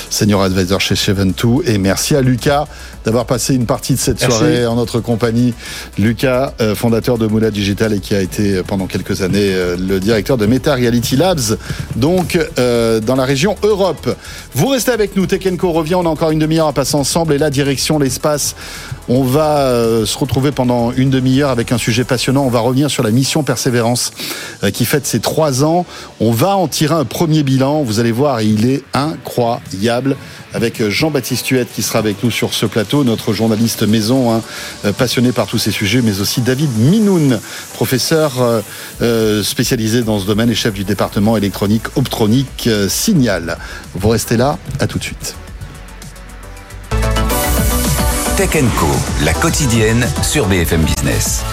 senior 0.09 0.43
advisor 0.43 0.81
chez 0.81 0.95
Cheventou. 0.97 1.63
Et 1.67 1.77
merci 1.77 2.17
à 2.17 2.23
Lucas 2.23 2.67
d'avoir 3.05 3.27
passé 3.27 3.55
une 3.55 3.67
partie 3.67 3.95
de 3.95 3.99
cette 3.99 4.21
soirée 4.21 4.67
en 4.67 4.77
notre 4.77 5.01
compagnie. 5.01 5.53
Lucas, 5.99 6.55
fondateur 6.75 7.19
de 7.19 7.27
Digital 7.51 7.93
et 7.93 8.01
qui 8.01 8.15
a 8.15 8.21
été 8.21 8.57
euh, 8.57 8.63
pendant 8.63 8.87
quelques 8.87 9.23
années 9.23 9.55
euh, 9.55 9.77
le 9.77 10.01
directeur 10.01 10.37
de 10.37 10.47
Meta 10.47 10.75
Reality 10.75 11.17
Labs, 11.17 11.59
donc 11.97 12.39
euh, 12.59 13.01
dans 13.01 13.17
la 13.17 13.25
région 13.25 13.57
Europe. 13.63 14.09
Vous 14.55 14.69
restez 14.69 14.93
avec 14.93 15.17
nous, 15.17 15.27
Tech 15.27 15.43
revient, 15.63 15.95
on 15.97 16.07
a 16.07 16.09
encore 16.09 16.31
une 16.31 16.39
demi-heure 16.39 16.69
à 16.69 16.73
passer 16.73 16.97
ensemble 16.97 17.35
et 17.35 17.39
la 17.39 17.51
direction 17.51 17.99
l'espace. 17.99 18.55
On 19.13 19.25
va 19.25 20.07
se 20.07 20.17
retrouver 20.17 20.53
pendant 20.53 20.93
une 20.93 21.11
demi-heure 21.11 21.51
avec 21.51 21.73
un 21.73 21.79
sujet 21.79 22.05
passionnant. 22.05 22.45
On 22.45 22.49
va 22.49 22.61
revenir 22.61 22.89
sur 22.89 23.03
la 23.03 23.11
mission 23.11 23.43
Persévérance 23.43 24.13
qui 24.73 24.85
fête 24.85 25.05
ses 25.05 25.19
trois 25.19 25.65
ans. 25.65 25.85
On 26.21 26.31
va 26.31 26.57
en 26.57 26.69
tirer 26.69 26.95
un 26.95 27.05
premier 27.05 27.43
bilan. 27.43 27.83
Vous 27.83 27.99
allez 27.99 28.13
voir, 28.13 28.41
il 28.41 28.71
est 28.71 28.85
incroyable 28.95 30.17
avec 30.55 30.89
Jean-Baptiste 30.89 31.49
Huette 31.49 31.69
qui 31.73 31.83
sera 31.83 31.99
avec 31.99 32.23
nous 32.23 32.31
sur 32.31 32.55
ce 32.55 32.67
plateau, 32.67 33.05
notre 33.05 33.33
journaliste 33.33 33.83
maison, 33.83 34.33
hein, 34.33 34.43
euh, 34.85 34.93
passionné 34.93 35.33
par 35.33 35.47
tous 35.47 35.59
ces 35.59 35.71
sujets, 35.71 36.03
mais 36.03 36.21
aussi 36.21 36.41
David 36.41 36.71
Minoun, 36.79 37.39
professeur 37.75 38.41
euh, 38.41 38.61
euh, 39.03 39.43
spécialisé 39.43 40.03
dans 40.03 40.19
ce 40.19 40.27
domaine 40.27 40.51
et 40.51 40.55
chef 40.55 40.75
du 40.75 40.85
département 40.85 41.37
électronique 41.37 41.97
optronique 41.97 42.69
Signal. 42.89 43.59
Vous 43.95 44.09
restez 44.09 44.37
là, 44.37 44.59
à 44.79 44.87
tout 44.87 44.99
de 44.99 45.05
suite. 45.05 45.35
Tech 48.41 48.65
Co, 48.79 48.87
la 49.23 49.35
quotidienne 49.35 50.09
sur 50.23 50.47
BFM 50.47 50.81
Business. 50.81 51.45